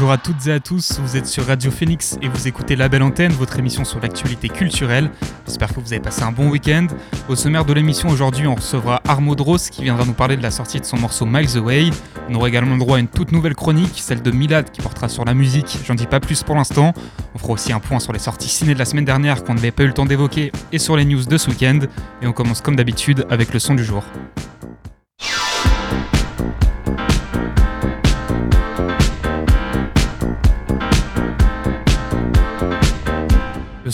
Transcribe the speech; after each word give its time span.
Bonjour 0.00 0.12
à 0.12 0.16
toutes 0.16 0.46
et 0.46 0.52
à 0.52 0.60
tous, 0.60 0.98
vous 0.98 1.18
êtes 1.18 1.26
sur 1.26 1.46
Radio 1.46 1.70
Phoenix 1.70 2.16
et 2.22 2.28
vous 2.28 2.48
écoutez 2.48 2.74
La 2.74 2.88
Belle 2.88 3.02
Antenne, 3.02 3.32
votre 3.32 3.58
émission 3.58 3.84
sur 3.84 4.00
l'actualité 4.00 4.48
culturelle. 4.48 5.10
J'espère 5.46 5.74
que 5.74 5.78
vous 5.78 5.92
avez 5.92 6.00
passé 6.00 6.22
un 6.22 6.32
bon 6.32 6.48
week-end. 6.48 6.86
Au 7.28 7.36
sommaire 7.36 7.66
de 7.66 7.74
l'émission 7.74 8.08
aujourd'hui, 8.08 8.46
on 8.46 8.54
recevra 8.54 9.02
Armo 9.06 9.34
Dross 9.34 9.68
qui 9.68 9.82
viendra 9.82 10.06
nous 10.06 10.14
parler 10.14 10.38
de 10.38 10.42
la 10.42 10.50
sortie 10.50 10.80
de 10.80 10.86
son 10.86 10.96
morceau 10.96 11.26
Miles 11.26 11.54
Away. 11.58 11.90
On 12.30 12.34
aura 12.36 12.48
également 12.48 12.72
le 12.72 12.78
droit 12.78 12.96
à 12.96 13.00
une 13.00 13.08
toute 13.08 13.30
nouvelle 13.30 13.54
chronique, 13.54 13.92
celle 13.96 14.22
de 14.22 14.30
Milad 14.30 14.70
qui 14.70 14.80
portera 14.80 15.10
sur 15.10 15.26
la 15.26 15.34
musique. 15.34 15.78
J'en 15.86 15.94
dis 15.94 16.06
pas 16.06 16.18
plus 16.18 16.42
pour 16.44 16.54
l'instant. 16.54 16.94
On 17.34 17.38
fera 17.38 17.52
aussi 17.52 17.70
un 17.70 17.80
point 17.80 18.00
sur 18.00 18.14
les 18.14 18.20
sorties 18.20 18.48
ciné 18.48 18.72
de 18.72 18.78
la 18.78 18.86
semaine 18.86 19.04
dernière 19.04 19.44
qu'on 19.44 19.52
n'avait 19.52 19.70
pas 19.70 19.82
eu 19.82 19.88
le 19.88 19.92
temps 19.92 20.06
d'évoquer 20.06 20.50
et 20.72 20.78
sur 20.78 20.96
les 20.96 21.04
news 21.04 21.26
de 21.26 21.36
ce 21.36 21.50
week-end. 21.50 21.80
Et 22.22 22.26
on 22.26 22.32
commence 22.32 22.62
comme 22.62 22.76
d'habitude 22.76 23.26
avec 23.28 23.52
le 23.52 23.58
son 23.58 23.74
du 23.74 23.84
jour. 23.84 24.02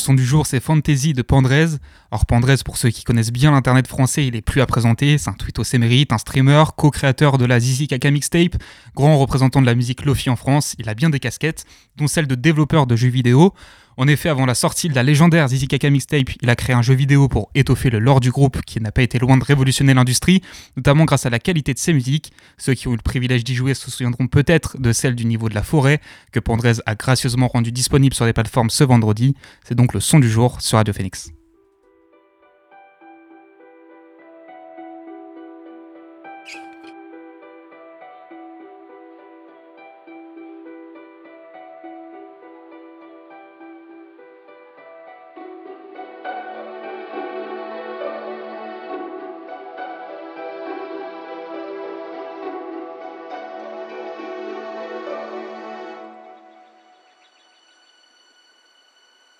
Le 0.07 0.13
son 0.13 0.15
du 0.15 0.25
jour, 0.25 0.47
c'est 0.47 0.61
Fantasy 0.61 1.15
de 1.15 1.23
Pandrez. 1.23 1.67
Alors 2.13 2.27
Pandrez, 2.27 2.59
pour 2.65 2.77
ceux 2.77 2.91
qui 2.91 3.03
connaissent 3.03 3.33
bien 3.33 3.51
l'internet 3.51 3.89
français, 3.89 4.25
il 4.25 4.37
est 4.37 4.41
plus 4.41 4.61
à 4.61 4.67
présenter. 4.67 5.19
C'est 5.19 5.31
un 5.31 5.33
tweet 5.33 5.59
au 5.59 5.65
mérite, 5.81 6.13
un 6.13 6.19
streamer, 6.19 6.63
co-créateur 6.77 7.39
de 7.39 7.45
la 7.45 7.59
Zizi 7.59 7.89
Kaka 7.89 8.13
mixtape, 8.13 8.55
grand 8.95 9.19
représentant 9.19 9.61
de 9.61 9.67
la 9.67 9.75
musique 9.75 10.05
Lofi 10.05 10.31
en 10.31 10.37
France. 10.37 10.77
Il 10.79 10.89
a 10.89 10.95
bien 10.95 11.11
des 11.11 11.19
casquettes, 11.19 11.65
dont 11.97 12.07
celle 12.07 12.29
de 12.29 12.37
développeur 12.37 12.87
de 12.87 12.95
jeux 12.95 13.09
vidéo. 13.09 13.53
En 13.99 14.09
effet, 14.09 14.29
avant 14.29 14.45
la 14.45 14.55
sortie 14.55 14.91
de 14.91 14.95
la 14.95 15.03
légendaire 15.03 15.49
Zizi 15.49 15.69
Kaka 15.69 15.89
Mixtape, 15.89 16.31
il 16.43 16.51
a 16.51 16.57
créé 16.57 16.77
un 16.77 16.83
jeu 16.83 16.95
vidéo 16.95 17.29
pour 17.29 17.51
étoffer 17.55 17.89
le 17.89 17.99
lore 17.99 18.21
du 18.21 18.31
groupe 18.31 18.61
qui 18.67 18.79
n'a 18.79 18.93
pas 18.93 19.01
été 19.01 19.19
loin 19.19 19.39
de 19.39 19.45
révolutionner 19.45 19.95
l'industrie, 19.95 20.43
notamment 20.77 21.07
grâce 21.07 21.25
à 21.25 21.31
la 21.31 21.39
qualité 21.39 21.73
de 21.73 21.79
ses 21.79 21.95
musiques. 21.95 22.33
Ceux 22.59 22.75
qui 22.75 22.89
ont 22.89 22.93
eu 22.93 22.97
le 22.97 23.03
privilège 23.03 23.43
d'y 23.43 23.55
jouer 23.55 23.73
se 23.73 23.91
souviendront 23.91 24.27
peut-être 24.27 24.79
de 24.79 24.93
celle 24.93 25.15
du 25.15 25.25
niveau 25.25 25.49
de 25.49 25.55
la 25.55 25.63
forêt, 25.63 26.01
que 26.31 26.41
Pandrez 26.41 26.75
a 26.85 26.95
gracieusement 26.95 27.49
rendu 27.49 27.73
disponible 27.73 28.15
sur 28.15 28.27
les 28.27 28.35
plateformes 28.35 28.69
ce 28.69 28.85
vendredi. 28.85 29.35
C'est 29.65 29.75
donc 29.75 29.95
le 29.95 30.01
son 30.01 30.19
du 30.19 30.31
jour 30.31 30.61
sur 30.61 30.77
Radio 30.77 30.93
Phoenix. 30.93 31.36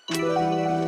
Vient 0.09 0.86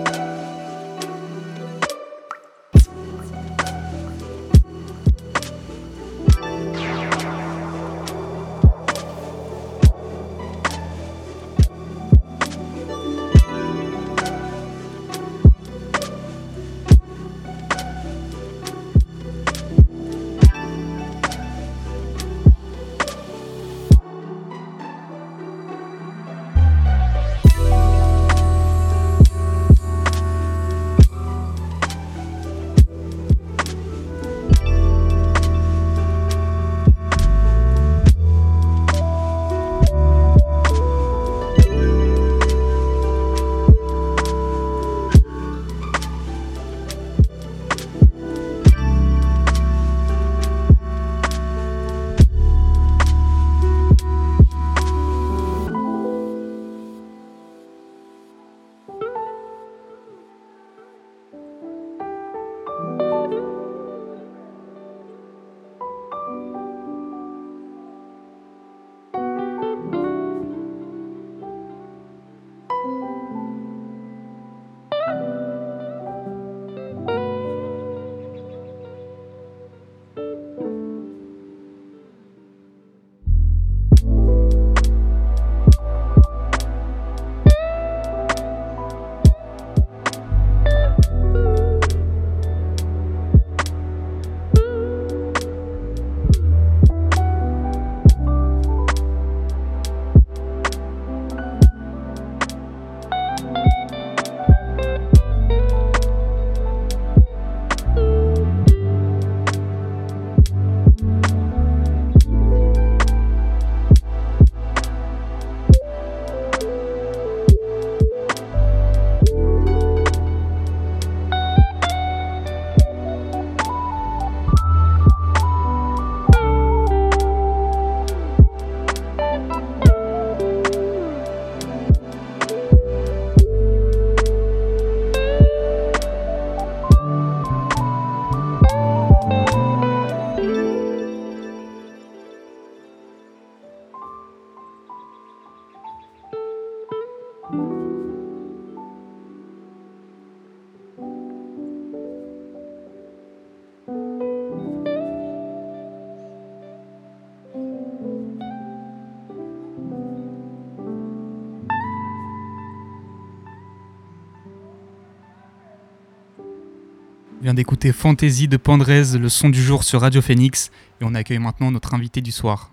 d'écouter 167.60 167.92
Fantasy 167.92 168.48
de 168.48 168.56
Pandrez, 168.56 169.18
le 169.20 169.28
son 169.28 169.50
du 169.50 169.62
jour 169.62 169.84
sur 169.84 170.00
Radio 170.00 170.22
Phoenix, 170.22 170.72
et 171.02 171.04
on 171.04 171.14
accueille 171.14 171.40
maintenant 171.40 171.72
notre 171.72 171.94
invité 171.94 172.22
du 172.22 172.32
soir. 172.32 172.72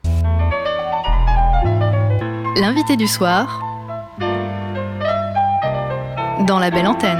L'invité 2.55 2.97
du 2.97 3.09
soir 3.09 3.65
dans 6.47 6.61
la 6.61 6.71
belle 6.71 6.87
antenne. 6.87 7.19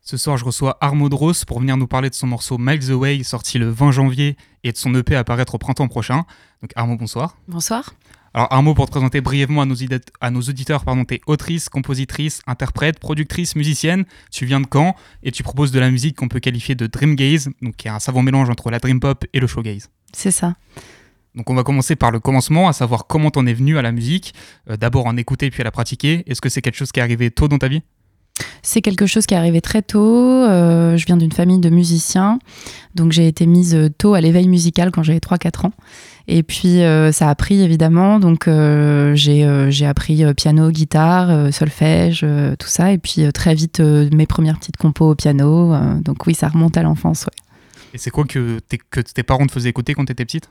Ce 0.00 0.16
soir, 0.16 0.38
je 0.38 0.46
reçois 0.46 0.78
Armo 0.80 1.10
Dross 1.10 1.44
pour 1.44 1.60
venir 1.60 1.76
nous 1.76 1.86
parler 1.86 2.08
de 2.08 2.14
son 2.14 2.28
morceau 2.28 2.56
Miles 2.56 2.90
Away, 2.90 3.22
sorti 3.24 3.58
le 3.58 3.68
20 3.68 3.90
janvier, 3.90 4.38
et 4.64 4.72
de 4.72 4.76
son 4.78 4.94
EP 4.94 5.14
à 5.14 5.18
apparaître 5.18 5.54
au 5.54 5.58
printemps 5.58 5.88
prochain. 5.88 6.24
Donc 6.62 6.70
Armo, 6.76 6.96
bonsoir. 6.96 7.36
Bonsoir. 7.46 7.92
Alors 8.36 8.52
Armo, 8.52 8.74
pour 8.74 8.84
te 8.84 8.90
présenter 8.90 9.22
brièvement 9.22 9.62
à 9.62 9.64
nos, 9.64 9.76
à 10.20 10.30
nos 10.30 10.42
auditeurs, 10.42 10.84
pardon, 10.84 11.04
es 11.10 11.22
autrice, 11.26 11.70
compositrice, 11.70 12.42
interprète, 12.46 12.98
productrice, 12.98 13.56
musicienne, 13.56 14.04
tu 14.30 14.44
viens 14.44 14.60
de 14.60 14.66
Caen, 14.70 14.94
et 15.22 15.32
tu 15.32 15.42
proposes 15.42 15.72
de 15.72 15.80
la 15.80 15.90
musique 15.90 16.16
qu'on 16.16 16.28
peut 16.28 16.38
qualifier 16.38 16.74
de 16.74 16.86
dream 16.86 17.14
gaze, 17.14 17.48
donc 17.62 17.76
qui 17.76 17.88
est 17.88 17.90
un 17.90 17.98
savant 17.98 18.20
mélange 18.20 18.50
entre 18.50 18.70
la 18.70 18.78
dream 18.78 19.00
pop 19.00 19.24
et 19.32 19.40
le 19.40 19.46
showgaze. 19.46 19.88
C'est 20.12 20.32
ça. 20.32 20.54
Donc 21.34 21.48
on 21.48 21.54
va 21.54 21.62
commencer 21.62 21.96
par 21.96 22.10
le 22.10 22.20
commencement, 22.20 22.68
à 22.68 22.74
savoir 22.74 23.06
comment 23.06 23.30
t'en 23.30 23.46
es 23.46 23.54
venu 23.54 23.78
à 23.78 23.82
la 23.82 23.90
musique, 23.90 24.34
euh, 24.68 24.76
d'abord 24.76 25.06
en 25.06 25.16
écouter 25.16 25.48
puis 25.50 25.62
à 25.62 25.64
la 25.64 25.70
pratiquer. 25.70 26.22
Est-ce 26.26 26.42
que 26.42 26.50
c'est 26.50 26.60
quelque 26.60 26.76
chose 26.76 26.92
qui 26.92 27.00
est 27.00 27.02
arrivé 27.02 27.30
tôt 27.30 27.48
dans 27.48 27.56
ta 27.56 27.68
vie? 27.68 27.80
C'est 28.62 28.82
quelque 28.82 29.06
chose 29.06 29.26
qui 29.26 29.34
est 29.34 29.36
arrivé 29.36 29.60
très 29.60 29.82
tôt. 29.82 30.44
Euh, 30.44 30.96
je 30.96 31.06
viens 31.06 31.16
d'une 31.16 31.32
famille 31.32 31.60
de 31.60 31.70
musiciens, 31.70 32.38
donc 32.94 33.12
j'ai 33.12 33.26
été 33.26 33.46
mise 33.46 33.90
tôt 33.98 34.14
à 34.14 34.20
l'éveil 34.20 34.48
musical 34.48 34.90
quand 34.90 35.02
j'avais 35.02 35.18
3-4 35.18 35.66
ans. 35.66 35.72
Et 36.28 36.42
puis 36.42 36.82
euh, 36.82 37.12
ça 37.12 37.30
a 37.30 37.34
pris 37.36 37.62
évidemment, 37.62 38.18
donc 38.18 38.48
euh, 38.48 39.14
j'ai 39.14 39.86
appris 39.86 40.24
piano, 40.34 40.70
guitare, 40.70 41.52
solfège, 41.52 42.26
tout 42.58 42.68
ça. 42.68 42.92
Et 42.92 42.98
puis 42.98 43.32
très 43.32 43.54
vite 43.54 43.80
mes 43.80 44.26
premières 44.26 44.58
petites 44.58 44.76
compos 44.76 45.10
au 45.10 45.14
piano. 45.14 45.74
donc 46.00 46.26
oui, 46.26 46.34
ça 46.34 46.48
remonte 46.48 46.76
à 46.76 46.82
l'enfance. 46.82 47.26
Et 47.96 47.98
c'est 47.98 48.10
quoi 48.10 48.24
que, 48.24 48.60
que, 48.90 49.00
tes 49.00 49.22
parents 49.22 49.46
te 49.46 49.52
faisaient 49.52 49.70
écouter 49.70 49.94
quand 49.94 50.04
tu 50.04 50.12
étais 50.12 50.26
petite? 50.26 50.50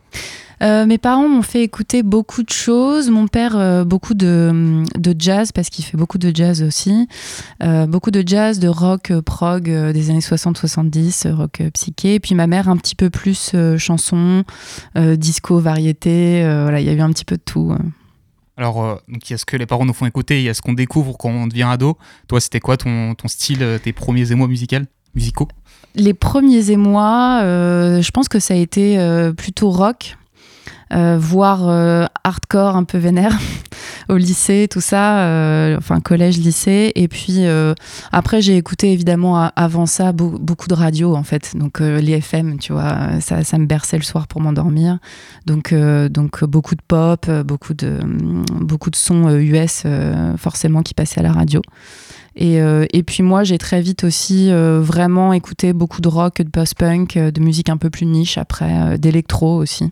Euh, 0.63 0.87
Mes 0.87 0.97
parents 0.97 1.29
m'ont 1.29 1.43
fait 1.43 1.61
écouter 1.61 2.01
beaucoup 2.01 2.41
de 2.41 2.49
choses. 2.49 3.11
Mon 3.11 3.27
père, 3.27 3.55
euh, 3.55 3.83
beaucoup 3.83 4.15
de, 4.15 4.81
de, 4.97 5.15
jazz, 5.15 5.51
parce 5.51 5.69
qu'il 5.69 5.85
fait 5.85 5.95
beaucoup 5.95 6.17
de 6.17 6.35
jazz 6.35 6.63
aussi. 6.63 7.07
Euh, 7.61 7.85
beaucoup 7.85 8.09
de 8.09 8.23
jazz, 8.25 8.57
de 8.57 8.67
rock 8.67 9.13
prog 9.19 9.65
des 9.65 10.09
années 10.09 10.21
60-70, 10.21 11.31
rock 11.33 11.61
psyché. 11.75 12.15
Et 12.15 12.19
puis 12.19 12.33
ma 12.33 12.47
mère, 12.47 12.67
un 12.67 12.77
petit 12.77 12.95
peu 12.95 13.11
plus 13.11 13.55
chanson, 13.77 14.43
disco, 14.95 15.59
variété. 15.59 16.41
voilà, 16.41 16.79
il 16.79 16.87
y 16.87 16.89
a 16.89 16.93
eu 16.93 17.01
un 17.01 17.11
petit 17.11 17.25
peu 17.25 17.37
de 17.37 17.43
tout. 17.45 17.75
Alors, 18.57 19.03
il 19.07 19.19
y 19.29 19.33
a 19.33 19.37
ce 19.37 19.45
que 19.45 19.55
les 19.55 19.67
parents 19.67 19.85
nous 19.85 19.93
font 19.93 20.07
écouter, 20.07 20.39
il 20.39 20.45
y 20.45 20.49
a 20.49 20.55
ce 20.55 20.63
qu'on 20.63 20.73
découvre 20.73 21.15
quand 21.15 21.29
on 21.29 21.45
devient 21.45 21.67
ado. 21.69 21.95
Toi, 22.27 22.41
c'était 22.41 22.59
quoi 22.59 22.75
ton, 22.75 23.13
ton 23.13 23.27
style, 23.27 23.79
tes 23.83 23.93
premiers 23.93 24.31
émois 24.31 24.47
musicaux? 24.47 25.47
Les 25.95 26.13
premiers 26.13 26.71
émois, 26.71 27.41
euh, 27.43 28.01
je 28.01 28.11
pense 28.11 28.27
que 28.27 28.39
ça 28.39 28.53
a 28.53 28.57
été 28.57 28.99
euh, 28.99 29.33
plutôt 29.33 29.69
rock, 29.69 30.17
euh, 30.93 31.17
voire 31.19 31.67
hardcore 32.23 32.75
un 32.75 32.83
peu 32.83 32.97
vénère 32.97 33.37
au 34.09 34.17
lycée, 34.17 34.67
tout 34.69 34.81
ça, 34.81 35.75
enfin 35.77 35.99
collège, 35.99 36.37
lycée. 36.37 36.91
Et 36.95 37.07
puis 37.07 37.45
après, 38.11 38.41
j'ai 38.41 38.55
écouté 38.55 38.91
évidemment 38.91 39.49
avant 39.55 39.87
ça 39.87 40.11
beaucoup 40.13 40.67
de 40.67 40.75
radio 40.75 41.15
en 41.15 41.23
fait, 41.23 41.55
donc 41.57 41.79
les 41.79 42.13
FM, 42.13 42.59
tu 42.59 42.71
vois, 42.73 43.19
ça, 43.19 43.43
ça, 43.43 43.57
me 43.57 43.65
berçait 43.65 43.97
le 43.97 44.03
soir 44.03 44.27
pour 44.27 44.41
m'endormir. 44.41 44.99
Donc, 45.45 45.73
donc 45.73 46.43
beaucoup 46.43 46.75
de 46.75 46.83
pop, 46.87 47.29
beaucoup 47.45 47.73
de, 47.73 47.99
beaucoup 48.61 48.91
de 48.91 48.95
sons 48.95 49.29
US 49.29 49.83
forcément 50.37 50.83
qui 50.83 50.93
passaient 50.93 51.19
à 51.19 51.23
la 51.23 51.33
radio. 51.33 51.61
Euh, 52.41 52.85
et, 52.91 53.03
puis 53.03 53.23
moi, 53.23 53.43
j'ai 53.43 53.57
très 53.57 53.81
vite 53.81 54.03
aussi 54.03 54.51
euh, 54.51 54.81
vraiment 54.81 55.33
écouté 55.33 55.73
beaucoup 55.73 56.01
de 56.01 56.07
rock, 56.07 56.41
de 56.41 56.49
post-punk, 56.49 57.17
euh, 57.17 57.31
de 57.31 57.39
musique 57.39 57.69
un 57.69 57.77
peu 57.77 57.89
plus 57.89 58.05
niche 58.05 58.37
après, 58.37 58.97
d'électro 58.97 59.55
aussi. 59.55 59.91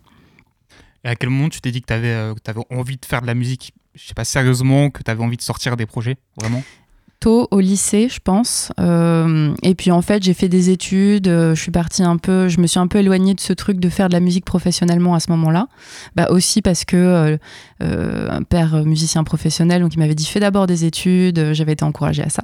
Et 1.03 1.09
à 1.09 1.15
quel 1.15 1.29
moment 1.29 1.49
tu 1.49 1.61
t'es 1.61 1.71
dit 1.71 1.81
que 1.81 1.87
tu 1.87 1.93
avais, 1.93 2.33
envie 2.69 2.97
de 2.97 3.05
faire 3.05 3.21
de 3.21 3.27
la 3.27 3.33
musique, 3.33 3.73
je 3.95 4.07
sais 4.07 4.13
pas, 4.13 4.25
sérieusement, 4.25 4.89
que 4.89 5.03
tu 5.03 5.11
avais 5.11 5.23
envie 5.23 5.37
de 5.37 5.41
sortir 5.41 5.77
des 5.77 5.85
projets, 5.85 6.17
vraiment? 6.37 6.63
Au 7.29 7.59
lycée, 7.59 8.07
je 8.09 8.19
pense. 8.23 8.71
Euh, 8.79 9.53
et 9.63 9.75
puis 9.75 9.91
en 9.91 10.01
fait, 10.01 10.23
j'ai 10.23 10.33
fait 10.33 10.49
des 10.49 10.69
études. 10.69 11.27
Euh, 11.27 11.55
je 11.55 11.61
suis 11.61 11.71
partie 11.71 12.03
un 12.03 12.17
peu, 12.17 12.47
je 12.47 12.59
me 12.59 12.67
suis 12.67 12.79
un 12.79 12.87
peu 12.87 12.99
éloignée 12.99 13.33
de 13.33 13.39
ce 13.39 13.53
truc 13.53 13.79
de 13.79 13.89
faire 13.89 14.07
de 14.07 14.13
la 14.13 14.19
musique 14.19 14.45
professionnellement 14.45 15.15
à 15.15 15.19
ce 15.19 15.31
moment-là. 15.31 15.67
Bah 16.15 16.27
aussi 16.29 16.61
parce 16.61 16.85
que 16.85 17.37
euh, 17.81 18.29
un 18.29 18.43
père 18.43 18.85
musicien 18.85 19.23
professionnel, 19.23 19.81
donc 19.81 19.93
il 19.93 19.99
m'avait 19.99 20.15
dit 20.15 20.25
fais 20.25 20.39
d'abord 20.39 20.67
des 20.67 20.85
études. 20.85 21.53
J'avais 21.53 21.73
été 21.73 21.83
encouragée 21.83 22.23
à 22.23 22.29
ça. 22.29 22.43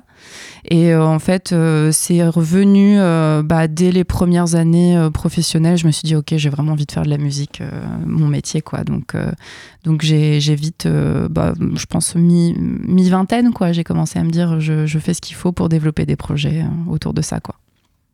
Et 0.69 0.93
en 0.93 1.19
fait, 1.19 1.55
c'est 1.91 2.27
revenu 2.27 2.97
bah, 3.43 3.67
dès 3.67 3.91
les 3.91 4.03
premières 4.03 4.55
années 4.55 5.09
professionnelles. 5.13 5.77
Je 5.77 5.87
me 5.87 5.91
suis 5.91 6.05
dit 6.05 6.15
ok, 6.15 6.33
j'ai 6.35 6.49
vraiment 6.49 6.73
envie 6.73 6.85
de 6.85 6.91
faire 6.91 7.03
de 7.03 7.09
la 7.09 7.17
musique, 7.17 7.61
mon 8.05 8.27
métier 8.27 8.61
quoi. 8.61 8.83
Donc 8.83 9.15
donc 9.83 10.01
j'ai 10.01 10.39
vite, 10.55 10.87
bah, 10.87 11.53
je 11.75 11.85
pense 11.85 12.15
mi 12.15 12.53
mi 12.57 13.09
vingtaine 13.09 13.51
quoi. 13.53 13.71
J'ai 13.71 13.83
commencé 13.83 14.19
à 14.19 14.23
me 14.23 14.29
dire 14.29 14.59
je, 14.59 14.99
fais 14.99 15.13
ce 15.13 15.21
qu'il 15.21 15.35
faut 15.35 15.51
pour 15.51 15.69
développer 15.69 16.05
des 16.05 16.15
projets 16.15 16.61
euh, 16.61 16.91
autour 16.91 17.13
de 17.13 17.21
ça. 17.21 17.39
Quoi. 17.39 17.55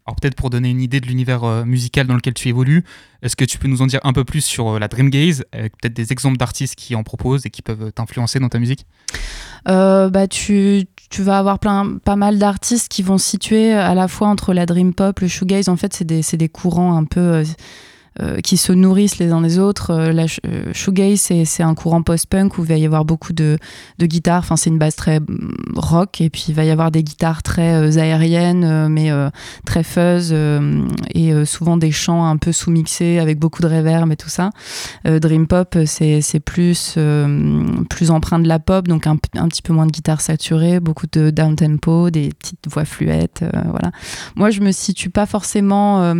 Alors 0.05 0.15
peut-être 0.17 0.35
pour 0.35 0.49
donner 0.49 0.69
une 0.69 0.81
idée 0.81 0.99
de 0.99 1.07
l'univers 1.07 1.43
euh, 1.43 1.65
musical 1.65 2.05
dans 2.05 2.13
lequel 2.13 2.33
tu 2.33 2.47
évolues, 2.49 2.83
est-ce 3.23 3.35
que 3.35 3.45
tu 3.45 3.57
peux 3.57 3.67
nous 3.67 3.81
en 3.81 3.87
dire 3.87 3.99
un 4.03 4.13
peu 4.13 4.23
plus 4.23 4.41
sur 4.41 4.75
euh, 4.75 4.79
la 4.79 4.87
Dream 4.87 5.09
Gaze, 5.09 5.43
avec 5.51 5.75
peut-être 5.77 5.95
des 5.95 6.11
exemples 6.11 6.37
d'artistes 6.37 6.75
qui 6.75 6.95
en 6.95 7.03
proposent 7.03 7.45
et 7.45 7.49
qui 7.49 7.61
peuvent 7.61 7.91
t'influencer 7.91 8.39
dans 8.39 8.49
ta 8.49 8.59
musique? 8.59 8.85
Bah, 9.65 10.27
tu, 10.29 10.85
tu, 11.09 11.23
vas 11.23 11.39
avoir 11.39 11.57
plein, 11.57 11.97
pas 12.03 12.15
mal 12.15 12.37
d'artistes 12.37 12.87
qui 12.87 13.01
vont 13.01 13.17
situer 13.17 13.73
à 13.73 13.95
la 13.95 14.07
fois 14.07 14.27
entre 14.27 14.53
la 14.53 14.67
Dream 14.67 14.93
Pop, 14.93 15.19
le 15.21 15.27
Shoegaze. 15.27 15.69
En 15.69 15.75
fait, 15.75 15.93
c'est 15.93 16.05
des, 16.05 16.21
des, 16.33 16.49
courants 16.49 16.95
un 16.95 17.05
peu 17.05 17.43
euh, 18.21 18.39
qui 18.39 18.55
se 18.55 18.71
nourrissent 18.71 19.17
les 19.17 19.33
uns 19.33 19.41
des 19.41 19.59
autres. 19.59 19.91
Euh, 19.91 20.13
la 20.13 20.23
euh, 20.47 20.71
shoegaze, 20.71 21.19
c'est 21.19 21.63
un 21.63 21.75
courant 21.75 22.01
post-punk 22.01 22.57
où 22.57 22.61
il 22.63 22.67
va 22.69 22.77
y 22.77 22.85
avoir 22.85 23.03
beaucoup 23.03 23.33
de, 23.33 23.57
de 23.99 24.05
guitares. 24.05 24.39
Enfin, 24.39 24.55
c'est 24.55 24.69
une 24.69 24.77
base 24.77 24.95
très 24.95 25.19
mm, 25.19 25.73
rock 25.75 26.21
et 26.21 26.29
puis 26.29 26.45
il 26.47 26.55
va 26.55 26.63
y 26.63 26.69
avoir 26.69 26.91
des 26.91 27.03
guitares 27.03 27.43
très 27.43 27.97
aériennes, 27.97 28.87
mais 28.87 29.11
très 29.65 29.83
fuzz 29.83 30.33
et 31.13 31.45
souvent 31.45 31.75
des 31.75 31.91
chants 31.91 32.25
un 32.25 32.37
peu 32.37 32.53
sous-mixés 32.53 33.19
avec 33.19 33.37
beaucoup 33.37 33.61
de 33.61 33.67
reverb 33.67 34.09
et 34.11 34.15
tout 34.15 34.29
ça. 34.29 34.51
Dream 35.03 35.45
pop, 35.45 35.77
c'est 35.85 36.39
plus 36.39 36.97
plus 37.89 38.11
empreint 38.11 38.39
de 38.39 38.47
la 38.47 38.59
pop, 38.59 38.87
donc 38.87 39.07
un, 39.07 39.17
un, 39.35 39.47
petit 39.49 39.61
peu 39.61 39.73
moins 39.73 39.85
de 39.85 39.91
guitare 39.91 40.21
saturée, 40.21 40.79
beaucoup 40.79 41.07
de 41.11 41.31
down 41.31 41.55
tempo, 41.55 42.09
des 42.09 42.29
petites 42.29 42.67
voix 42.69 42.85
fluettes. 42.85 43.43
voilà. 43.53 43.91
Moi, 44.35 44.51
je 44.51 44.61
me 44.61 44.71
situe 44.71 45.09
pas 45.09 45.25
forcément 45.25 46.15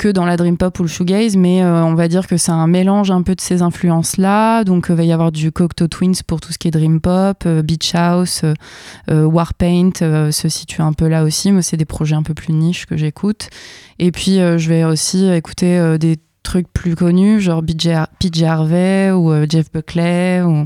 que 0.00 0.08
dans 0.08 0.24
la 0.24 0.38
dream 0.38 0.56
pop 0.56 0.78
ou 0.78 0.82
le 0.82 0.88
shoegaze, 0.88 1.36
mais 1.36 1.62
euh, 1.62 1.84
on 1.84 1.94
va 1.94 2.08
dire 2.08 2.26
que 2.26 2.38
c'est 2.38 2.50
un 2.50 2.66
mélange 2.66 3.10
un 3.10 3.20
peu 3.20 3.34
de 3.34 3.40
ces 3.42 3.60
influences-là. 3.60 4.64
Donc, 4.64 4.86
il 4.88 4.94
va 4.94 5.04
y 5.04 5.12
avoir 5.12 5.30
du 5.30 5.52
Cocteau 5.52 5.88
Twins 5.88 6.22
pour 6.26 6.40
tout 6.40 6.54
ce 6.54 6.58
qui 6.58 6.68
est 6.68 6.70
dream 6.70 7.02
pop, 7.02 7.42
euh, 7.44 7.60
Beach 7.60 7.94
House, 7.94 8.42
euh, 9.10 9.24
Warpaint 9.24 9.92
se 10.30 10.48
situe 10.48 10.80
un 10.80 10.94
peu 10.94 11.06
là 11.06 11.22
aussi. 11.22 11.52
mais 11.52 11.60
c'est 11.60 11.76
des 11.76 11.84
projets 11.84 12.16
un 12.16 12.22
peu 12.22 12.32
plus 12.32 12.54
niches 12.54 12.86
que 12.86 12.96
j'écoute. 12.96 13.50
Et 13.98 14.10
puis, 14.10 14.36
je 14.36 14.68
vais 14.70 14.84
aussi 14.84 15.30
écouter 15.30 15.98
des 15.98 16.16
trucs 16.42 16.72
plus 16.72 16.96
connus, 16.96 17.42
genre 17.42 17.62
PJ 17.62 18.42
Harvey 18.42 19.10
ou 19.10 19.30
Jeff 19.50 19.70
Buckley, 19.70 20.40
ou 20.40 20.62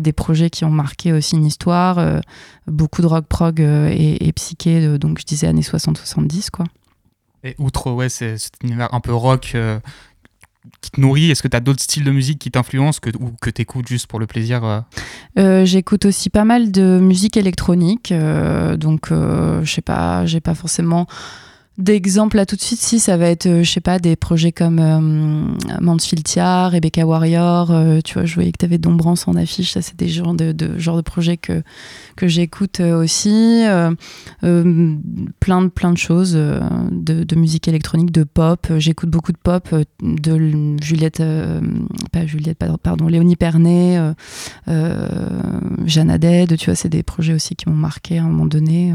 des 0.00 0.12
projets 0.12 0.50
qui 0.50 0.64
ont 0.64 0.70
marqué 0.70 1.12
aussi 1.12 1.36
une 1.36 1.46
histoire. 1.46 2.20
beaucoup 2.66 3.02
de 3.02 3.06
rock 3.06 3.26
prog 3.26 3.60
et, 3.60 4.26
et 4.26 4.32
psyché, 4.32 4.98
donc 4.98 5.20
je 5.20 5.24
disais 5.24 5.46
années 5.46 5.60
60-70, 5.60 6.50
quoi. 6.50 6.64
Et 7.44 7.54
outre 7.58 7.90
ouais, 7.92 8.08
cet 8.08 8.52
univers 8.62 8.92
un 8.94 9.00
peu 9.00 9.14
rock 9.14 9.52
euh, 9.54 9.78
qui 10.80 10.90
te 10.90 11.00
nourrit, 11.00 11.30
est-ce 11.30 11.42
que 11.42 11.48
tu 11.48 11.56
as 11.56 11.60
d'autres 11.60 11.82
styles 11.82 12.04
de 12.04 12.10
musique 12.10 12.38
qui 12.38 12.50
t'influencent 12.50 13.00
que, 13.00 13.10
ou 13.18 13.32
que 13.40 13.50
tu 13.50 13.62
écoutes 13.62 13.86
juste 13.86 14.06
pour 14.06 14.18
le 14.18 14.26
plaisir 14.26 14.64
euh? 14.64 14.80
Euh, 15.38 15.64
J'écoute 15.66 16.06
aussi 16.06 16.30
pas 16.30 16.44
mal 16.44 16.72
de 16.72 16.98
musique 16.98 17.36
électronique, 17.36 18.12
donc 18.78 19.10
je 19.10 19.70
sais 19.70 19.82
pas, 19.82 20.24
j'ai 20.24 20.40
pas 20.40 20.54
forcément 20.54 21.06
D'exemples 21.76 22.36
là 22.36 22.46
tout 22.46 22.54
de 22.54 22.60
suite, 22.60 22.78
si 22.78 23.00
ça 23.00 23.16
va 23.16 23.28
être, 23.28 23.46
euh, 23.46 23.64
je 23.64 23.70
sais 23.72 23.80
pas, 23.80 23.98
des 23.98 24.14
projets 24.14 24.52
comme 24.52 24.78
euh, 24.78 25.80
Mansfield 25.80 26.22
Tia, 26.22 26.68
Rebecca 26.68 27.04
Warrior, 27.04 27.72
euh, 27.72 27.98
tu 28.00 28.14
vois, 28.14 28.24
je 28.26 28.36
voyais 28.36 28.52
que 28.52 28.58
tu 28.58 28.64
avais 28.64 28.78
Dombrance 28.78 29.26
en 29.26 29.34
affiche, 29.34 29.72
ça 29.72 29.82
c'est 29.82 29.96
des 29.96 30.06
genres 30.06 30.34
de, 30.34 30.52
de, 30.52 30.68
de 30.68 31.00
projets 31.00 31.36
que, 31.36 31.64
que 32.14 32.28
j'écoute 32.28 32.78
aussi. 32.78 33.64
plein, 34.40 35.62
de, 35.62 35.68
plein 35.68 35.92
de 35.92 35.98
choses, 35.98 36.34
de, 36.34 37.24
de, 37.24 37.36
musique 37.36 37.66
électronique, 37.66 38.12
de 38.12 38.22
pop. 38.22 38.68
J'écoute 38.78 39.10
beaucoup 39.10 39.32
de 39.32 39.38
pop, 39.38 39.74
de 40.00 40.76
Juliette, 40.80 41.24
pas 42.12 42.24
Juliette, 42.24 42.64
pardon, 42.84 43.08
Léonie 43.08 43.34
Pernet, 43.34 43.98
Jeanne 44.68 46.10
Haddad, 46.10 46.56
tu 46.56 46.66
vois, 46.66 46.76
c'est 46.76 46.88
des 46.88 47.02
projets 47.02 47.34
aussi 47.34 47.56
qui 47.56 47.68
m'ont 47.68 47.74
marqué 47.74 48.18
à 48.18 48.22
un 48.22 48.28
moment 48.28 48.46
donné. 48.46 48.94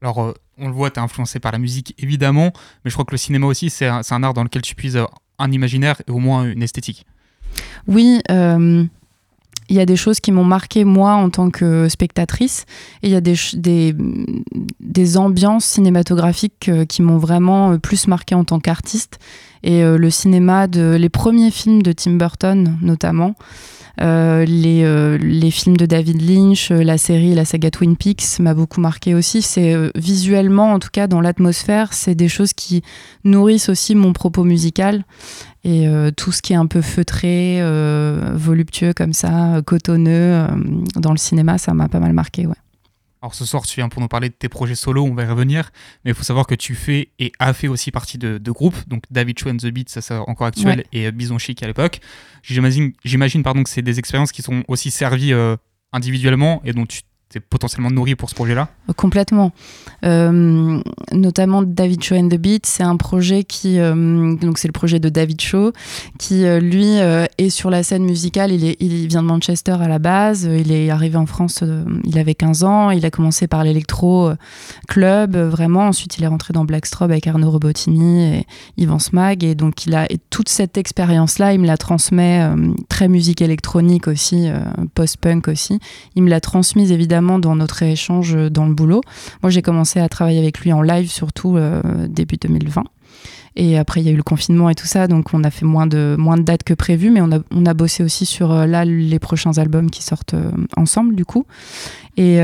Alors, 0.00 0.32
on 0.58 0.68
le 0.68 0.74
voit, 0.74 0.90
tu 0.90 1.00
es 1.00 1.02
influencé 1.02 1.40
par 1.40 1.52
la 1.52 1.58
musique 1.58 1.94
évidemment, 1.98 2.52
mais 2.84 2.90
je 2.90 2.94
crois 2.94 3.04
que 3.04 3.12
le 3.12 3.18
cinéma 3.18 3.46
aussi, 3.46 3.70
c'est 3.70 3.86
un, 3.86 4.22
art 4.22 4.34
dans 4.34 4.44
lequel 4.44 4.62
tu 4.62 4.74
puises 4.74 5.00
un 5.38 5.52
imaginaire 5.52 6.00
et 6.06 6.10
au 6.10 6.18
moins 6.18 6.44
une 6.44 6.62
esthétique. 6.62 7.06
Oui, 7.86 8.20
euh, 8.30 8.84
il 9.68 9.76
y 9.76 9.80
a 9.80 9.86
des 9.86 9.96
choses 9.96 10.20
qui 10.20 10.32
m'ont 10.32 10.44
marqué 10.44 10.84
moi 10.84 11.12
en 11.12 11.30
tant 11.30 11.50
que 11.50 11.88
spectatrice 11.88 12.64
et 13.02 13.08
il 13.08 13.12
y 13.12 13.16
a 13.16 13.20
des, 13.20 13.34
des, 13.54 13.94
des 14.80 15.16
ambiances 15.16 15.64
cinématographiques 15.64 16.68
euh, 16.68 16.84
qui 16.84 17.02
m'ont 17.02 17.18
vraiment 17.18 17.72
euh, 17.72 17.78
plus 17.78 18.06
marqué 18.06 18.34
en 18.34 18.44
tant 18.44 18.60
qu'artiste 18.60 19.18
Et 19.62 19.82
le 19.82 20.10
cinéma, 20.10 20.66
de, 20.66 20.96
les 20.98 21.08
premiers 21.08 21.50
films 21.50 21.82
de 21.82 21.92
Tim 21.92 22.12
Burton 22.12 22.78
notamment, 22.80 23.34
les, 24.00 25.18
les, 25.18 25.50
films 25.50 25.76
de 25.76 25.84
David 25.84 26.22
Lynch, 26.22 26.70
la 26.70 26.98
série, 26.98 27.34
la 27.34 27.44
saga 27.44 27.70
Twin 27.70 27.96
Peaks 27.96 28.38
m'a 28.38 28.54
beaucoup 28.54 28.80
marqué 28.80 29.16
aussi. 29.16 29.42
C'est 29.42 29.74
visuellement, 29.96 30.72
en 30.72 30.78
tout 30.78 30.90
cas 30.92 31.08
dans 31.08 31.20
l'atmosphère, 31.20 31.92
c'est 31.92 32.14
des 32.14 32.28
choses 32.28 32.52
qui 32.52 32.82
nourrissent 33.24 33.68
aussi 33.68 33.96
mon 33.96 34.12
propos 34.12 34.44
musical. 34.44 35.04
Et 35.68 35.86
euh, 35.86 36.10
tout 36.10 36.32
ce 36.32 36.40
qui 36.40 36.54
est 36.54 36.56
un 36.56 36.66
peu 36.66 36.80
feutré, 36.80 37.58
euh, 37.60 38.32
voluptueux 38.32 38.94
comme 38.94 39.12
ça, 39.12 39.60
cotonneux, 39.66 40.10
euh, 40.10 40.46
dans 40.96 41.10
le 41.10 41.18
cinéma, 41.18 41.58
ça 41.58 41.74
m'a 41.74 41.90
pas 41.90 42.00
mal 42.00 42.14
marqué. 42.14 42.46
Ouais. 42.46 42.56
Alors 43.20 43.34
ce 43.34 43.44
soir, 43.44 43.66
tu 43.66 43.74
viens 43.74 43.90
pour 43.90 44.00
nous 44.00 44.08
parler 44.08 44.30
de 44.30 44.34
tes 44.34 44.48
projets 44.48 44.74
solo, 44.74 45.04
on 45.04 45.12
va 45.12 45.24
y 45.24 45.26
revenir, 45.26 45.70
mais 46.06 46.12
il 46.12 46.14
faut 46.14 46.22
savoir 46.22 46.46
que 46.46 46.54
tu 46.54 46.74
fais 46.74 47.10
et 47.18 47.32
as 47.38 47.52
fait 47.52 47.68
aussi 47.68 47.90
partie 47.90 48.16
de, 48.16 48.50
groupes, 48.50 48.88
donc 48.88 49.02
David 49.10 49.38
Cho 49.38 49.50
and 49.50 49.58
the 49.58 49.66
Beat, 49.66 49.90
ça 49.90 50.00
c'est 50.00 50.14
encore 50.14 50.46
actuel, 50.46 50.84
et 50.94 51.12
Bison 51.12 51.36
Chic 51.36 51.62
à 51.62 51.66
l'époque. 51.66 52.00
J'imagine 52.42 53.42
pardon 53.42 53.62
que 53.62 53.68
c'est 53.68 53.82
des 53.82 53.98
expériences 53.98 54.32
qui 54.32 54.40
sont 54.40 54.62
aussi 54.68 54.90
servies 54.90 55.34
individuellement 55.92 56.62
et 56.64 56.72
dont 56.72 56.86
tu 56.86 57.02
t'es 57.30 57.40
potentiellement 57.40 57.90
nourri 57.90 58.14
pour 58.14 58.30
ce 58.30 58.34
projet-là? 58.34 58.68
Complètement. 58.96 59.52
Euh, 60.04 60.80
notamment 61.12 61.62
David 61.62 62.02
Show 62.02 62.14
and 62.14 62.28
the 62.28 62.36
Beat, 62.36 62.64
c'est 62.64 62.82
un 62.82 62.96
projet 62.96 63.44
qui, 63.44 63.78
euh, 63.78 64.34
donc 64.36 64.56
c'est 64.56 64.68
le 64.68 64.72
projet 64.72 64.98
de 64.98 65.10
David 65.10 65.38
Shaw, 65.40 65.72
qui 66.18 66.46
euh, 66.46 66.58
lui 66.58 66.86
est 67.38 67.50
sur 67.50 67.68
la 67.68 67.82
scène 67.82 68.04
musicale. 68.04 68.52
Il, 68.52 68.64
est, 68.64 68.76
il 68.80 69.08
vient 69.08 69.22
de 69.22 69.28
Manchester 69.28 69.76
à 69.78 69.88
la 69.88 69.98
base. 69.98 70.44
Il 70.44 70.72
est 70.72 70.88
arrivé 70.88 71.16
en 71.16 71.26
France, 71.26 71.62
il 72.04 72.18
avait 72.18 72.34
15 72.34 72.64
ans. 72.64 72.90
Il 72.90 73.04
a 73.04 73.10
commencé 73.10 73.46
par 73.46 73.62
l'électro 73.62 74.30
club, 74.88 75.36
vraiment. 75.36 75.88
Ensuite, 75.88 76.16
il 76.16 76.24
est 76.24 76.28
rentré 76.28 76.54
dans 76.54 76.64
Blackstrobe 76.64 77.10
avec 77.10 77.26
Arnaud 77.26 77.50
Robotini 77.50 78.24
et 78.24 78.46
Yvan 78.78 78.98
Smag. 78.98 79.44
Et 79.44 79.54
donc, 79.54 79.84
il 79.84 79.94
a 79.94 80.10
et 80.10 80.18
toute 80.30 80.48
cette 80.48 80.78
expérience-là, 80.78 81.52
il 81.52 81.60
me 81.60 81.66
la 81.66 81.76
transmet 81.76 82.48
très 82.88 83.08
musique 83.08 83.42
électronique 83.42 84.08
aussi, 84.08 84.48
post-punk 84.94 85.48
aussi. 85.48 85.78
Il 86.14 86.22
me 86.22 86.30
l'a 86.30 86.40
transmise 86.40 86.90
évidemment 86.90 87.17
dans 87.20 87.56
notre 87.56 87.82
échange 87.82 88.34
dans 88.50 88.66
le 88.66 88.74
boulot. 88.74 89.00
Moi, 89.42 89.50
j'ai 89.50 89.62
commencé 89.62 90.00
à 90.00 90.08
travailler 90.08 90.38
avec 90.38 90.60
lui 90.60 90.72
en 90.72 90.82
live, 90.82 91.10
surtout 91.10 91.56
euh, 91.56 91.82
début 92.08 92.36
2020. 92.36 92.84
Et 93.56 93.76
après, 93.76 94.00
il 94.00 94.06
y 94.06 94.08
a 94.08 94.12
eu 94.12 94.16
le 94.16 94.22
confinement 94.22 94.70
et 94.70 94.76
tout 94.76 94.86
ça, 94.86 95.08
donc 95.08 95.34
on 95.34 95.42
a 95.42 95.50
fait 95.50 95.64
moins 95.64 95.88
de, 95.88 96.14
moins 96.16 96.36
de 96.36 96.42
dates 96.42 96.62
que 96.62 96.74
prévu, 96.74 97.10
mais 97.10 97.20
on 97.20 97.32
a, 97.32 97.40
on 97.50 97.66
a 97.66 97.74
bossé 97.74 98.04
aussi 98.04 98.24
sur 98.24 98.52
euh, 98.52 98.66
là 98.66 98.84
les 98.84 99.18
prochains 99.18 99.58
albums 99.58 99.90
qui 99.90 100.02
sortent 100.02 100.34
euh, 100.34 100.50
ensemble, 100.76 101.16
du 101.16 101.24
coup. 101.24 101.44
Et, 102.16 102.38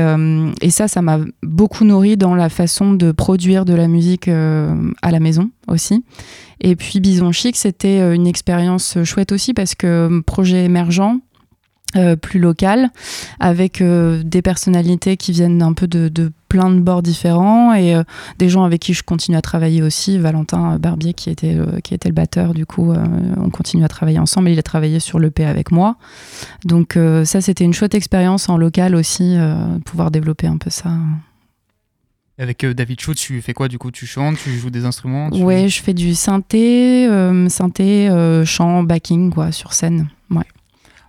et 0.61 0.69
ça, 0.69 0.87
ça 0.87 1.01
m'a 1.01 1.19
beaucoup 1.43 1.83
nourri 1.83 2.15
dans 2.15 2.33
la 2.33 2.47
façon 2.47 2.93
de 2.93 3.11
produire 3.11 3.65
de 3.65 3.73
la 3.73 3.89
musique 3.89 4.29
à 4.29 5.11
la 5.11 5.19
maison 5.19 5.49
aussi. 5.67 6.05
Et 6.61 6.77
puis 6.77 7.01
Bison 7.01 7.33
Chic, 7.33 7.57
c'était 7.57 8.15
une 8.15 8.25
expérience 8.25 8.97
chouette 9.03 9.33
aussi 9.33 9.53
parce 9.53 9.75
que 9.75 10.21
projet 10.21 10.63
émergent, 10.63 11.19
euh, 11.95 12.17
plus 12.17 12.39
local, 12.39 12.89
avec 13.39 13.79
euh, 13.79 14.21
des 14.21 14.41
personnalités 14.41 15.15
qui 15.15 15.31
viennent 15.31 15.61
un 15.61 15.71
peu 15.71 15.87
de, 15.87 16.31
plein 16.49 16.69
de 16.69 16.81
bords 16.81 17.01
différents 17.01 17.73
et 17.73 17.95
euh, 17.95 18.03
des 18.37 18.49
gens 18.49 18.65
avec 18.65 18.81
qui 18.81 18.93
je 18.93 19.01
continue 19.01 19.37
à 19.37 19.41
travailler 19.41 19.81
aussi. 19.81 20.17
Valentin 20.17 20.77
Barbier, 20.77 21.13
qui 21.13 21.29
était, 21.29 21.57
qui 21.85 21.93
était 21.93 22.09
le 22.09 22.13
batteur, 22.13 22.53
du 22.53 22.65
coup, 22.65 22.93
on 23.37 23.49
continue 23.49 23.85
à 23.85 23.87
travailler 23.87 24.19
ensemble. 24.19 24.49
Il 24.49 24.59
a 24.59 24.63
travaillé 24.63 24.99
sur 24.99 25.19
l'EP 25.19 25.45
avec 25.45 25.71
moi. 25.71 25.95
Donc, 26.65 26.97
ça, 27.23 27.39
c'était 27.39 27.63
une 27.63 27.73
chouette 27.73 27.95
expérience 27.95 28.49
en 28.49 28.57
local 28.57 28.95
aussi, 28.95 29.37
pouvoir 29.85 30.11
développer 30.11 30.47
un 30.47 30.57
peu 30.57 30.69
ça. 30.69 30.91
Avec 32.37 32.65
David 32.65 32.99
Chou, 32.99 33.13
tu 33.13 33.41
fais 33.41 33.53
quoi 33.53 33.67
du 33.69 33.77
coup? 33.77 33.91
Tu 33.91 34.05
chantes, 34.05 34.37
tu 34.37 34.51
joues 34.57 34.69
des 34.69 34.85
instruments 34.85 35.29
Ouais, 35.29 35.69
je 35.69 35.81
fais 35.81 35.93
du 35.93 36.13
synthé, 36.13 37.07
synthé, 37.47 38.43
chant, 38.45 38.83
backing 38.83 39.31
quoi, 39.31 39.51
sur 39.51 39.73
scène. 39.73 40.09
Ouais. 40.29 40.43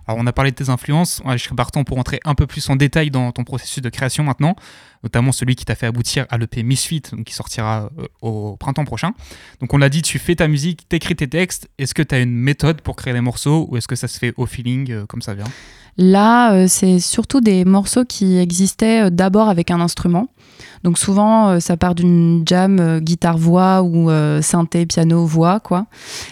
Alors, 0.07 0.21
on 0.21 0.25
a 0.25 0.31
parlé 0.31 0.51
de 0.51 0.55
tes 0.55 0.69
influences. 0.69 1.21
Je 1.25 1.37
serais 1.37 1.55
partant 1.55 1.83
pour 1.83 1.97
entrer 1.97 2.19
un 2.23 2.33
peu 2.33 2.47
plus 2.47 2.69
en 2.69 2.77
détail 2.77 3.11
dans 3.11 3.31
ton 3.33 3.43
processus 3.43 3.83
de 3.83 3.89
création 3.89 4.23
maintenant, 4.23 4.55
notamment 5.03 5.33
celui 5.33 5.55
qui 5.55 5.65
t'a 5.65 5.75
fait 5.75 5.85
aboutir 5.85 6.25
à 6.29 6.37
l'EP 6.37 6.63
Misfit, 6.63 7.03
qui 7.25 7.33
sortira 7.33 7.89
euh, 7.99 8.07
au 8.21 8.55
printemps 8.55 8.85
prochain. 8.85 9.11
Donc, 9.59 9.73
on 9.73 9.77
l'a 9.77 9.89
dit, 9.89 10.01
tu 10.01 10.17
fais 10.17 10.35
ta 10.35 10.47
musique, 10.47 10.87
t'écris 10.87 11.15
tes 11.15 11.27
textes. 11.27 11.69
Est-ce 11.77 11.93
que 11.93 12.01
tu 12.01 12.15
as 12.15 12.19
une 12.19 12.33
méthode 12.33 12.81
pour 12.81 12.95
créer 12.95 13.13
les 13.13 13.21
morceaux 13.21 13.67
ou 13.69 13.77
est-ce 13.77 13.87
que 13.87 13.95
ça 13.95 14.07
se 14.07 14.17
fait 14.17 14.33
au 14.37 14.45
feeling, 14.45 14.91
euh, 14.91 15.05
comme 15.05 15.21
ça 15.21 15.33
vient? 15.33 15.45
Là, 15.97 16.53
euh, 16.53 16.67
c'est 16.69 16.99
surtout 16.99 17.41
des 17.41 17.65
morceaux 17.65 18.05
qui 18.05 18.37
existaient 18.37 19.11
d'abord 19.11 19.49
avec 19.49 19.71
un 19.71 19.81
instrument. 19.81 20.29
Donc 20.87 20.97
souvent, 20.97 21.49
euh, 21.49 21.59
ça 21.59 21.75
part 21.75 21.95
d'une 21.95 22.43
jam 22.45 22.79
euh, 22.79 23.01
guitare-voix 23.01 23.81
ou 23.81 24.09
euh, 24.09 24.41
synthé, 24.41 24.85
piano-voix, 24.85 25.59
quoi. 25.59 25.85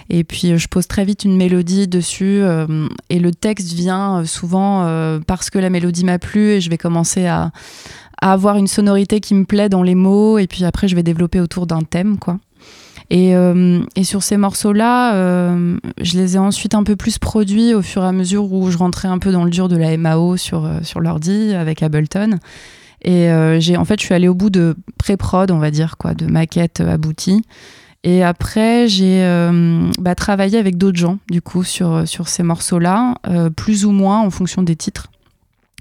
Et 0.10 0.24
puis 0.24 0.58
je 0.58 0.68
pose 0.70 0.88
très 0.88 1.04
vite 1.04 1.26
une 1.26 1.36
mélodie 1.36 1.90
dessus 1.90 2.42
et 3.10 3.20
le 3.20 3.32
texte 3.34 3.74
vient 3.74 4.24
souvent 4.24 5.20
parce 5.28 5.50
que 5.50 5.60
la 5.60 5.70
mélodie 5.70 6.06
m'a 6.06 6.20
plu 6.20 6.52
et 6.52 6.62
je 6.62 6.70
vais 6.70 6.78
commencer 6.78 7.28
à, 7.28 7.52
avoir 8.22 8.56
une 8.56 8.68
sonorité 8.68 9.20
qui 9.20 9.34
me 9.34 9.44
plaît 9.44 9.68
dans 9.68 9.84
les 9.84 9.94
mots 9.94 10.38
et 10.38 10.48
puis 10.48 10.64
après 10.64 10.88
je 10.88 10.96
vais 10.96 11.04
développer 11.04 11.42
autour 11.42 11.68
d'un 11.68 11.82
thème, 11.82 12.18
quoi. 12.18 12.38
Et, 13.10 13.34
sur 14.04 14.24
ces 14.24 14.38
morceaux-là, 14.38 15.14
je 16.02 16.18
les 16.18 16.36
ai 16.36 16.40
ensuite 16.40 16.76
un 16.76 16.84
peu 16.84 16.96
plus 16.96 17.18
produits 17.18 17.74
au 17.74 17.82
fur 17.82 18.04
et 18.04 18.08
à 18.08 18.14
mesure 18.14 18.54
où 18.54 18.72
je 18.72 18.78
rentrais 18.78 19.10
un 19.10 19.20
peu 19.20 19.34
dans 19.34 19.44
le 19.44 19.50
dur 19.50 19.68
de 19.68 19.76
la 19.76 19.98
MAO 19.98 20.38
sur, 20.38 20.70
sur 20.84 21.02
l'ordi 21.02 21.54
avec 21.54 21.84
Ableton. 21.84 22.40
Et 23.06 23.30
euh, 23.30 23.60
j'ai, 23.60 23.78
en 23.78 23.86
fait, 23.86 24.00
je 24.00 24.06
suis 24.06 24.16
allée 24.16 24.28
au 24.28 24.34
bout 24.34 24.50
de 24.50 24.76
pré-prod, 24.98 25.52
on 25.52 25.60
va 25.60 25.70
dire, 25.70 25.96
quoi, 25.98 26.16
de 26.16 26.26
maquettes 26.26 26.82
abouties. 26.82 27.44
Et 28.04 28.24
après, 28.24 28.88
j'ai 28.88 29.24
euh, 29.24 29.90
bah, 30.00 30.16
travaillé 30.16 30.58
avec 30.58 30.78
d'autres 30.78 30.98
gens, 30.98 31.20
du 31.30 31.42
coup, 31.42 31.64
sur, 31.64 32.08
sur 32.08 32.28
ces 32.28 32.42
morceaux-là, 32.42 33.16
euh, 33.28 33.52
plus 33.52 33.86
ou 33.86 33.92
moins 33.92 34.22
en 34.22 34.32
fonction 34.32 34.64
des 34.64 34.76
titres. 34.76 35.08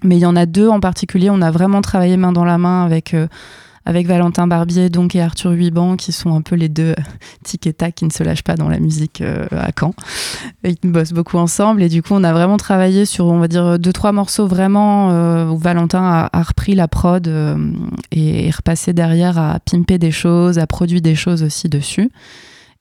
Mais 0.02 0.16
il 0.16 0.20
y 0.20 0.26
en 0.26 0.36
a 0.36 0.44
deux 0.44 0.68
en 0.68 0.80
particulier, 0.80 1.30
on 1.30 1.40
a 1.40 1.50
vraiment 1.50 1.80
travaillé 1.80 2.18
main 2.18 2.32
dans 2.32 2.44
la 2.44 2.58
main 2.58 2.84
avec 2.84 3.16
avec 3.86 4.06
Valentin 4.06 4.46
Barbier 4.46 4.88
donc 4.88 5.14
et 5.14 5.20
Arthur 5.20 5.52
Huiban 5.52 5.96
qui 5.96 6.12
sont 6.12 6.34
un 6.34 6.40
peu 6.40 6.56
les 6.56 6.68
deux 6.68 6.94
tic 7.42 7.66
et 7.66 7.72
tac 7.72 7.94
qui 7.94 8.04
ne 8.04 8.10
se 8.10 8.22
lâchent 8.22 8.42
pas 8.42 8.56
dans 8.56 8.68
la 8.68 8.78
musique 8.78 9.20
euh, 9.20 9.46
à 9.50 9.70
Caen. 9.78 9.94
Ils 10.64 10.76
bossent 10.90 11.12
beaucoup 11.12 11.38
ensemble 11.38 11.82
et 11.82 11.88
du 11.88 12.02
coup 12.02 12.14
on 12.14 12.24
a 12.24 12.32
vraiment 12.32 12.56
travaillé 12.56 13.04
sur 13.04 13.26
on 13.26 13.38
va 13.38 13.48
dire 13.48 13.78
deux 13.78 13.92
trois 13.92 14.12
morceaux 14.12 14.46
vraiment 14.46 15.10
euh, 15.10 15.48
où 15.48 15.58
Valentin 15.58 16.28
a, 16.32 16.42
repris 16.42 16.74
la 16.74 16.88
prod 16.88 17.26
euh, 17.28 17.72
et 18.10 18.50
repassé 18.50 18.92
derrière 18.92 19.38
à 19.38 19.58
pimper 19.60 19.98
des 19.98 20.10
choses, 20.10 20.58
à 20.58 20.66
produire 20.66 21.00
des 21.00 21.14
choses 21.14 21.42
aussi 21.42 21.68
dessus 21.68 22.10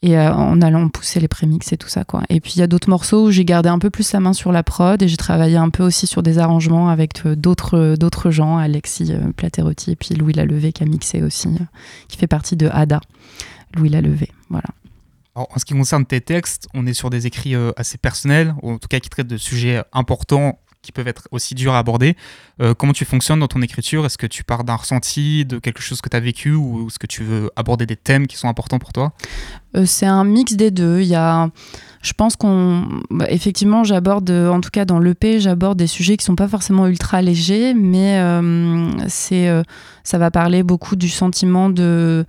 et 0.04 0.18
euh, 0.18 0.32
en 0.34 0.62
allant 0.62 0.90
pousser 0.90 1.22
les 1.22 1.30
prémix 1.30 1.72
et 1.72 1.78
tout 1.78 1.88
ça 1.88 2.04
quoi. 2.04 2.24
Et 2.30 2.42
puis 2.42 2.54
il 2.56 2.60
y 2.60 2.62
a 2.62 2.68
d'autres 2.68 2.90
morceaux 2.90 3.28
où 3.28 3.32
j'ai 3.32 3.46
gardé 3.46 3.70
un 3.70 3.80
peu 3.80 3.90
plus 3.90 4.12
la 4.12 4.20
main 4.20 4.34
sur 4.34 4.52
la 4.52 4.62
prod 4.62 5.02
et 5.02 5.08
j'ai 5.08 5.18
travaillé 5.18 5.56
un 5.56 5.70
peu 5.70 5.82
aussi 5.82 6.06
sur 6.06 6.22
des 6.22 6.38
arrangements 6.38 6.90
avec 6.90 7.26
euh, 7.26 7.36
d'autres 7.36 7.78
euh, 7.78 7.96
d'autres 7.96 8.30
gens, 8.30 8.58
Alexis 8.58 9.14
Platerotti 9.38 9.92
et 9.92 9.96
puis 9.96 10.14
Louis 10.14 10.34
Lalevé 10.34 10.74
qui 10.74 10.84
a 10.84 10.86
mixé 10.86 11.24
aussi, 11.24 11.50
qui 12.10 12.18
fait 12.18 12.28
partie 12.28 12.58
de 12.58 12.70
Ada. 12.72 13.00
Louis 13.76 13.90
Lalevé, 13.90 14.30
voilà. 14.50 14.68
en 15.34 15.48
ce 15.58 15.66
qui 15.66 15.74
concerne 15.74 16.06
tes 16.06 16.22
textes, 16.22 16.68
on 16.76 16.86
est 16.86 16.94
sur 16.94 17.10
des 17.10 17.26
écrits 17.26 17.56
assez 17.76 17.98
personnels, 17.98 18.54
ou 18.62 18.72
en 18.72 18.78
tout 18.78 18.88
cas 18.88 19.00
qui 19.00 19.10
traitent 19.10 19.28
de 19.28 19.38
sujets 19.38 19.82
importants 19.94 20.60
qui 20.84 20.92
peuvent 20.92 21.08
être 21.08 21.28
aussi 21.32 21.56
durs 21.56 21.74
à 21.74 21.80
aborder. 21.80 22.16
Euh, 22.62 22.76
comment 22.76 22.94
tu 22.94 23.06
fonctionnes 23.06 23.40
dans 23.40 23.48
ton 23.48 23.64
écriture? 23.64 24.06
Est-ce 24.06 24.20
que 24.20 24.28
tu 24.28 24.44
pars 24.44 24.64
d'un 24.64 24.76
ressenti, 24.76 25.46
de 25.46 25.58
quelque 25.58 25.82
chose 25.82 26.02
que 26.02 26.10
tu 26.10 26.16
as 26.16 26.20
vécu 26.20 26.54
ou 26.54 26.88
est-ce 26.88 27.00
que 27.00 27.08
tu 27.08 27.24
veux 27.24 27.50
aborder 27.56 27.88
des 27.88 27.96
thèmes 27.96 28.28
qui 28.28 28.38
sont 28.38 28.48
importants 28.48 28.78
pour 28.78 28.94
toi? 28.94 29.14
Euh, 29.76 29.86
C'est 29.88 30.06
un 30.06 30.26
mix 30.26 30.54
des 30.54 30.70
deux. 30.70 31.00
Il 31.00 31.08
y 31.08 31.16
a, 31.16 31.50
je 32.04 32.14
pense 32.14 32.36
qu'on, 32.36 33.02
bah, 33.10 33.26
effectivement, 33.30 33.84
j'aborde, 33.84 34.30
en 34.30 34.62
tout 34.62 34.70
cas 34.72 34.86
dans 34.86 35.00
l'EP, 35.00 35.40
j'aborde 35.40 35.80
des 35.80 35.88
sujets 35.88 36.18
qui 36.18 36.26
sont 36.26 36.36
pas 36.36 36.48
forcément 36.50 36.86
ultra 36.86 37.22
légers, 37.22 37.74
mais 37.74 38.20
euh, 38.20 38.92
c'est, 39.08 39.50
ça 40.04 40.18
va 40.18 40.30
parler 40.30 40.62
beaucoup 40.64 40.96
du 40.96 41.10
sentiment 41.10 41.70
de 41.70 42.26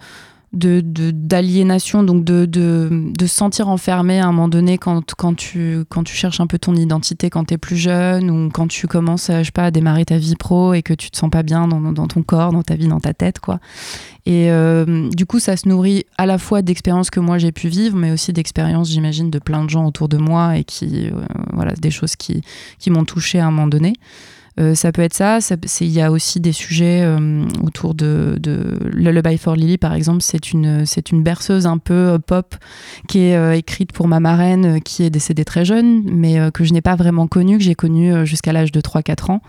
de 0.55 0.83
d'aliénation, 1.11 2.03
donc 2.03 2.25
de, 2.25 2.47
de, 2.47 2.89
de, 3.17 3.27
se 3.27 3.35
sentir 3.35 3.69
enfermé 3.69 4.21
à 4.21 4.27
un 4.27 4.33
moment 4.33 4.49
donné 4.49 4.79
quand, 4.79 5.15
quand, 5.15 5.35
tu, 5.35 5.85
quand 5.89 6.05
tu 6.05 6.15
cherches 6.15 6.41
un 6.41 6.47
peu 6.47 6.59
ton 6.59 6.75
identité 6.75 7.31
quand 7.31 7.45
tu 7.47 7.55
es 7.55 7.59
plus 7.59 7.77
jeune 7.77 8.31
ou 8.31 8.51
quand 8.51 8.69
tu 8.69 8.87
commences 8.87 9.31
je 9.31 9.43
sais 9.43 9.53
pas, 9.53 9.65
à 9.65 9.71
démarrer 9.71 10.05
ta 10.05 10.19
vie 10.19 10.37
pro 10.37 10.75
et 10.75 10.83
que 10.83 10.95
tu 10.95 11.11
te 11.11 11.17
sens 11.17 11.31
pas 11.31 11.43
bien 11.43 11.67
dans, 11.67 11.81
dans 11.81 12.07
ton 12.07 12.23
corps, 12.23 12.53
dans 12.53 12.63
ta 12.63 12.77
vie, 12.77 12.89
dans 12.89 13.01
ta 13.01 13.15
tête. 13.15 13.41
quoi. 13.41 13.59
Et 14.27 14.51
euh, 14.51 15.11
du 15.11 15.27
coup, 15.27 15.39
ça 15.39 15.57
se 15.57 15.69
nourrit 15.69 16.07
à 16.17 16.25
la 16.25 16.39
fois 16.39 16.63
d'expériences 16.63 17.11
que 17.11 17.21
moi 17.21 17.39
j'ai 17.39 17.53
pu 17.53 17.69
vivre, 17.69 17.97
mais 17.97 18.11
aussi 18.11 18.33
d'expériences, 18.33 18.91
j'imagine, 18.91 19.31
de 19.31 19.39
plein 19.39 19.65
de 19.65 19.71
gens 19.71 19.87
autour 19.87 20.09
de 20.09 20.17
moi 20.17 20.57
et 20.57 20.65
qui, 20.65 21.09
euh, 21.09 21.25
voilà, 21.53 21.75
des 21.75 21.91
choses 21.91 22.17
qui, 22.17 22.43
qui 22.79 22.91
m'ont 22.91 23.05
touché 23.05 23.39
à 23.39 23.47
un 23.47 23.51
moment 23.51 23.67
donné. 23.67 23.93
Euh, 24.61 24.75
ça 24.75 24.93
peut 24.93 25.03
être 25.03 25.15
ça. 25.15 25.39
Il 25.81 25.89
y 25.89 26.01
a 26.01 26.13
aussi 26.13 26.39
des 26.39 26.53
sujets 26.53 27.03
euh, 27.03 27.45
autour 27.63 27.95
de, 27.95 28.37
de 28.39 28.79
Lullaby 28.93 29.37
for 29.37 29.57
Lily, 29.57 29.79
par 29.79 29.95
exemple. 29.95 30.23
C'est 30.23 30.53
une, 30.53 30.85
berceuse 31.23 31.67
un 31.67 31.79
peu 31.79 31.95
euh, 31.95 32.19
pop 32.19 32.55
qui 33.09 33.21
est 33.21 33.59
écrite 33.59 33.93
pour 33.93 34.09
ma 34.09 34.21
marraine 34.21 34.81
qui 34.81 35.03
est 35.03 35.11
décédée 35.11 35.45
très 35.45 35.65
jeune, 35.65 36.03
mais 36.05 36.51
que 36.53 36.65
je 36.65 36.73
n'ai 36.73 36.81
pas 36.81 36.97
vraiment 36.97 37.27
connue, 37.27 37.59
que 37.59 37.65
j'ai 37.65 37.75
connue 37.75 38.27
jusqu'à 38.27 38.53
l'âge 38.53 38.73
de 38.73 38.81
3-4 38.81 39.33
ans. 39.33 39.43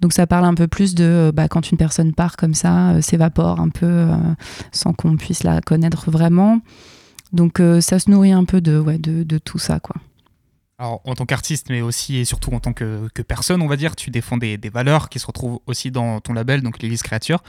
Donc 0.00 0.12
ça 0.12 0.26
parle 0.26 0.44
un 0.44 0.54
peu 0.54 0.66
plus 0.66 0.94
de 0.94 1.32
bah, 1.34 1.48
quand 1.48 1.70
une 1.70 1.78
personne 1.78 2.12
part 2.14 2.36
comme 2.36 2.54
ça, 2.54 3.00
s'évapore 3.00 3.60
un 3.60 3.68
peu 3.68 4.06
sans 4.72 4.92
qu'on 4.92 5.16
puisse 5.16 5.44
la 5.44 5.60
connaître 5.60 6.10
vraiment. 6.10 6.60
Donc 7.32 7.60
ça 7.80 7.98
se 7.98 8.10
nourrit 8.10 8.32
un 8.32 8.44
peu 8.44 8.60
de, 8.60 8.82
de 8.98 9.38
tout 9.38 9.58
ça, 9.58 9.80
quoi. 9.80 9.96
Alors, 10.80 11.00
en 11.04 11.16
tant 11.16 11.26
qu'artiste, 11.26 11.70
mais 11.70 11.80
aussi 11.80 12.18
et 12.18 12.24
surtout 12.24 12.52
en 12.52 12.60
tant 12.60 12.72
que, 12.72 13.08
que, 13.12 13.22
personne, 13.22 13.62
on 13.62 13.66
va 13.66 13.76
dire, 13.76 13.96
tu 13.96 14.10
défends 14.10 14.36
des, 14.36 14.56
des, 14.56 14.68
valeurs 14.68 15.08
qui 15.08 15.18
se 15.18 15.26
retrouvent 15.26 15.58
aussi 15.66 15.90
dans 15.90 16.20
ton 16.20 16.32
label, 16.32 16.62
donc 16.62 16.80
l'Élise 16.80 17.02
Créature. 17.02 17.42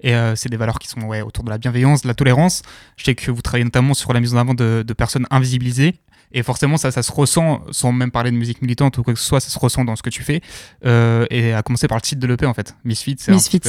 Et 0.00 0.14
euh, 0.14 0.36
c'est 0.36 0.50
des 0.50 0.58
valeurs 0.58 0.78
qui 0.78 0.88
sont 0.88 1.00
ouais, 1.00 1.22
autour 1.22 1.44
de 1.44 1.50
la 1.50 1.56
bienveillance, 1.56 2.02
de 2.02 2.08
la 2.08 2.14
tolérance. 2.14 2.60
Je 2.98 3.04
sais 3.04 3.14
que 3.14 3.30
vous 3.30 3.40
travaillez 3.40 3.64
notamment 3.64 3.94
sur 3.94 4.12
la 4.12 4.20
mise 4.20 4.34
en 4.34 4.36
avant 4.36 4.52
de, 4.52 4.84
de 4.86 4.92
personnes 4.92 5.26
invisibilisées 5.30 5.94
et 6.34 6.42
forcément, 6.42 6.76
ça, 6.76 6.90
ça 6.90 7.02
se 7.02 7.12
ressent, 7.12 7.62
sans 7.70 7.92
même 7.92 8.10
parler 8.10 8.32
de 8.32 8.36
musique 8.36 8.60
militante 8.60 8.98
ou 8.98 9.04
quoi 9.04 9.14
que 9.14 9.20
ce 9.20 9.24
soit, 9.24 9.38
ça 9.38 9.50
se 9.50 9.58
ressent 9.58 9.84
dans 9.84 9.94
ce 9.94 10.02
que 10.02 10.10
tu 10.10 10.24
fais. 10.24 10.40
Euh, 10.84 11.26
et 11.30 11.52
à 11.54 11.62
commencer 11.62 11.86
par 11.86 11.96
le 11.96 12.02
titre 12.02 12.20
de 12.20 12.26
l'EP, 12.26 12.44
en 12.44 12.54
fait. 12.54 12.74
Misfit, 12.84 13.16
c'est 13.20 13.30
Misfit. 13.30 13.60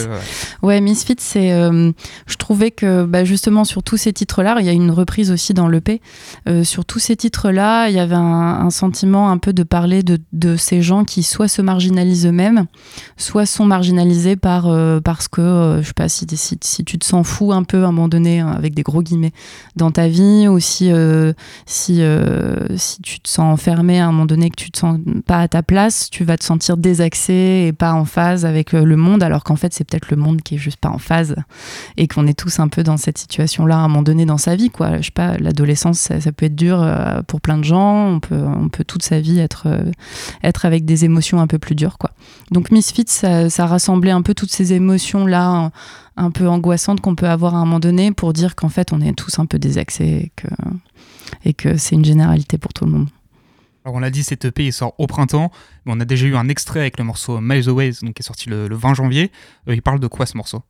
ouais. 0.64 0.82
Misfit, 0.82 1.18
c'est. 1.20 1.52
Euh, 1.52 1.92
je 2.26 2.36
trouvais 2.38 2.72
que 2.72 3.06
bah, 3.06 3.24
justement, 3.24 3.66
sur 3.66 3.84
tous 3.84 3.98
ces 3.98 4.14
titres-là, 4.14 4.58
il 4.60 4.66
y 4.66 4.70
a 4.70 4.72
une 4.72 4.90
reprise 4.90 5.30
aussi 5.32 5.54
dans 5.54 5.68
l'EP. 5.68 6.02
Euh, 6.50 6.64
sur 6.64 6.86
tous 6.86 6.98
ces 6.98 7.16
titres-là, 7.16 7.90
il 7.90 7.96
y 7.96 8.00
avait 8.00 8.16
un, 8.16 8.70
sentiment 8.72 9.30
un 9.30 9.38
peu 9.38 9.54
de 9.54 9.62
parler 9.62 10.02
de, 10.02 10.20
de, 10.34 10.56
ces 10.56 10.82
gens 10.82 11.06
qui 11.06 11.22
soit 11.22 11.48
se 11.48 11.62
marginalisent 11.62 12.26
eux-mêmes, 12.26 12.66
soit 13.16 13.46
sont 13.46 13.66
marginalisés 13.66 14.36
par, 14.36 14.64
parce 15.04 15.28
que, 15.28 15.80
je 15.82 15.88
sais 15.88 15.94
pas, 15.94 16.10
si, 16.10 16.26
si, 16.34 16.58
si, 16.62 16.84
tu 16.84 16.98
te 16.98 17.06
sens 17.06 17.28
fou 17.28 17.54
un 17.54 17.64
peu 17.64 17.84
à 17.84 17.88
un 17.88 17.92
moment 17.92 18.08
donné, 18.08 18.40
hein, 18.40 18.52
avec 18.58 18.74
des 18.74 18.82
gros 18.82 19.04
guillemets, 19.04 19.34
dans 19.76 19.92
ta 19.92 20.08
vie, 20.08 20.48
ou 20.48 20.60
si. 20.60 20.92
si 21.68 22.02
si 22.78 23.02
tu 23.02 23.20
te 23.20 23.30
sens 23.30 23.54
enfermé 23.54 24.00
à 24.00 24.08
un 24.08 24.12
moment 24.12 24.26
donné, 24.26 24.50
que 24.50 24.56
tu 24.56 24.72
te 24.72 24.78
sens 24.78 25.00
pas 25.26 25.40
à 25.40 25.48
ta 25.48 25.64
place, 25.64 26.10
tu 26.10 26.24
vas 26.24 26.38
te 26.38 26.44
sentir 26.44 26.78
désaxé 26.78 27.66
et 27.68 27.74
pas 27.74 27.94
en 27.94 28.06
phase 28.06 28.46
avec 28.46 28.74
euh, 28.74 28.84
le 28.84 28.96
monde, 28.96 29.24
alors 29.24 29.44
qu'en 29.44 29.56
fait 29.56 29.74
c'est 29.74 29.84
peut-être 29.84 30.10
le 30.10 30.18
monde 30.18 30.42
qui 30.42 30.56
est 30.56 30.58
juste 30.58 30.80
pas 30.80 30.90
en 30.90 30.98
phase 30.98 31.36
et 31.98 32.08
qu'on 32.08 32.28
est 32.28 32.38
tous 32.38 32.60
un 32.60 32.68
peu 32.68 32.84
dans 32.84 32.98
cette 32.98 33.18
situation-là 33.18 33.76
à 33.76 33.80
un 33.80 33.88
moment 33.88 34.02
donné 34.02 34.26
dans 34.26 34.38
sa 34.38 34.56
vie, 34.56 34.70
quoi. 34.70 34.98
Je 34.98 35.06
sais 35.06 35.12
pas, 35.12 35.38
l'adolescence 35.38 36.00
ça, 36.00 36.32
peut 36.32 36.46
être 36.46 36.56
dur 36.56 36.82
euh, 36.82 37.22
pour 37.28 37.42
plein 37.42 37.58
de 37.58 37.64
gens, 37.64 38.08
on 38.08 38.20
peut, 38.20 38.36
on 38.36 38.70
peut 38.70 38.84
toute 38.84 39.04
sa 39.04 39.20
vie 39.20 39.40
être, 39.40 39.64
euh, 39.68 39.92
être 40.44 40.66
avec 40.66 40.86
des 40.86 41.06
émotions 41.06 41.40
un 41.40 41.48
peu 41.48 41.60
plus 41.60 41.76
dures, 41.76 41.98
quoi. 41.98 42.12
Donc 42.52 42.72
Misfits, 42.72 43.06
ça, 43.08 43.50
ça 43.50 43.66
rassemblait 43.66 44.12
un 44.12 44.22
peu 44.22 44.34
toutes 44.34 44.52
ces 44.52 44.74
émotions-là 44.74 45.72
un 46.18 46.32
peu 46.32 46.48
angoissantes 46.48 47.02
qu'on 47.02 47.16
peut 47.16 47.28
avoir 47.28 47.56
à 47.56 47.58
un 47.58 47.66
moment 47.66 47.80
donné 47.80 48.12
pour 48.12 48.34
dire 48.34 48.56
qu'en 48.56 48.70
fait 48.70 48.94
on 48.94 49.02
est 49.02 49.14
tous 49.14 49.38
un 49.40 49.46
peu 49.46 49.60
désaxés 49.60 50.32
que 50.36 50.48
et 51.44 51.54
que 51.54 51.78
c'est 51.78 51.96
une 51.96 52.06
généralité 52.06 52.58
pour 52.58 52.74
tout 52.74 52.86
le 52.86 52.92
monde. 52.92 53.10
Alors 53.86 53.98
on 53.98 54.00
l'a 54.00 54.10
dit, 54.10 54.24
cette 54.24 54.46
EP 54.46 54.66
il 54.66 54.74
sort 54.74 54.96
au 54.98 55.06
printemps. 55.06 55.52
On 55.86 56.00
a 56.00 56.06
déjà 56.06 56.26
eu 56.26 56.36
un 56.36 56.50
extrait 56.50 56.80
avec 56.80 56.98
le 56.98 57.04
morceau 57.04 57.40
Miles 57.40 57.70
Away, 57.70 57.92
donc, 58.02 58.16
qui 58.16 58.22
est 58.22 58.26
sorti 58.26 58.50
le, 58.50 58.68
20 58.68 58.96
janvier. 58.96 59.32
Euh, 59.70 59.76
il 59.76 59.84
parle 59.84 60.00
de 60.00 60.08
quoi 60.08 60.26
ce 60.26 60.36
morceau? 60.36 60.62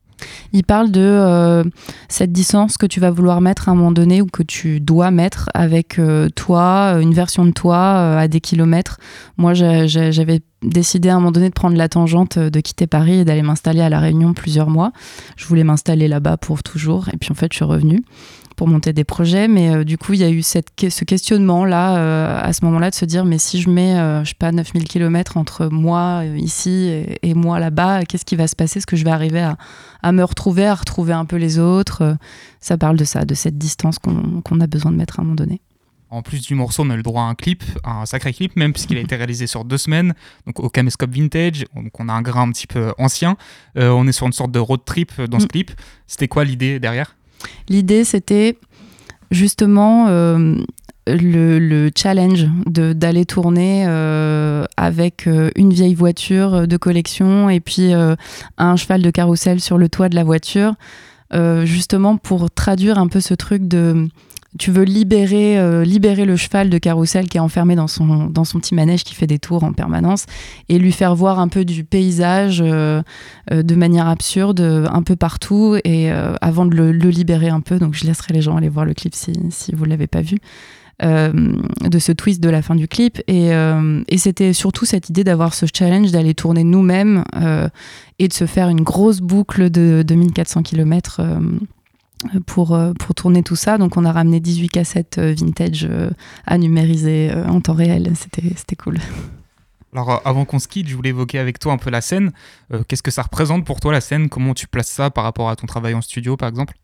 Il 0.51 0.63
parle 0.63 0.91
de 0.91 1.01
euh, 1.01 1.63
cette 2.09 2.33
distance 2.33 2.77
que 2.77 2.85
tu 2.85 2.99
vas 2.99 3.11
vouloir 3.11 3.39
mettre 3.39 3.67
à 3.67 3.71
un 3.71 3.75
moment 3.75 3.91
donné 3.91 4.21
ou 4.21 4.27
que 4.27 4.43
tu 4.43 4.81
dois 4.81 5.11
mettre 5.11 5.49
avec 5.53 5.97
euh, 5.97 6.29
toi, 6.29 6.97
une 7.01 7.13
version 7.13 7.45
de 7.45 7.51
toi 7.51 8.17
à 8.17 8.27
des 8.27 8.41
kilomètres. 8.41 8.97
Moi, 9.37 9.53
j'avais 9.53 10.41
décidé 10.61 11.09
à 11.09 11.15
un 11.15 11.19
moment 11.19 11.31
donné 11.31 11.49
de 11.49 11.53
prendre 11.53 11.77
la 11.77 11.87
tangente 11.87 12.37
de 12.37 12.59
quitter 12.59 12.87
Paris 12.87 13.19
et 13.19 13.25
d'aller 13.25 13.41
m'installer 13.43 13.81
à 13.81 13.89
La 13.89 13.99
Réunion 13.99 14.33
plusieurs 14.33 14.69
mois. 14.69 14.91
Je 15.37 15.45
voulais 15.45 15.63
m'installer 15.63 16.07
là-bas 16.09 16.37
pour 16.37 16.63
toujours 16.63 17.07
et 17.13 17.17
puis 17.17 17.29
en 17.31 17.35
fait, 17.35 17.51
je 17.51 17.57
suis 17.57 17.65
revenue 17.65 18.03
pour 18.55 18.67
monter 18.67 18.93
des 18.93 19.03
projets. 19.03 19.47
Mais 19.47 19.69
euh, 19.69 19.83
du 19.83 19.97
coup, 19.97 20.13
il 20.13 20.19
y 20.19 20.23
a 20.23 20.29
eu 20.29 20.41
cette, 20.41 20.69
ce 20.89 21.03
questionnement-là, 21.03 21.97
euh, 21.97 22.39
à 22.41 22.53
ce 22.53 22.63
moment-là, 22.65 22.89
de 22.89 22.95
se 22.95 23.05
dire, 23.05 23.25
mais 23.25 23.37
si 23.37 23.61
je 23.61 23.69
mets, 23.69 23.97
euh, 23.97 24.23
je 24.23 24.29
sais 24.29 24.35
pas, 24.35 24.51
9000 24.51 24.85
km 24.85 25.37
entre 25.37 25.67
moi 25.67 26.23
ici 26.35 27.05
et, 27.21 27.33
moi 27.33 27.59
là-bas, 27.59 28.05
qu'est-ce 28.05 28.25
qui 28.25 28.35
va 28.35 28.47
se 28.47 28.55
passer? 28.55 28.79
Est-ce 28.79 28.87
que 28.87 28.95
je 28.95 29.03
vais 29.03 29.11
arriver 29.11 29.41
à, 29.41 29.57
à, 30.01 30.11
me 30.11 30.23
retrouver, 30.23 30.65
à 30.65 30.73
retrouver 30.73 31.13
un 31.13 31.25
peu 31.25 31.35
les 31.35 31.59
autres? 31.59 32.17
Ça 32.59 32.77
parle 32.77 32.97
de 32.97 33.03
ça, 33.03 33.25
de 33.25 33.33
cette 33.33 33.57
distance 33.57 33.99
qu'on 33.99 34.59
a 34.59 34.67
besoin 34.67 34.91
de 34.91 34.97
mettre 34.97 35.19
à 35.19 35.21
un 35.21 35.25
moment 35.25 35.35
donné. 35.35 35.61
En 36.11 36.21
plus 36.21 36.41
du 36.41 36.55
morceau, 36.55 36.83
on 36.83 36.89
a 36.91 36.95
le 36.95 37.03
droit 37.03 37.23
à 37.23 37.25
un 37.25 37.35
clip, 37.35 37.63
un 37.83 38.05
sacré 38.05 38.31
clip, 38.31 38.55
même 38.55 38.71
puisqu'il 38.71 38.97
a 38.97 39.01
été 39.01 39.15
réalisé 39.15 39.47
sur 39.47 39.65
deux 39.65 39.77
semaines, 39.77 40.13
donc 40.45 40.59
au 40.59 40.69
caméscope 40.69 41.09
vintage, 41.09 41.65
donc 41.75 41.99
on 41.99 42.07
a 42.07 42.13
un 42.13 42.21
grain 42.21 42.43
un 42.43 42.51
petit 42.51 42.67
peu 42.67 42.93
ancien. 42.97 43.35
on 43.75 44.07
est 44.07 44.13
sur 44.13 44.25
une 44.25 44.33
sorte 44.33 44.51
de 44.51 44.59
road 44.59 44.81
trip 44.85 45.19
dans 45.23 45.39
ce 45.39 45.45
mm. 45.45 45.49
clip. 45.49 45.71
C'était 46.07 46.27
quoi 46.27 46.45
l'idée 46.45 46.79
derrière? 46.79 47.15
L'idée, 47.69 48.03
c'était 48.03 48.57
justement 49.31 50.07
euh, 50.09 50.55
le, 51.07 51.89
challenge 51.95 52.47
d'aller 52.65 53.25
tourner 53.25 53.85
euh, 53.87 54.65
avec 54.77 55.27
euh, 55.27 55.51
une 55.55 55.71
vieille 55.71 55.93
voiture 55.93 56.67
de 56.67 56.77
collection 56.77 57.49
et 57.49 57.59
puis 57.59 57.93
un 58.57 58.75
cheval 58.75 59.01
de 59.01 59.11
carrousel 59.11 59.59
sur 59.59 59.77
le 59.77 59.89
toit 59.89 60.09
de 60.09 60.15
la 60.15 60.23
voiture, 60.23 60.73
justement 61.63 62.17
pour 62.17 62.49
traduire 62.49 62.97
un 62.97 63.07
peu 63.07 63.19
ce 63.19 63.33
truc 63.33 63.67
de 63.67 64.07
tu 64.57 64.71
veux 64.71 64.83
libérer, 64.83 65.57
euh, 65.57 65.83
libérer 65.83 66.25
le 66.25 66.35
cheval 66.35 66.69
de 66.69 66.77
carrousel 66.77 67.27
qui 67.27 67.37
est 67.37 67.41
enfermé 67.41 67.75
dans 67.75 67.87
son, 67.87 68.27
dans 68.27 68.43
son 68.45 68.59
petit 68.59 68.75
manège 68.75 69.03
qui 69.03 69.15
fait 69.15 69.27
des 69.27 69.39
tours 69.39 69.63
en 69.63 69.73
permanence 69.73 70.25
et 70.69 70.79
lui 70.79 70.91
faire 70.91 71.15
voir 71.15 71.39
un 71.39 71.47
peu 71.47 71.65
du 71.65 71.83
paysage 71.83 72.61
euh, 72.61 73.01
euh, 73.51 73.63
de 73.63 73.75
manière 73.75 74.07
absurde 74.07 74.61
un 74.61 75.03
peu 75.03 75.15
partout 75.15 75.77
et 75.83 76.09
avant 76.41 76.65
de 76.65 76.75
le, 76.75 76.91
libérer 76.91 77.49
un 77.49 77.61
peu. 77.61 77.79
Donc 77.79 77.93
je 77.93 78.05
laisserai 78.05 78.33
les 78.33 78.41
gens 78.41 78.57
aller 78.57 78.69
voir 78.69 78.85
le 78.85 78.93
clip 78.93 79.13
si, 79.13 79.33
si 79.49 79.73
vous 79.73 79.85
ne 79.85 79.89
l'avez 79.89 80.07
pas 80.07 80.21
vu. 80.21 80.37
de 81.01 81.99
ce 81.99 82.11
twist 82.11 82.41
de 82.41 82.49
la 82.49 82.61
fin 82.61 82.75
du 82.75 82.87
clip 82.87 83.21
et, 83.27 83.49
et 84.07 84.17
c'était 84.17 84.53
surtout 84.53 84.85
cette 84.85 85.09
idée 85.09 85.23
d'avoir 85.23 85.53
ce 85.53 85.65
challenge 85.71 86.11
d'aller 86.11 86.33
tourner 86.33 86.63
nous-mêmes 86.63 87.23
et 88.19 88.27
de 88.27 88.33
se 88.33 88.45
faire 88.45 88.69
une 88.69 88.81
grosse 88.81 89.19
boucle 89.19 89.69
de 89.69 90.03
2400 90.05 90.63
km 90.63 91.21
pour, 92.45 92.73
euh, 92.73 92.93
pour 92.93 93.15
tourner 93.15 93.43
tout 93.43 93.55
ça. 93.55 93.77
Donc 93.77 93.97
on 93.97 94.05
a 94.05 94.11
ramené 94.11 94.39
18 94.39 94.69
cassettes 94.69 95.17
euh, 95.17 95.33
vintage 95.37 95.87
euh, 95.89 96.09
à 96.45 96.57
numériser 96.57 97.31
en 97.47 97.61
temps 97.61 97.73
réel. 97.73 98.13
C'était 98.15 98.75
cool. 98.75 98.99
Alors 99.93 100.21
avant 100.25 100.45
qu'on 100.45 100.59
se 100.59 100.67
quitte, 100.67 100.87
je 100.87 100.95
voulais 100.95 101.09
évoquer 101.09 101.39
avec 101.39 101.59
toi 101.59 101.73
un 101.73 101.77
peu 101.77 101.89
la 101.89 102.01
scène. 102.01 102.31
Qu'est-ce 102.87 103.03
que 103.03 103.11
ça 103.11 103.21
représente 103.21 103.65
pour 103.65 103.79
toi 103.79 103.91
la 103.91 104.01
scène? 104.01 104.29
Comment 104.29 104.53
tu 104.53 104.67
places 104.67 104.89
ça 104.89 105.09
par 105.09 105.23
rapport 105.23 105.49
à 105.49 105.55
ton 105.55 105.67
travail 105.67 105.93
en 105.93 106.01
studio 106.01 106.35
par 106.35 106.49
exemple? 106.49 106.75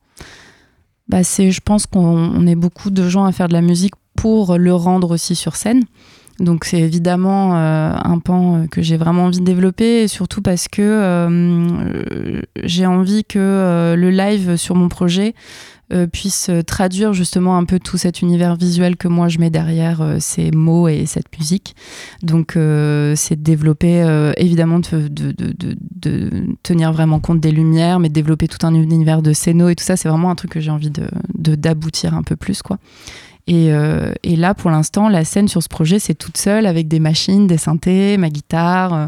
Bah 1.09 1.21
Je 1.23 1.59
pense 1.59 1.87
qu'on 1.87 2.47
est 2.47 2.55
beaucoup 2.55 2.89
de 2.89 3.09
gens 3.09 3.25
à 3.25 3.31
faire 3.33 3.49
de 3.49 3.53
la 3.53 3.61
musique 3.61 3.95
pour 4.15 4.57
le 4.57 4.73
rendre 4.73 5.11
aussi 5.11 5.35
sur 5.35 5.57
scène. 5.57 5.83
Donc 6.41 6.65
c'est 6.65 6.79
évidemment 6.79 7.55
euh, 7.55 7.93
un 8.03 8.17
pan 8.19 8.55
euh, 8.55 8.67
que 8.67 8.81
j'ai 8.81 8.97
vraiment 8.97 9.25
envie 9.25 9.39
de 9.39 9.45
développer, 9.45 10.07
surtout 10.07 10.41
parce 10.41 10.67
que 10.67 10.81
euh, 10.81 12.41
j'ai 12.63 12.87
envie 12.87 13.23
que 13.23 13.93
le 13.95 14.09
live 14.09 14.55
sur 14.57 14.75
mon 14.75 14.89
projet 14.89 15.35
puisse 16.13 16.49
traduire 16.65 17.11
justement 17.11 17.57
un 17.57 17.65
peu 17.65 17.77
tout 17.77 17.97
cet 17.97 18.21
univers 18.21 18.55
visuel 18.55 18.95
que 18.95 19.09
moi 19.09 19.27
je 19.27 19.39
mets 19.39 19.49
derrière 19.49 20.15
ces 20.19 20.49
mots 20.51 20.87
et 20.87 21.05
cette 21.05 21.37
musique. 21.37 21.75
Donc 22.23 22.53
c'est 22.53 23.35
de 23.35 23.43
développer 23.43 24.31
évidemment 24.37 24.79
de, 24.79 25.09
de, 25.09 25.33
de, 25.33 25.75
de, 25.97 26.29
tenir 26.63 26.93
vraiment 26.93 27.19
compte 27.19 27.41
des 27.41 27.51
lumières, 27.51 27.99
mais 27.99 28.07
de 28.07 28.13
développer 28.13 28.47
tout 28.47 28.65
un 28.65 28.73
univers 28.73 29.21
de 29.21 29.33
scéno 29.33 29.67
et 29.67 29.75
tout 29.75 29.83
ça, 29.83 29.97
c'est 29.97 30.07
vraiment 30.07 30.31
un 30.31 30.35
truc 30.35 30.51
que 30.51 30.61
j'ai 30.61 30.71
envie 30.71 30.93
d'aboutir 31.35 32.13
un 32.13 32.23
peu 32.23 32.37
plus 32.37 32.61
quoi. 32.61 32.77
Euh, 33.49 34.13
et, 34.23 34.35
là, 34.35 34.53
pour 34.53 34.71
l'instant, 34.71 35.09
la 35.09 35.25
scène 35.25 35.47
sur 35.47 35.61
ce 35.61 35.69
projet, 35.69 35.99
c'est 35.99 36.13
toute 36.13 36.37
seule 36.37 36.65
avec 36.65 36.87
des 36.87 36.99
machines, 36.99 37.47
des 37.47 37.57
synthés, 37.57 38.17
ma 38.17 38.29
guitare. 38.29 38.93
Euh, 38.93 39.07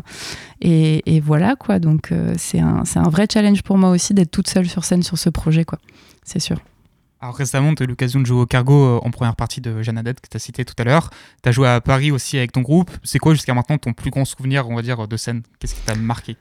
et, 0.62 1.19
voilà, 1.19 1.56
quoi. 1.56 1.80
Donc, 1.80 2.12
euh, 2.12 2.34
c'est 2.38 2.60
un, 2.60 2.84
un, 2.96 3.10
vrai 3.10 3.28
challenge 3.32 3.62
pour 3.63 3.78
moi 3.78 3.89
aussi 3.89 4.13
d'être 4.13 4.32
toute 4.32 4.50
seule 4.50 4.67
sur 4.67 4.84
scène 4.84 5.04
sur 5.04 5.17
ce 5.17 5.30
projet, 5.30 5.65
quoi. 5.65 5.80
C'est 6.24 6.39
sûr. 6.39 6.58
Alors 7.19 7.36
récemment, 7.36 7.74
tu 7.74 7.84
as 7.84 7.86
eu 7.86 7.88
l'occasion 7.88 8.19
de 8.19 8.26
jouer 8.26 8.41
au 8.41 8.46
Cargo 8.46 9.00
en 9.02 9.10
première 9.10 9.38
partie 9.38 9.62
de 9.62 9.82
Jeannadette 9.82 10.19
que 10.19 10.28
tu 10.28 10.36
as 10.36 10.41
cité 10.41 10.65
tout 10.65 10.74
à 10.78 10.84
l'heure. 10.84 11.10
Tu 11.41 11.48
as 11.48 11.54
joué 11.54 11.69
à 11.69 11.80
Paris 11.80 12.12
aussi 12.12 12.38
avec 12.38 12.52
ton 12.52 12.60
groupe. 12.60 12.91
C'est 13.02 13.17
quoi 13.17 13.34
jusqu'à 13.34 13.54
maintenant 13.54 13.78
ton 13.78 13.93
plus 13.93 14.12
grand 14.12 14.26
souvenir, 14.26 14.67
on 14.67 14.76
va 14.76 14.82
dire, 14.82 15.08
de 15.08 15.15
scène? 15.15 15.41
Qu'est-ce 15.58 15.76
qui 15.76 15.82
t'a 15.84 15.96
marqué? 15.96 16.36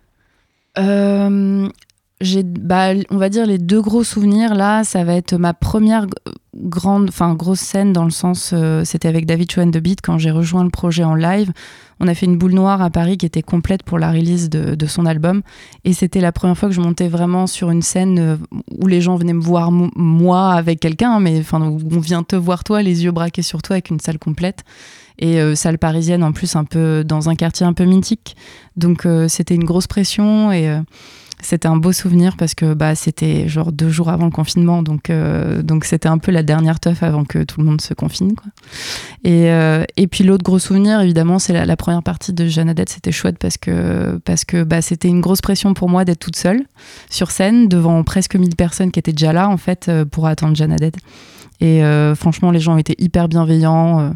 J'ai, 2.22 2.42
bah, 2.42 2.92
on 3.10 3.16
va 3.16 3.28
dire 3.28 3.46
les 3.46 3.58
deux 3.58 3.82
gros 3.82 4.04
souvenirs 4.04 4.54
là, 4.54 4.84
ça 4.84 5.04
va 5.04 5.14
être 5.14 5.34
ma 5.34 5.54
première 5.54 6.06
grande, 6.54 7.08
enfin 7.08 7.34
grosse 7.34 7.60
scène 7.60 7.92
dans 7.92 8.04
le 8.04 8.10
sens, 8.10 8.50
euh, 8.52 8.84
c'était 8.84 9.08
avec 9.08 9.26
David 9.26 9.50
Chouan 9.50 9.66
de 9.66 9.80
Beat 9.80 10.00
quand 10.02 10.18
j'ai 10.18 10.30
rejoint 10.30 10.64
le 10.64 10.70
projet 10.70 11.02
en 11.02 11.14
live. 11.14 11.52
On 11.98 12.08
a 12.08 12.14
fait 12.14 12.26
une 12.26 12.36
boule 12.36 12.52
noire 12.52 12.82
à 12.82 12.90
Paris 12.90 13.16
qui 13.16 13.26
était 13.26 13.42
complète 13.42 13.82
pour 13.84 13.98
la 13.98 14.10
release 14.10 14.50
de, 14.50 14.86
son 14.86 15.06
album 15.06 15.42
et 15.84 15.92
c'était 15.92 16.20
la 16.20 16.32
première 16.32 16.58
fois 16.58 16.68
que 16.68 16.74
je 16.74 16.80
montais 16.80 17.08
vraiment 17.08 17.46
sur 17.46 17.70
une 17.70 17.82
scène 17.82 18.18
euh, 18.18 18.36
où 18.80 18.86
les 18.86 19.00
gens 19.00 19.16
venaient 19.16 19.32
me 19.32 19.42
voir 19.42 19.70
moi 19.72 20.52
avec 20.52 20.80
quelqu'un, 20.80 21.20
mais 21.20 21.40
enfin 21.40 21.60
on 21.60 22.00
vient 22.00 22.22
te 22.22 22.36
voir 22.36 22.64
toi, 22.64 22.82
les 22.82 23.04
yeux 23.04 23.12
braqués 23.12 23.42
sur 23.42 23.62
toi 23.62 23.74
avec 23.74 23.90
une 23.90 24.00
salle 24.00 24.18
complète 24.18 24.64
et 25.18 25.40
euh, 25.40 25.54
salle 25.54 25.78
parisienne 25.78 26.22
en 26.22 26.32
plus 26.32 26.56
un 26.56 26.64
peu 26.64 27.04
dans 27.04 27.28
un 27.28 27.34
quartier 27.34 27.66
un 27.66 27.72
peu 27.72 27.84
mythique. 27.84 28.36
Donc 28.76 29.06
c'était 29.28 29.54
une 29.54 29.64
grosse 29.64 29.86
pression 29.86 30.50
et 30.50 30.80
c'était 31.42 31.66
un 31.66 31.76
beau 31.76 31.92
souvenir 31.92 32.36
parce 32.36 32.54
que 32.54 32.72
bah, 32.72 32.94
c'était 32.94 33.48
genre 33.48 33.72
deux 33.72 33.90
jours 33.90 34.08
avant 34.08 34.24
le 34.24 34.30
confinement, 34.30 34.82
donc 34.82 35.10
euh, 35.10 35.62
donc 35.62 35.84
c'était 35.84 36.08
un 36.08 36.18
peu 36.18 36.30
la 36.30 36.42
dernière 36.42 36.80
teuf 36.80 37.02
avant 37.02 37.24
que 37.24 37.42
tout 37.42 37.60
le 37.60 37.66
monde 37.66 37.80
se 37.80 37.94
confine. 37.94 38.34
Quoi. 38.34 38.46
Et, 39.24 39.50
euh, 39.50 39.84
et 39.96 40.06
puis 40.06 40.24
l'autre 40.24 40.44
gros 40.44 40.58
souvenir, 40.58 41.00
évidemment, 41.00 41.38
c'est 41.38 41.52
la, 41.64 41.76
première 41.76 42.02
partie 42.02 42.32
de 42.32 42.46
Jeannadette. 42.46 42.90
C'était 42.90 43.12
chouette 43.12 43.38
parce 43.38 43.58
que 43.58 44.20
parce 44.24 44.44
que 44.44 44.62
bah, 44.62 44.80
c'était 44.82 45.08
une 45.08 45.20
grosse 45.20 45.40
pression 45.40 45.74
pour 45.74 45.88
moi 45.88 46.04
d'être 46.04 46.20
toute 46.20 46.36
seule 46.36 46.62
sur 47.10 47.30
scène 47.30 47.68
devant 47.68 48.02
presque 48.04 48.36
1000 48.36 48.54
personnes 48.54 48.92
qui 48.92 49.00
étaient 49.00 49.12
déjà 49.12 49.32
là 49.32 49.48
en 49.48 49.56
fait 49.56 49.88
euh, 49.88 50.04
pour 50.04 50.26
attendre 50.26 50.56
Jeannadette. 50.56 50.96
Et 51.60 51.80
franchement, 52.16 52.50
les 52.50 52.58
gens 52.58 52.76
étaient 52.76 52.96
hyper 52.98 53.28
bienveillants. 53.28 54.14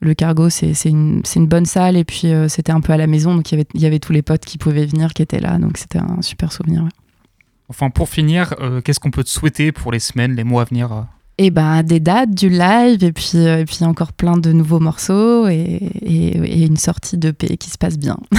Le 0.00 0.14
cargo, 0.14 0.48
c'est 0.48 0.72
une, 0.84 1.22
une, 1.34 1.46
bonne 1.46 1.66
salle. 1.66 1.96
Et 1.96 2.04
puis, 2.04 2.28
c'était 2.48 2.72
un 2.72 2.80
peu 2.80 2.92
à 2.92 2.96
la 2.96 3.06
maison. 3.06 3.34
Donc, 3.34 3.50
y 3.52 3.66
il 3.74 3.80
y 3.80 3.86
avait 3.86 3.98
tous 3.98 4.12
les 4.12 4.22
potes 4.22 4.44
qui 4.44 4.58
pouvaient 4.58 4.86
venir, 4.86 5.12
qui 5.12 5.22
étaient 5.22 5.40
là. 5.40 5.58
Donc, 5.58 5.76
c'était 5.78 5.98
un 5.98 6.22
super 6.22 6.52
souvenir. 6.52 6.88
Enfin, 7.68 7.90
pour 7.90 8.08
finir, 8.08 8.54
qu'est-ce 8.84 9.00
qu'on 9.00 9.10
peut 9.10 9.24
te 9.24 9.28
souhaiter 9.28 9.72
pour 9.72 9.92
les 9.92 9.98
semaines, 9.98 10.34
les 10.34 10.44
mois 10.44 10.62
à 10.62 10.64
venir 10.66 11.06
et 11.38 11.50
ben 11.50 11.82
des 11.84 12.00
dates, 12.00 12.34
du 12.34 12.48
live, 12.48 13.04
et 13.04 13.12
puis, 13.12 13.36
et 13.36 13.64
puis 13.64 13.84
encore 13.84 14.12
plein 14.12 14.36
de 14.36 14.52
nouveaux 14.52 14.80
morceaux 14.80 15.46
et, 15.46 15.80
et, 16.02 16.66
une 16.66 16.76
sortie 16.76 17.16
de 17.16 17.30
P 17.30 17.56
qui 17.56 17.70
se 17.70 17.78
passe 17.78 17.98
bien. 17.98 18.18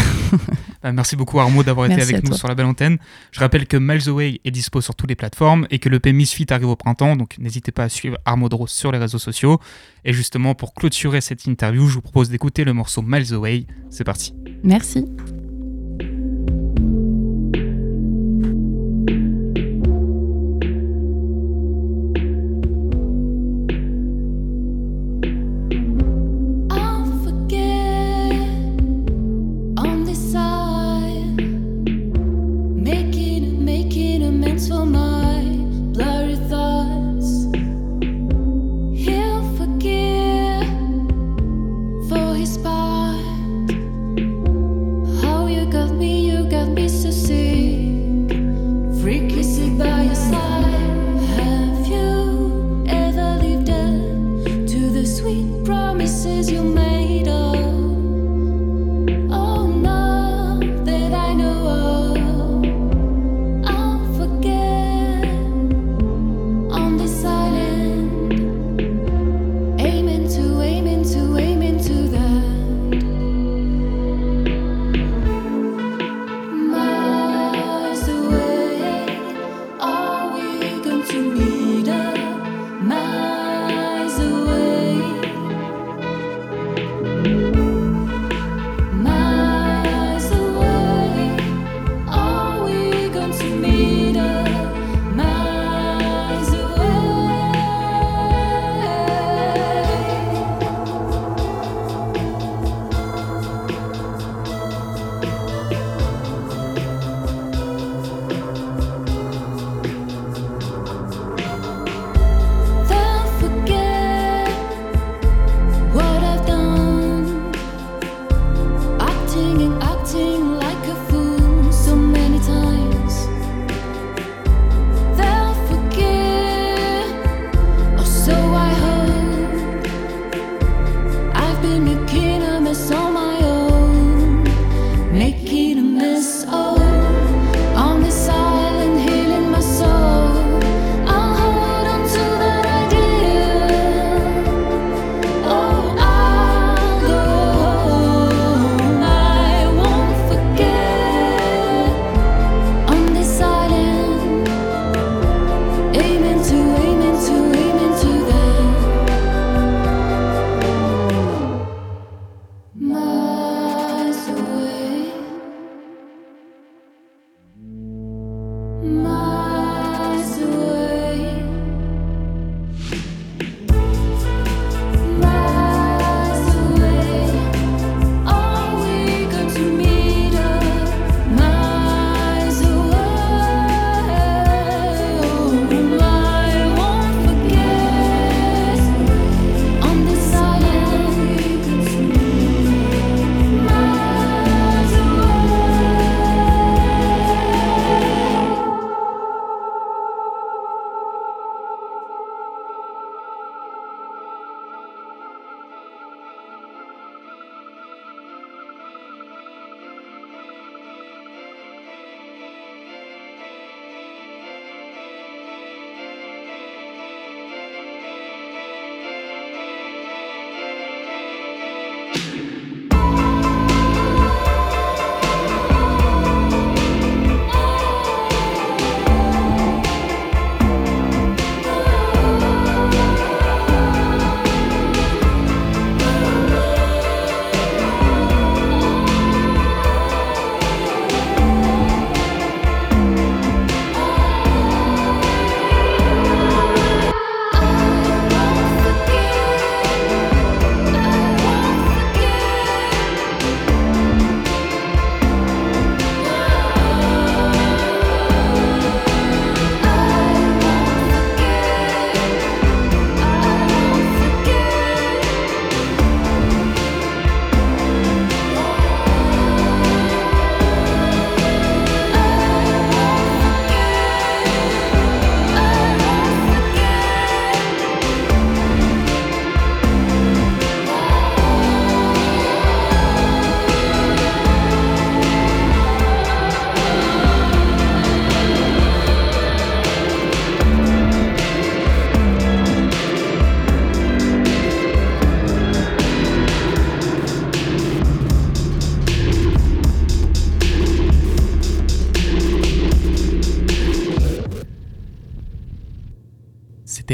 Bah, 0.81 0.93
merci 0.93 1.17
beaucoup 1.17 1.37
Armo 1.41 1.61
d'avoir 1.61 1.91
été 1.91 2.01
avec 2.01 2.23
nous 2.23 2.33
sur 2.33 2.47
la 2.47 2.55
belle 2.55 2.67
antenne. 2.67 2.99
Je 3.31 3.41
rappelle 3.41 3.67
que 3.67 3.75
Miles 3.75 4.07
Away 4.07 4.39
est 4.45 4.51
dispo 4.51 4.79
sur 4.79 4.95
toutes 4.95 5.09
les 5.09 5.15
plateformes 5.15 5.67
et 5.71 5.79
que 5.79 5.89
le 5.89 5.99
P 5.99 6.13
Misfit 6.13 6.45
arrive 6.51 6.69
au 6.69 6.77
printemps, 6.77 7.17
donc 7.17 7.37
n'hésitez 7.37 7.73
pas 7.73 7.83
à 7.83 7.89
suivre 7.89 8.17
Armo 8.23 8.47
Dros 8.47 8.67
sur 8.67 8.93
les 8.93 8.97
réseaux 8.97 9.19
sociaux. 9.19 9.59
Et 10.05 10.13
justement, 10.13 10.55
pour 10.55 10.73
clôturer 10.73 11.19
cette 11.19 11.45
interview, 11.47 11.87
je 11.87 11.95
vous 11.95 12.01
propose 12.01 12.29
d'écouter 12.29 12.63
le 12.63 12.71
morceau 12.71 13.01
Miles 13.01 13.33
Away. 13.33 13.65
C'est 13.89 14.05
parti. 14.05 14.33
Merci. 14.63 15.03
voice 42.39 42.57
by 42.57 42.78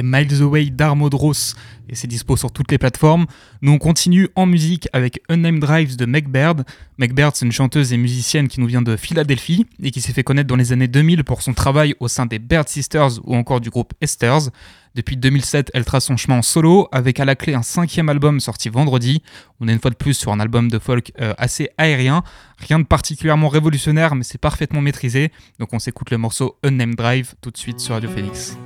Miles 0.03 0.41
Away 0.41 0.69
d'Armodros 0.69 1.55
et 1.87 1.95
c'est 1.95 2.07
dispo 2.07 2.35
sur 2.35 2.51
toutes 2.51 2.71
les 2.71 2.77
plateformes. 2.77 3.25
Nous 3.61 3.71
on 3.71 3.77
continue 3.77 4.29
en 4.35 4.45
musique 4.45 4.87
avec 4.93 5.21
Unnamed 5.29 5.61
Drives 5.61 5.95
de 5.97 6.05
Meg 6.05 6.27
Baird. 6.27 6.63
Meg 6.97 7.13
Baird 7.13 7.35
c'est 7.35 7.45
une 7.45 7.51
chanteuse 7.51 7.93
et 7.93 7.97
musicienne 7.97 8.47
qui 8.47 8.59
nous 8.59 8.67
vient 8.67 8.81
de 8.81 8.95
Philadelphie 8.95 9.65
et 9.81 9.91
qui 9.91 10.01
s'est 10.01 10.13
fait 10.13 10.23
connaître 10.23 10.47
dans 10.47 10.55
les 10.55 10.71
années 10.71 10.87
2000 10.87 11.23
pour 11.23 11.41
son 11.41 11.53
travail 11.53 11.95
au 11.99 12.07
sein 12.07 12.25
des 12.25 12.39
Baird 12.39 12.67
Sisters 12.67 13.19
ou 13.23 13.35
encore 13.35 13.61
du 13.61 13.69
groupe 13.69 13.93
Esther's. 14.01 14.49
Depuis 14.95 15.17
2007, 15.17 15.71
elle 15.73 15.83
trace 15.83 16.05
son 16.05 16.15
chemin 16.15 16.37
en 16.37 16.41
solo, 16.41 16.87
avec 16.93 17.19
à 17.19 17.25
la 17.25 17.35
clé 17.35 17.53
un 17.53 17.63
cinquième 17.63 18.07
album 18.07 18.39
sorti 18.39 18.69
vendredi. 18.69 19.21
On 19.59 19.67
est 19.67 19.73
une 19.73 19.79
fois 19.79 19.91
de 19.91 19.95
plus 19.95 20.13
sur 20.13 20.31
un 20.31 20.39
album 20.39 20.69
de 20.69 20.79
folk 20.79 21.11
euh, 21.19 21.33
assez 21.37 21.69
aérien, 21.77 22.23
rien 22.59 22.79
de 22.79 22.85
particulièrement 22.85 23.49
révolutionnaire, 23.49 24.15
mais 24.15 24.23
c'est 24.23 24.37
parfaitement 24.37 24.79
maîtrisé. 24.79 25.33
Donc 25.59 25.73
on 25.73 25.79
s'écoute 25.79 26.11
le 26.11 26.17
morceau 26.17 26.57
Unnamed 26.63 26.95
Drive 26.95 27.35
tout 27.41 27.51
de 27.51 27.57
suite 27.57 27.81
sur 27.81 27.93
Radio 27.95 28.09
Phoenix. 28.09 28.57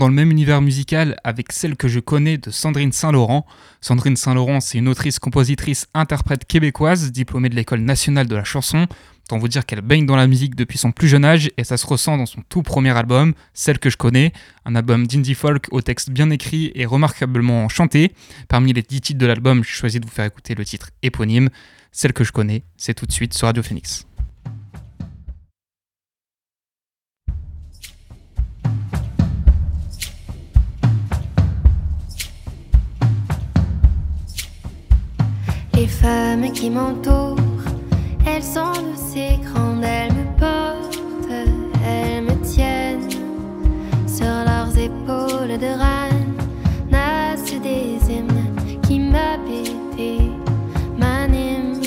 Dans 0.00 0.08
le 0.08 0.14
même 0.14 0.30
univers 0.30 0.62
musical 0.62 1.20
avec 1.24 1.52
celle 1.52 1.76
que 1.76 1.86
je 1.86 2.00
connais 2.00 2.38
de 2.38 2.50
Sandrine 2.50 2.90
Saint-Laurent. 2.90 3.46
Sandrine 3.82 4.16
Saint-Laurent, 4.16 4.60
c'est 4.60 4.78
une 4.78 4.88
autrice, 4.88 5.18
compositrice, 5.18 5.88
interprète 5.92 6.46
québécoise, 6.46 7.12
diplômée 7.12 7.50
de 7.50 7.54
l'École 7.54 7.80
nationale 7.80 8.26
de 8.26 8.34
la 8.34 8.42
chanson. 8.42 8.86
Tant 9.28 9.36
vous 9.36 9.46
dire 9.46 9.66
qu'elle 9.66 9.82
baigne 9.82 10.06
dans 10.06 10.16
la 10.16 10.26
musique 10.26 10.56
depuis 10.56 10.78
son 10.78 10.90
plus 10.90 11.06
jeune 11.06 11.26
âge 11.26 11.50
et 11.58 11.64
ça 11.64 11.76
se 11.76 11.86
ressent 11.86 12.16
dans 12.16 12.24
son 12.24 12.40
tout 12.48 12.62
premier 12.62 12.96
album, 12.96 13.34
Celle 13.52 13.78
que 13.78 13.90
je 13.90 13.98
connais, 13.98 14.32
un 14.64 14.74
album 14.74 15.06
d'indie 15.06 15.34
folk 15.34 15.66
au 15.70 15.82
texte 15.82 16.08
bien 16.08 16.30
écrit 16.30 16.72
et 16.74 16.86
remarquablement 16.86 17.68
chanté. 17.68 18.14
Parmi 18.48 18.72
les 18.72 18.82
10 18.82 19.00
titres 19.02 19.20
de 19.20 19.26
l'album, 19.26 19.62
j'ai 19.62 19.70
choisi 19.70 20.00
de 20.00 20.06
vous 20.06 20.10
faire 20.10 20.24
écouter 20.24 20.54
le 20.54 20.64
titre 20.64 20.88
éponyme, 21.02 21.50
Celle 21.92 22.14
que 22.14 22.24
je 22.24 22.32
connais, 22.32 22.62
c'est 22.78 22.94
tout 22.94 23.04
de 23.04 23.12
suite 23.12 23.34
sur 23.34 23.48
Radio 23.48 23.62
Phoenix. 23.62 24.06
Femmes 35.90 36.52
qui 36.52 36.70
m'entourent, 36.70 37.36
elles 38.26 38.42
sont 38.42 38.72
douces 38.72 39.16
et 39.16 39.38
grandes, 39.44 39.84
elles 39.84 40.12
me 40.12 40.24
portent, 40.38 41.00
elles 41.84 42.22
me 42.22 42.34
tiennent 42.44 43.10
sur 44.06 44.26
leurs 44.26 44.76
épaules 44.78 45.58
de 45.58 45.72
reine, 45.84 46.34
naissent 46.90 47.60
des 47.60 47.98
hymnes 48.12 48.80
qui 48.82 49.00
m'habitent 49.00 49.98
et 49.98 50.30
m'animent. 50.98 51.80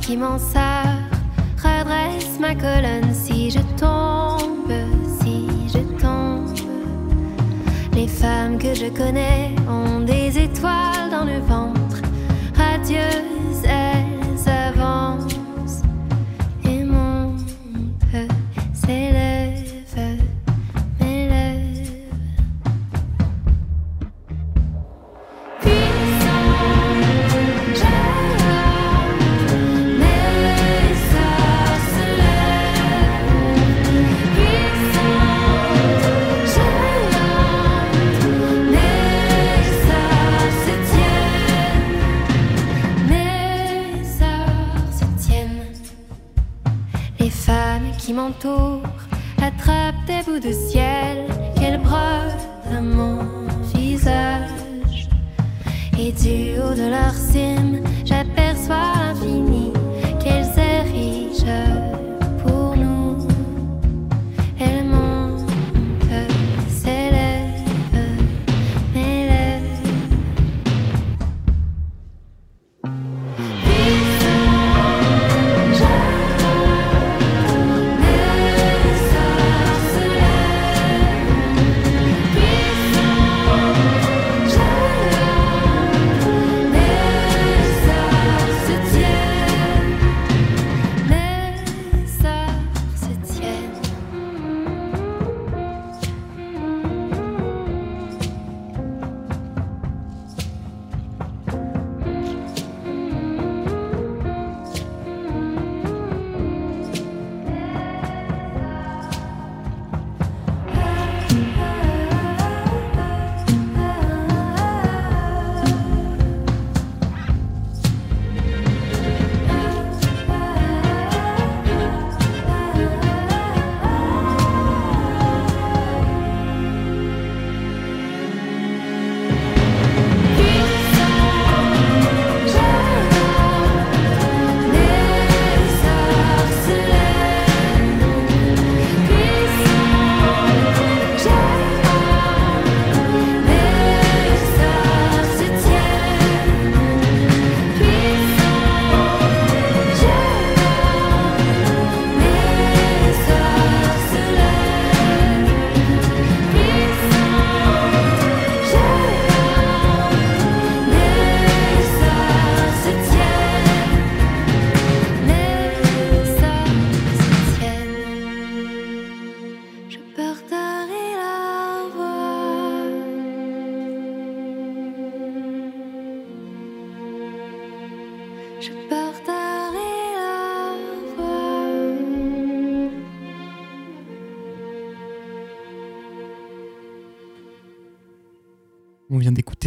qui 0.00 0.16
m'en 0.16 0.38
sort 0.38 1.07
redresse 1.62 2.38
ma 2.38 2.54
colonne 2.54 3.12
si 3.12 3.50
je 3.50 3.60
tombe, 3.76 4.72
si 5.20 5.46
je 5.72 5.80
tombe. 5.98 6.56
Les 7.94 8.06
femmes 8.06 8.58
que 8.58 8.74
je 8.74 8.86
connais 8.86 9.54
ont 9.68 9.87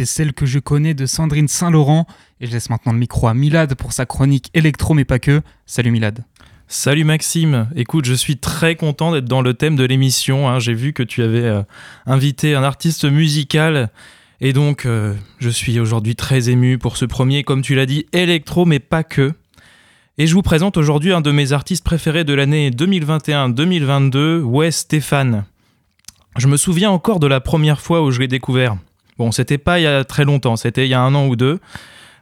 celle 0.04 0.32
que 0.32 0.46
je 0.46 0.58
connais 0.58 0.94
de 0.94 1.06
Sandrine 1.06 1.48
Saint-Laurent. 1.48 2.06
Et 2.40 2.46
je 2.46 2.52
laisse 2.52 2.70
maintenant 2.70 2.92
le 2.92 2.98
micro 2.98 3.28
à 3.28 3.34
Milad 3.34 3.74
pour 3.74 3.92
sa 3.92 4.06
chronique 4.06 4.50
électro, 4.54 4.94
mais 4.94 5.04
pas 5.04 5.18
que. 5.18 5.42
Salut 5.66 5.90
Milad. 5.90 6.24
Salut 6.68 7.04
Maxime, 7.04 7.68
écoute, 7.76 8.06
je 8.06 8.14
suis 8.14 8.38
très 8.38 8.76
content 8.76 9.12
d'être 9.12 9.26
dans 9.26 9.42
le 9.42 9.52
thème 9.52 9.76
de 9.76 9.84
l'émission. 9.84 10.48
Hein. 10.48 10.58
J'ai 10.58 10.72
vu 10.72 10.94
que 10.94 11.02
tu 11.02 11.22
avais 11.22 11.42
euh, 11.44 11.62
invité 12.06 12.54
un 12.54 12.62
artiste 12.62 13.04
musical 13.04 13.90
et 14.40 14.54
donc 14.54 14.86
euh, 14.86 15.14
je 15.38 15.50
suis 15.50 15.78
aujourd'hui 15.78 16.16
très 16.16 16.48
ému 16.48 16.78
pour 16.78 16.96
ce 16.96 17.04
premier, 17.04 17.44
comme 17.44 17.60
tu 17.60 17.74
l'as 17.74 17.84
dit, 17.84 18.06
électro, 18.12 18.64
mais 18.64 18.78
pas 18.78 19.04
que. 19.04 19.34
Et 20.16 20.26
je 20.26 20.34
vous 20.34 20.42
présente 20.42 20.76
aujourd'hui 20.76 21.12
un 21.12 21.20
de 21.20 21.30
mes 21.30 21.52
artistes 21.52 21.84
préférés 21.84 22.24
de 22.24 22.32
l'année 22.32 22.70
2021-2022, 22.70 24.40
Wes 24.40 24.74
Stéphane. 24.74 25.44
Je 26.36 26.48
me 26.48 26.56
souviens 26.56 26.90
encore 26.90 27.20
de 27.20 27.26
la 27.26 27.40
première 27.40 27.80
fois 27.80 28.02
où 28.02 28.10
je 28.10 28.18
l'ai 28.18 28.28
découvert. 28.28 28.76
Bon, 29.22 29.30
c'était 29.30 29.56
pas 29.56 29.78
il 29.78 29.84
y 29.84 29.86
a 29.86 30.02
très 30.02 30.24
longtemps, 30.24 30.56
c'était 30.56 30.84
il 30.84 30.90
y 30.90 30.94
a 30.94 31.00
un 31.00 31.14
an 31.14 31.28
ou 31.28 31.36
deux. 31.36 31.60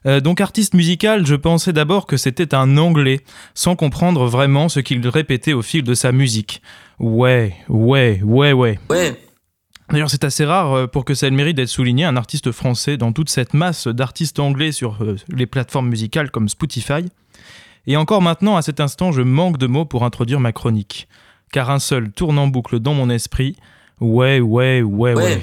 Euh, 0.04 0.20
donc 0.20 0.42
artiste 0.42 0.74
musical, 0.74 1.24
je 1.24 1.34
pensais 1.34 1.72
d'abord 1.72 2.04
que 2.04 2.18
c'était 2.18 2.54
un 2.54 2.76
anglais, 2.76 3.20
sans 3.54 3.74
comprendre 3.74 4.26
vraiment 4.26 4.68
ce 4.68 4.80
qu'il 4.80 5.08
répétait 5.08 5.54
au 5.54 5.62
fil 5.62 5.82
de 5.82 5.94
sa 5.94 6.12
musique. 6.12 6.60
Ouais, 6.98 7.54
ouais, 7.70 8.20
ouais, 8.22 8.52
ouais. 8.52 8.78
Ouais. 8.90 9.18
D'ailleurs, 9.88 10.10
c'est 10.10 10.24
assez 10.24 10.44
rare 10.44 10.74
euh, 10.74 10.86
pour 10.86 11.06
que 11.06 11.14
ça 11.14 11.26
ait 11.26 11.30
le 11.30 11.36
mérite 11.36 11.56
d'être 11.56 11.68
souligné, 11.70 12.04
un 12.04 12.18
artiste 12.18 12.52
français 12.52 12.98
dans 12.98 13.12
toute 13.12 13.30
cette 13.30 13.54
masse 13.54 13.86
d'artistes 13.86 14.40
anglais 14.40 14.72
sur 14.72 15.02
euh, 15.02 15.16
les 15.34 15.46
plateformes 15.46 15.88
musicales 15.88 16.30
comme 16.30 16.50
Spotify. 16.50 17.06
Et 17.86 17.96
encore 17.96 18.20
maintenant, 18.20 18.58
à 18.58 18.62
cet 18.62 18.78
instant, 18.78 19.10
je 19.10 19.22
manque 19.22 19.56
de 19.56 19.66
mots 19.66 19.86
pour 19.86 20.04
introduire 20.04 20.38
ma 20.38 20.52
chronique. 20.52 21.08
Car 21.50 21.70
un 21.70 21.78
seul 21.78 22.12
tourne 22.12 22.38
en 22.38 22.48
boucle 22.48 22.78
dans 22.78 22.92
mon 22.92 23.08
esprit. 23.08 23.56
Ouais, 24.00 24.38
ouais, 24.40 24.82
ouais, 24.82 25.14
ouais. 25.14 25.14
ouais. 25.14 25.42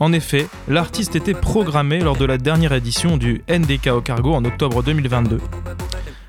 En 0.00 0.12
effet, 0.12 0.48
l'artiste 0.68 1.14
était 1.14 1.34
programmé 1.34 2.00
lors 2.00 2.16
de 2.16 2.24
la 2.24 2.36
dernière 2.36 2.72
édition 2.72 3.16
du 3.16 3.42
NDK 3.48 3.88
au 3.88 4.00
cargo 4.00 4.34
en 4.34 4.44
octobre 4.44 4.82
2022. 4.82 5.40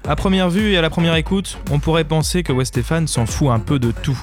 À 0.08 0.16
première 0.16 0.52
vue 0.52 0.74
et 0.74 0.78
à 0.78 0.84
la 0.84 0.92
première 0.92 1.16
écoute, 1.16 1.58
on 1.72 1.80
pourrait 1.80 2.04
penser 2.04 2.44
que 2.44 2.54
Westéphane 2.54 3.08
s'en 3.08 3.26
fout 3.26 3.50
un 3.50 3.60
peu 3.60 3.80
de 3.80 3.90
tout. 3.92 4.22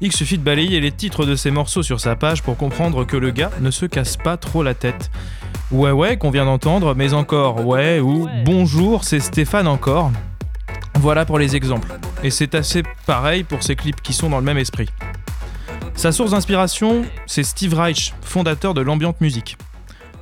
Il 0.00 0.12
suffit 0.12 0.38
de 0.38 0.42
balayer 0.42 0.80
les 0.80 0.92
titres 0.92 1.26
de 1.26 1.36
ses 1.36 1.50
morceaux 1.50 1.82
sur 1.82 2.00
sa 2.00 2.16
page 2.16 2.42
pour 2.42 2.56
comprendre 2.56 3.04
que 3.04 3.18
le 3.18 3.30
gars 3.30 3.50
ne 3.60 3.70
se 3.70 3.84
casse 3.84 4.16
pas 4.16 4.38
trop 4.38 4.62
la 4.62 4.72
tête. 4.72 5.10
Ouais 5.70 5.90
ouais 5.90 6.16
qu'on 6.16 6.30
vient 6.30 6.46
d'entendre, 6.46 6.94
mais 6.94 7.12
encore 7.12 7.66
ouais 7.66 8.00
ou 8.00 8.26
bonjour 8.46 9.04
c'est 9.04 9.20
Stéphane 9.20 9.66
encore. 9.66 10.10
Voilà 10.94 11.26
pour 11.26 11.38
les 11.38 11.56
exemples. 11.56 11.88
Et 12.24 12.30
c'est 12.30 12.54
assez 12.54 12.82
pareil 13.04 13.44
pour 13.44 13.62
ces 13.62 13.76
clips 13.76 14.00
qui 14.00 14.14
sont 14.14 14.30
dans 14.30 14.38
le 14.38 14.44
même 14.44 14.58
esprit. 14.58 14.88
Sa 15.98 16.12
source 16.12 16.30
d'inspiration, 16.30 17.04
c'est 17.26 17.42
Steve 17.42 17.74
Reich, 17.74 18.14
fondateur 18.22 18.72
de 18.72 18.80
l'ambiante 18.80 19.20
musique. 19.20 19.58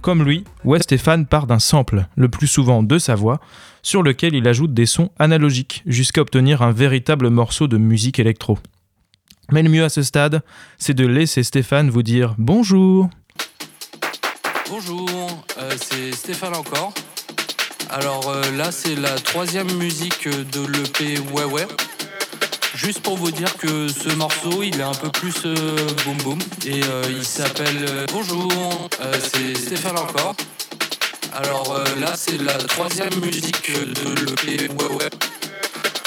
Comme 0.01 0.23
lui, 0.25 0.45
Wes 0.65 0.83
Stefan 0.83 1.27
part 1.27 1.47
d'un 1.47 1.59
sample, 1.59 2.07
le 2.17 2.31
plus 2.31 2.47
souvent 2.47 2.83
de 2.83 2.97
sa 2.99 3.15
voix, 3.15 3.41
sur 3.83 4.03
lequel 4.03 4.35
il 4.35 4.49
ajoute 4.49 4.73
des 4.73 4.87
sons 4.87 5.11
analogiques, 5.19 5.83
jusqu'à 5.85 6.23
obtenir 6.23 6.63
un 6.63 6.73
véritable 6.73 7.29
morceau 7.29 7.69
de 7.69 7.77
musique 7.77 8.19
électro. 8.19 8.59
Mais 9.53 9.63
le 9.63 9.69
mieux 9.69 9.85
à 9.85 9.91
ce 9.91 10.03
stade, 10.03 10.43
c'est 10.79 10.95
de 10.95 11.07
laisser 11.07 11.43
Stéphane 11.43 11.91
vous 11.91 12.03
dire 12.03 12.35
bonjour. 12.39 13.11
Bonjour, 14.71 15.45
euh, 15.59 15.73
c'est 15.79 16.13
Stéphane 16.13 16.57
encore. 16.57 16.95
Alors 17.91 18.31
euh, 18.31 18.51
là, 18.53 18.73
c'est 18.73 18.97
la 18.97 19.15
troisième 19.17 19.71
musique 19.75 20.27
de 20.27 20.67
l'EP 20.67 21.21
Ouais 21.35 21.45
Ouais. 21.45 21.67
Juste 22.77 23.01
pour 23.01 23.17
vous 23.17 23.31
dire 23.31 23.57
que 23.57 23.89
ce 23.89 24.15
morceau, 24.17 24.63
il 24.63 24.79
est 24.79 24.83
un 24.83 24.93
peu 24.93 25.09
plus 25.09 25.35
euh, 25.47 25.77
boom 26.05 26.17
boom. 26.19 26.39
Et 26.67 26.83
euh, 26.85 27.05
il 27.09 27.25
s'appelle 27.25 27.87
euh, 27.89 28.07
Bonjour, 28.13 28.53
euh, 29.01 29.15
c'est 29.19 29.57
Stéphane 29.57 29.97
encore. 29.97 30.35
Alors 31.33 31.79
là, 31.99 32.13
c'est 32.15 32.41
la 32.43 32.53
troisième 32.53 33.15
musique 33.21 33.73
de 33.73 34.27
l'EP 34.27 34.69
Ouais 34.75 34.95
Ouais. 34.95 35.11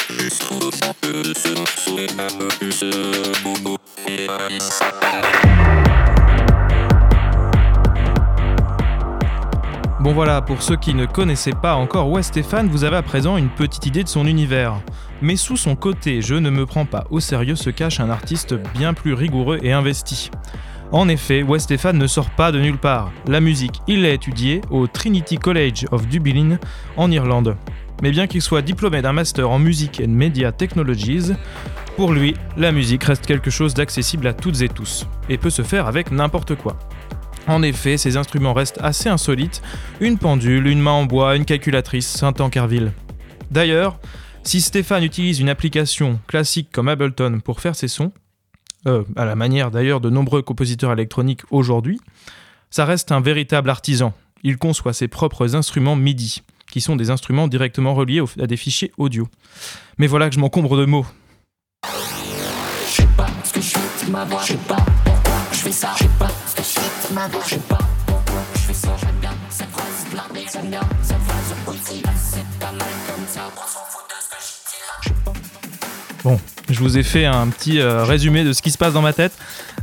Vous 0.10 0.70
dire 0.70 0.94
que 1.02 1.34
ce 1.34 1.50
morceau 1.58 1.98
est 1.98 2.20
un 2.20 2.38
peu 2.38 2.48
plus 2.60 2.84
boom 3.44 3.60
boom. 3.62 3.78
Et 4.08 4.28
il 4.52 4.62
s'appelle 4.62 6.19
Bon 10.00 10.14
voilà, 10.14 10.42
pour 10.42 10.62
ceux 10.62 10.78
qui 10.78 10.94
ne 10.94 11.06
connaissaient 11.06 11.52
pas 11.52 11.76
encore 11.76 12.10
Wes 12.10 12.26
Stéphane, 12.26 12.70
vous 12.70 12.86
avez 12.86 12.96
à 12.96 13.02
présent 13.02 13.36
une 13.36 13.50
petite 13.50 13.86
idée 13.86 14.06
de 14.06 14.08
son 14.08 14.26
univers. 14.26 14.76
Mais 15.22 15.36
sous 15.36 15.58
son 15.58 15.76
côté 15.76 16.22
je 16.22 16.36
ne 16.36 16.50
me 16.50 16.66
prends 16.66 16.86
pas 16.86 17.06
au 17.10 17.20
sérieux 17.20 17.58
se 17.58 17.70
cache 17.70 18.00
un 18.00 18.10
artiste 18.10 18.56
bien 18.74 18.94
plus 18.94 19.14
rigoureux 19.14 19.60
et 19.62 19.74
investi. 19.74 20.32
En 20.94 21.10
effet, 21.10 21.44
Wes 21.44 21.62
Stéphane 21.62 21.98
ne 21.98 22.08
sort 22.08 22.30
pas 22.30 22.54
de 22.54 22.62
nulle 22.62 22.78
part. 22.78 23.12
La 23.28 23.42
musique, 23.42 23.82
il 23.88 24.04
l'a 24.04 24.12
étudiée 24.12 24.62
au 24.72 24.88
Trinity 24.88 25.38
College 25.38 25.86
of 25.92 26.08
Dublin 26.08 26.60
en 26.96 27.12
Irlande. 27.12 27.58
Mais 28.02 28.12
bien 28.12 28.28
qu'il 28.28 28.42
soit 28.42 28.62
diplômé 28.62 29.02
d'un 29.02 29.12
master 29.12 29.50
en 29.50 29.60
musique 29.60 30.02
and 30.02 30.12
media 30.12 30.54
technologies, 30.54 31.34
pour 31.98 32.14
lui, 32.14 32.36
la 32.56 32.72
musique 32.72 33.04
reste 33.04 33.26
quelque 33.26 33.50
chose 33.50 33.74
d'accessible 33.74 34.28
à 34.28 34.34
toutes 34.34 34.62
et 34.62 34.70
tous, 34.70 35.06
et 35.28 35.38
peut 35.38 35.50
se 35.50 35.64
faire 35.64 35.88
avec 35.88 36.10
n'importe 36.10 36.56
quoi. 36.56 36.78
En 37.50 37.64
effet, 37.64 37.98
ces 37.98 38.16
instruments 38.16 38.54
restent 38.54 38.78
assez 38.80 39.10
insolites, 39.10 39.64
une 40.00 40.20
pendule, 40.20 40.68
une 40.68 40.82
main 40.82 40.92
en 40.92 41.06
bois, 41.06 41.36
une 41.36 41.46
calculatrice, 41.46 42.08
Saint-Tankerville. 42.08 42.94
D'ailleurs, 43.50 44.00
si 44.44 44.62
Stéphane 44.62 45.04
utilise 45.04 45.40
une 45.40 45.50
application 45.50 46.20
classique 46.28 46.70
comme 46.72 46.88
Ableton 46.88 47.40
pour 47.44 47.60
faire 47.60 47.76
ses 47.76 47.88
sons, 47.88 48.12
euh, 48.86 49.04
à 49.16 49.26
la 49.26 49.34
manière 49.34 49.72
d'ailleurs 49.72 50.00
de 50.00 50.12
nombreux 50.12 50.44
compositeurs 50.44 50.94
électroniques 50.94 51.42
aujourd'hui, 51.50 52.00
ça 52.70 52.86
reste 52.86 53.12
un 53.12 53.20
véritable 53.20 53.72
artisan. 53.72 54.14
Il 54.44 54.60
conçoit 54.60 54.94
ses 54.94 55.08
propres 55.08 55.56
instruments 55.56 55.96
MIDI, 55.96 56.44
qui 56.70 56.82
sont 56.82 56.96
des 56.96 57.10
instruments 57.10 57.48
directement 57.48 57.96
reliés 57.96 58.22
à 58.40 58.46
des 58.46 58.58
fichiers 58.58 58.92
audio. 59.00 59.28
Mais 59.98 60.06
voilà 60.06 60.30
que 60.30 60.36
je 60.36 60.40
m'encombre 60.40 60.78
de 60.78 60.86
mots. 60.86 61.08
Bon, 76.24 76.40
je 76.70 76.80
vous 76.80 77.00
ai 77.00 77.04
fait 77.04 77.26
un 77.26 77.48
petit 77.48 77.80
euh, 77.80 78.04
résumé 78.04 78.44
de 78.44 78.54
ce 78.54 78.62
qui 78.62 78.70
se 78.70 78.78
passe 78.78 78.94
dans 78.94 79.02
ma 79.02 79.14
tête. 79.14 79.36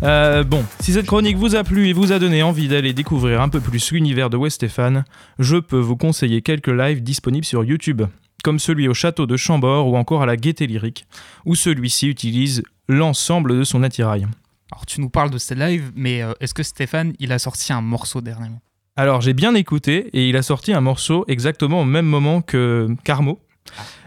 Euh, 0.04 0.44
bon, 0.44 0.64
si 0.78 0.92
cette 0.92 1.06
chronique 1.06 1.36
vous 1.36 1.56
a 1.56 1.64
plu 1.64 1.88
et 1.88 1.92
vous 1.92 2.12
a 2.12 2.20
donné 2.20 2.44
envie 2.44 2.68
d'aller 2.68 2.92
découvrir 2.92 3.40
un 3.40 3.48
peu 3.48 3.58
plus 3.60 3.90
l'univers 3.90 4.30
de 4.30 4.36
Wes 4.36 4.54
Stéphane, 4.54 5.04
je 5.40 5.56
peux 5.56 5.80
vous 5.80 5.96
conseiller 5.96 6.42
quelques 6.42 6.68
lives 6.68 7.02
disponibles 7.02 7.46
sur 7.46 7.64
YouTube, 7.64 8.02
comme 8.44 8.60
celui 8.60 8.86
au 8.86 8.94
château 8.94 9.26
de 9.26 9.36
Chambord 9.36 9.88
ou 9.88 9.96
encore 9.96 10.22
à 10.22 10.26
la 10.26 10.36
Gaieté 10.36 10.68
Lyrique, 10.68 11.06
où 11.44 11.56
celui-ci 11.56 12.06
utilise 12.06 12.62
l'ensemble 12.88 13.58
de 13.58 13.64
son 13.64 13.82
attirail. 13.82 14.28
Alors 14.72 14.86
tu 14.86 15.00
nous 15.00 15.10
parles 15.10 15.30
de 15.30 15.38
ces 15.38 15.54
lives, 15.54 15.92
mais 15.94 16.22
euh, 16.22 16.32
est-ce 16.40 16.54
que 16.54 16.62
Stéphane, 16.62 17.14
il 17.18 17.32
a 17.32 17.38
sorti 17.38 17.72
un 17.72 17.80
morceau 17.80 18.20
dernièrement? 18.20 18.60
Alors 18.96 19.20
j'ai 19.20 19.34
bien 19.34 19.54
écouté 19.54 20.08
et 20.12 20.28
il 20.28 20.36
a 20.36 20.42
sorti 20.42 20.72
un 20.72 20.80
morceau 20.80 21.24
exactement 21.28 21.82
au 21.82 21.84
même 21.84 22.06
moment 22.06 22.40
que 22.40 22.88
Carmo, 23.04 23.38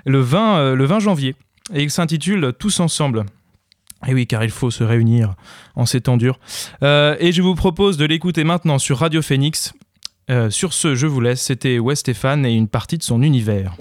le 0.05 0.19
20, 0.19 0.57
euh, 0.57 0.75
le 0.75 0.85
20 0.85 0.99
janvier, 0.99 1.35
et 1.73 1.83
il 1.83 1.91
s'intitule 1.91 2.53
Tous 2.57 2.79
ensemble. 2.79 3.25
Et 4.07 4.13
oui, 4.13 4.27
car 4.27 4.43
il 4.43 4.49
faut 4.49 4.71
se 4.71 4.83
réunir 4.83 5.35
en 5.75 5.85
ces 5.85 6.01
temps 6.01 6.17
durs. 6.17 6.39
Euh, 6.83 7.15
et 7.19 7.31
je 7.31 7.41
vous 7.41 7.55
propose 7.55 7.97
de 7.97 8.05
l'écouter 8.05 8.43
maintenant 8.43 8.79
sur 8.79 8.99
Radio 8.99 9.21
Phoenix. 9.21 9.73
Euh, 10.29 10.49
sur 10.49 10.73
ce, 10.73 10.95
je 10.95 11.07
vous 11.07 11.19
laisse. 11.19 11.41
C'était 11.41 11.79
Wes 11.79 11.99
Stéphane 11.99 12.45
et 12.45 12.53
une 12.53 12.67
partie 12.69 12.97
de 12.97 13.03
son 13.03 13.21
univers. 13.21 13.75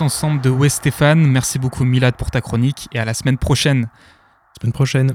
Ensemble 0.00 0.40
de 0.40 0.50
West 0.50 0.78
Stéphane. 0.78 1.26
Merci 1.26 1.58
beaucoup 1.58 1.84
Milad 1.84 2.14
pour 2.14 2.30
ta 2.30 2.40
chronique 2.40 2.88
et 2.92 2.98
à 2.98 3.04
la 3.04 3.14
semaine 3.14 3.38
prochaine. 3.38 3.88
Semaine 4.60 4.72
prochaine. 4.72 5.14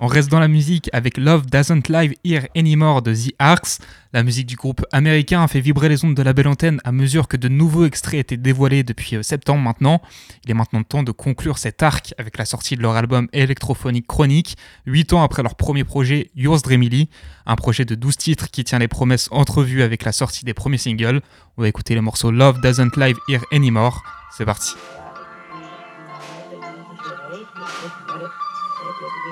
On 0.00 0.06
reste 0.06 0.30
dans 0.30 0.38
la 0.38 0.46
musique 0.46 0.88
avec 0.92 1.18
Love 1.18 1.46
Doesn't 1.46 1.88
Live 1.88 2.14
Here 2.22 2.46
Anymore 2.56 3.02
de 3.02 3.12
The 3.12 3.34
Arcs. 3.40 3.80
La 4.12 4.22
musique 4.22 4.46
du 4.46 4.54
groupe 4.54 4.86
américain 4.92 5.42
a 5.42 5.48
fait 5.48 5.60
vibrer 5.60 5.88
les 5.88 6.04
ondes 6.04 6.14
de 6.14 6.22
la 6.22 6.32
belle 6.32 6.46
antenne 6.46 6.80
à 6.84 6.92
mesure 6.92 7.26
que 7.26 7.36
de 7.36 7.48
nouveaux 7.48 7.84
extraits 7.84 8.20
étaient 8.20 8.36
dévoilés 8.36 8.84
depuis 8.84 9.16
euh, 9.16 9.24
septembre 9.24 9.60
maintenant. 9.60 10.00
Il 10.44 10.52
est 10.52 10.54
maintenant 10.54 10.84
temps 10.84 11.02
de 11.02 11.10
conclure 11.10 11.58
cet 11.58 11.82
arc 11.82 12.14
avec 12.16 12.38
la 12.38 12.44
sortie 12.44 12.76
de 12.76 12.82
leur 12.82 12.94
album 12.94 13.26
électrophonique 13.32 14.06
Chronique, 14.06 14.56
8 14.86 15.14
ans 15.14 15.22
après 15.24 15.42
leur 15.42 15.56
premier 15.56 15.82
projet 15.82 16.30
Yours 16.36 16.62
Dreamily, 16.62 17.10
un 17.44 17.56
projet 17.56 17.84
de 17.84 17.96
12 17.96 18.16
titres 18.16 18.50
qui 18.52 18.62
tient 18.62 18.78
les 18.78 18.86
promesses 18.86 19.28
entrevues 19.32 19.82
avec 19.82 20.04
la 20.04 20.12
sortie 20.12 20.44
des 20.44 20.54
premiers 20.54 20.78
singles. 20.78 21.22
On 21.56 21.62
va 21.62 21.68
écouter 21.68 21.96
le 21.96 22.02
morceau 22.02 22.30
Love 22.30 22.60
Doesn't 22.60 22.96
Live 22.96 23.16
Here 23.28 23.44
Anymore. 23.50 24.04
C'est 24.30 24.44
parti. 24.44 24.74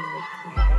Yeah. 0.29 0.76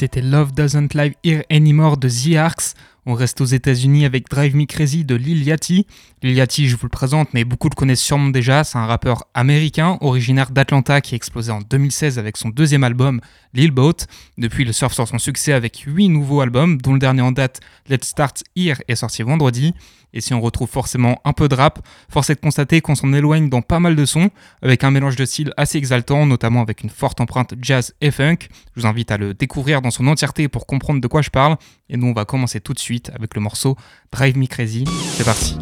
C'était 0.00 0.22
Love 0.22 0.52
Doesn't 0.54 0.94
Live 0.94 1.12
Here 1.22 1.44
Anymore 1.50 1.98
de 1.98 2.08
The 2.08 2.36
Arcs. 2.38 2.72
On 3.06 3.14
reste 3.14 3.40
aux 3.40 3.46
États-Unis 3.46 4.04
avec 4.04 4.28
Drive 4.28 4.54
Me 4.54 4.66
Crazy 4.66 5.04
de 5.04 5.14
Lil 5.14 5.42
Yachty. 5.42 5.86
Lil 6.22 6.34
Yachty, 6.34 6.68
je 6.68 6.76
vous 6.76 6.84
le 6.84 6.90
présente, 6.90 7.32
mais 7.32 7.44
beaucoup 7.44 7.68
le 7.70 7.74
connaissent 7.74 8.02
sûrement 8.02 8.28
déjà. 8.28 8.62
C'est 8.62 8.76
un 8.76 8.86
rappeur 8.86 9.24
américain, 9.32 9.96
originaire 10.02 10.50
d'Atlanta, 10.50 11.00
qui 11.00 11.14
a 11.14 11.16
explosé 11.16 11.50
en 11.50 11.60
2016 11.60 12.18
avec 12.18 12.36
son 12.36 12.50
deuxième 12.50 12.84
album, 12.84 13.20
Lil 13.54 13.70
Boat. 13.70 14.06
Depuis, 14.36 14.64
il 14.64 14.74
surfe 14.74 14.92
sur 14.92 15.08
son 15.08 15.18
succès 15.18 15.54
avec 15.54 15.78
8 15.86 16.08
nouveaux 16.08 16.40
albums, 16.42 16.76
dont 16.80 16.92
le 16.92 16.98
dernier 16.98 17.22
en 17.22 17.32
date, 17.32 17.60
Let's 17.88 18.08
Start 18.08 18.44
Here, 18.54 18.82
est 18.86 18.96
sorti 18.96 19.22
vendredi. 19.22 19.72
Et 20.12 20.20
si 20.20 20.34
on 20.34 20.40
retrouve 20.40 20.68
forcément 20.68 21.20
un 21.24 21.32
peu 21.32 21.48
de 21.48 21.54
rap, 21.54 21.86
force 22.08 22.30
est 22.30 22.34
de 22.34 22.40
constater 22.40 22.80
qu'on 22.80 22.96
s'en 22.96 23.12
éloigne 23.12 23.48
dans 23.48 23.62
pas 23.62 23.78
mal 23.78 23.94
de 23.94 24.04
sons, 24.04 24.30
avec 24.60 24.82
un 24.82 24.90
mélange 24.90 25.16
de 25.16 25.24
styles 25.24 25.52
assez 25.56 25.78
exaltant, 25.78 26.26
notamment 26.26 26.62
avec 26.62 26.82
une 26.82 26.90
forte 26.90 27.20
empreinte 27.20 27.54
jazz 27.62 27.94
et 28.00 28.10
funk. 28.10 28.48
Je 28.74 28.80
vous 28.80 28.86
invite 28.86 29.12
à 29.12 29.18
le 29.18 29.34
découvrir 29.34 29.82
dans 29.82 29.92
son 29.92 30.06
entièreté 30.08 30.48
pour 30.48 30.66
comprendre 30.66 31.00
de 31.00 31.06
quoi 31.06 31.22
je 31.22 31.30
parle. 31.30 31.56
Et 31.88 31.96
nous, 31.96 32.08
on 32.08 32.12
va 32.12 32.24
commencer 32.24 32.60
tout 32.60 32.72
de 32.72 32.80
suite 32.80 32.89
avec 33.14 33.34
le 33.34 33.40
morceau 33.40 33.76
Drive 34.12 34.36
Me 34.36 34.46
Crazy. 34.46 34.84
C'est 35.16 35.24
parti. 35.24 35.56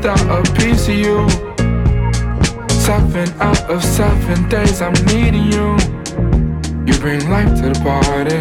Without 0.00 0.40
a 0.40 0.52
piece 0.54 0.88
of 0.88 0.94
you. 0.94 1.28
Seven 2.70 3.28
out 3.38 3.60
of 3.68 3.84
seven 3.84 4.48
days 4.48 4.80
I'm 4.80 4.94
needing 5.12 5.52
you. 5.52 5.76
You 6.86 6.94
bring 7.00 7.28
life 7.28 7.52
to 7.60 7.68
the 7.68 7.80
party. 7.84 8.40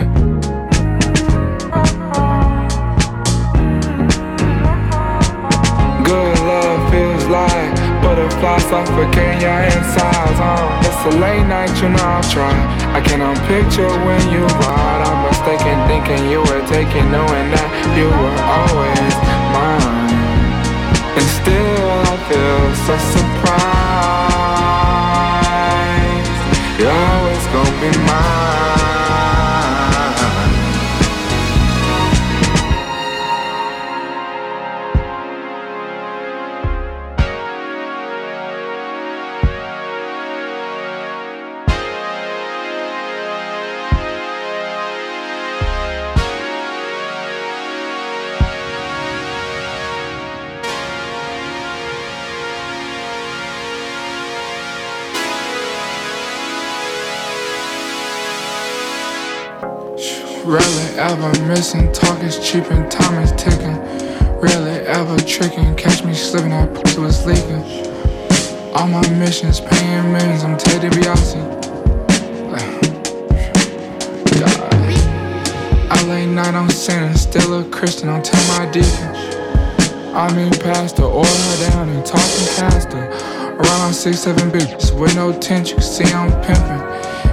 Good 6.07 6.39
love 6.47 6.91
feels 6.91 7.25
like 7.25 7.75
butterflies 8.03 8.63
suffocating 8.63 9.41
your 9.41 9.59
insides. 9.75 10.39
Uh. 10.39 10.79
It's 10.85 11.13
a 11.13 11.19
late 11.19 11.45
night, 11.45 11.75
you 11.81 11.89
know 11.89 11.99
I'll 11.99 12.23
try. 12.23 12.55
I 12.95 13.01
cannot 13.01 13.35
picture 13.49 13.91
when 14.07 14.21
you 14.31 14.45
ride. 14.63 15.01
I'm 15.07 15.27
mistaken, 15.27 15.75
thinking 15.89 16.31
you 16.31 16.39
were 16.39 16.65
taking, 16.67 17.11
knowing 17.11 17.51
that 17.51 17.69
you 17.97 18.07
were 18.07 18.39
always 18.47 19.15
mine. 19.53 19.98
Feel 22.29 22.75
so 22.85 22.95
surprised. 22.95 23.49
You're 26.79 26.91
always 26.91 27.45
gonna 27.47 27.81
be 27.81 27.97
mine. 28.05 28.48
Ever 60.99 61.31
missing, 61.47 61.89
talk 61.93 62.21
is 62.23 62.37
cheap 62.39 62.69
and 62.71 62.91
time 62.91 63.23
is 63.23 63.31
ticking. 63.41 63.77
Rarely 64.41 64.85
ever 64.85 65.17
tricking, 65.19 65.73
catch 65.75 66.03
me 66.03 66.13
slipping, 66.13 66.49
that 66.49 66.75
pussy 66.75 66.99
was 66.99 67.25
leaking. 67.25 67.63
All 68.75 68.87
my 68.87 69.07
missions, 69.11 69.61
paying 69.61 70.11
millions, 70.11 70.43
I'm 70.43 70.57
Ted 70.57 70.81
DiBiase. 70.81 71.39
LA 76.05 76.25
night, 76.25 76.53
I'm 76.53 76.69
sinning, 76.69 77.15
still 77.15 77.61
a 77.61 77.63
Christian, 77.69 78.09
I'm 78.09 78.21
tell 78.21 78.59
my 78.59 78.69
deacon. 78.69 79.15
I 80.13 80.33
mean, 80.35 80.51
pastor, 80.51 81.03
order 81.03 81.29
her 81.29 81.69
down 81.69 81.89
and 81.89 82.05
talking 82.05 82.47
pastor. 82.57 83.09
Around 83.57 83.93
six, 83.93 84.19
seven 84.19 84.51
bitches 84.51 84.91
with 84.99 85.15
no 85.15 85.31
tension, 85.31 85.77
you 85.77 85.83
can 85.83 85.83
see 85.83 86.13
I'm 86.13 86.29
pimping. 86.43 86.89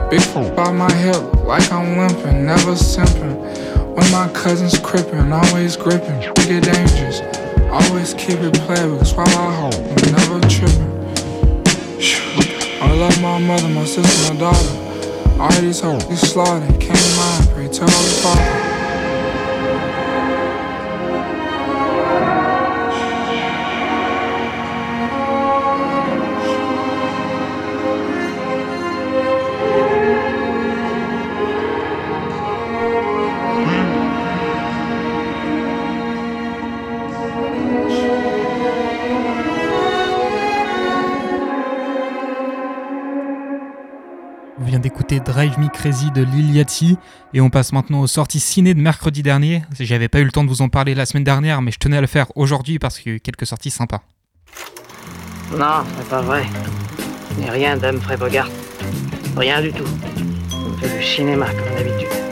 Big 0.09 0.23
by 0.55 0.71
my 0.71 0.93
hip, 0.93 1.21
like 1.47 1.73
I'm 1.73 1.99
limping, 1.99 2.47
never 2.47 2.73
simping. 2.73 3.56
My 4.13 4.29
cousins 4.33 4.79
crippin', 4.79 5.33
always 5.33 5.77
gripping, 5.77 6.19
We 6.37 6.47
get 6.47 6.65
dangerous. 6.65 7.21
Always 7.71 8.15
keep 8.15 8.39
it 8.41 8.55
playable, 8.55 9.05
swallow 9.05 9.31
I 9.31 9.55
hope, 9.55 9.75
never 10.13 10.41
tripping. 10.49 10.93
I 12.83 12.93
love 12.95 13.21
my 13.21 13.39
mother, 13.39 13.69
my 13.69 13.85
sister, 13.85 14.33
my 14.33 14.41
daughter. 14.41 15.41
All 15.41 15.61
these 15.61 15.81
hoes, 15.81 16.09
you 16.09 16.17
slaughtered, 16.17 16.81
can't 16.81 17.17
mind, 17.17 17.49
pray 17.51 17.69
tell 17.69 17.87
the 17.87 18.21
father. 18.23 18.66
Crazy 45.77 46.11
de 46.11 46.23
Lil 46.23 46.55
Yachty 46.55 46.97
et 47.35 47.41
on 47.41 47.51
passe 47.51 47.73
maintenant 47.73 48.01
aux 48.01 48.07
sorties 48.07 48.41
ciné 48.41 48.73
de 48.73 48.81
mercredi 48.81 49.23
dernier. 49.23 49.63
J'avais 49.79 50.09
pas 50.09 50.21
eu 50.21 50.25
le 50.25 50.33
temps 50.33 50.43
de 50.43 50.49
vous 50.49 50.63
en 50.63 50.71
parler 50.71 50.95
la 50.95 51.05
semaine 51.05 51.25
dernière, 51.25 51.61
mais 51.61 51.71
je 51.71 51.79
tenais 51.79 51.99
à 51.99 52.01
le 52.01 52.07
faire 52.07 52.27
aujourd'hui 52.35 52.79
parce 52.79 52.99
qu'il 52.99 53.13
y 53.13 53.15
a 53.15 53.17
eu 53.17 53.21
quelques 53.21 53.47
sorties 53.47 53.71
sympas. 53.71 54.03
Non, 55.53 55.85
c'est 55.99 56.09
pas 56.09 56.23
vrai. 56.23 56.45
A 57.47 57.51
rien 57.51 57.77
d'Humphrey 57.77 58.17
Bogart. 58.17 58.49
Rien 59.37 59.61
du 59.61 59.71
tout. 59.71 59.85
On 60.53 60.73
fait 60.79 60.99
du 60.99 61.05
cinéma 61.05 61.47
comme 61.47 61.77
d'habitude. 61.77 62.26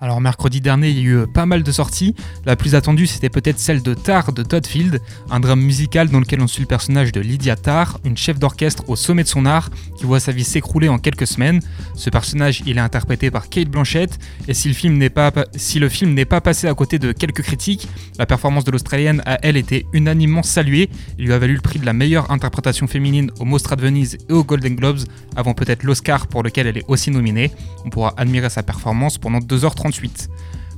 Alors 0.00 0.20
mercredi 0.20 0.60
dernier, 0.60 0.90
il 0.90 0.96
y 0.96 1.00
a 1.00 1.02
eu 1.02 1.16
euh, 1.16 1.26
pas 1.26 1.44
mal 1.44 1.64
de 1.64 1.72
sorties. 1.72 2.14
La 2.46 2.54
plus 2.54 2.76
attendue, 2.76 3.08
c'était 3.08 3.30
peut-être 3.30 3.58
celle 3.58 3.82
de 3.82 3.94
Tar 3.94 4.32
de 4.32 4.44
Todd 4.44 4.64
Field, 4.64 5.00
un 5.28 5.40
drame 5.40 5.60
musical 5.60 6.08
dans 6.08 6.20
lequel 6.20 6.40
on 6.40 6.46
suit 6.46 6.60
le 6.60 6.68
personnage 6.68 7.10
de 7.10 7.20
Lydia 7.20 7.56
Tar, 7.56 7.98
une 8.04 8.16
chef 8.16 8.38
d'orchestre 8.38 8.88
au 8.88 8.94
sommet 8.94 9.24
de 9.24 9.28
son 9.28 9.44
art, 9.44 9.70
qui 9.98 10.04
voit 10.04 10.20
sa 10.20 10.30
vie 10.30 10.44
s'écrouler 10.44 10.88
en 10.88 10.98
quelques 10.98 11.26
semaines. 11.26 11.60
Ce 11.96 12.10
personnage, 12.10 12.62
il 12.64 12.78
est 12.78 12.80
interprété 12.80 13.32
par 13.32 13.48
Kate 13.48 13.68
Blanchett, 13.68 14.20
et 14.46 14.54
si 14.54 14.68
le 14.68 14.74
film 14.74 14.98
n'est 14.98 15.10
pas, 15.10 15.32
passé 16.40 16.68
à 16.68 16.74
côté 16.74 17.00
de 17.00 17.10
quelques 17.10 17.42
critiques, 17.42 17.88
la 18.20 18.26
performance 18.26 18.62
de 18.62 18.70
l'Australienne 18.70 19.20
a 19.26 19.40
elle 19.42 19.56
été 19.56 19.84
unanimement 19.92 20.44
saluée. 20.44 20.90
Il 21.18 21.26
lui 21.26 21.32
a 21.32 21.40
valu 21.40 21.54
le 21.54 21.60
prix 21.60 21.80
de 21.80 21.86
la 21.86 21.92
meilleure 21.92 22.30
interprétation 22.30 22.86
féminine 22.86 23.32
au 23.40 23.44
Mostra 23.44 23.74
de 23.74 23.82
Venise 23.82 24.16
et 24.28 24.32
aux 24.32 24.44
Golden 24.44 24.76
Globes, 24.76 25.00
avant 25.34 25.54
peut-être 25.54 25.82
l'Oscar 25.82 26.28
pour 26.28 26.44
lequel 26.44 26.68
elle 26.68 26.78
est 26.78 26.84
aussi 26.86 27.10
nominée. 27.10 27.50
On 27.84 27.90
pourra 27.90 28.14
admirer 28.16 28.48
sa 28.48 28.62
performance 28.62 29.18
pendant 29.18 29.40
2h38. 29.90 30.28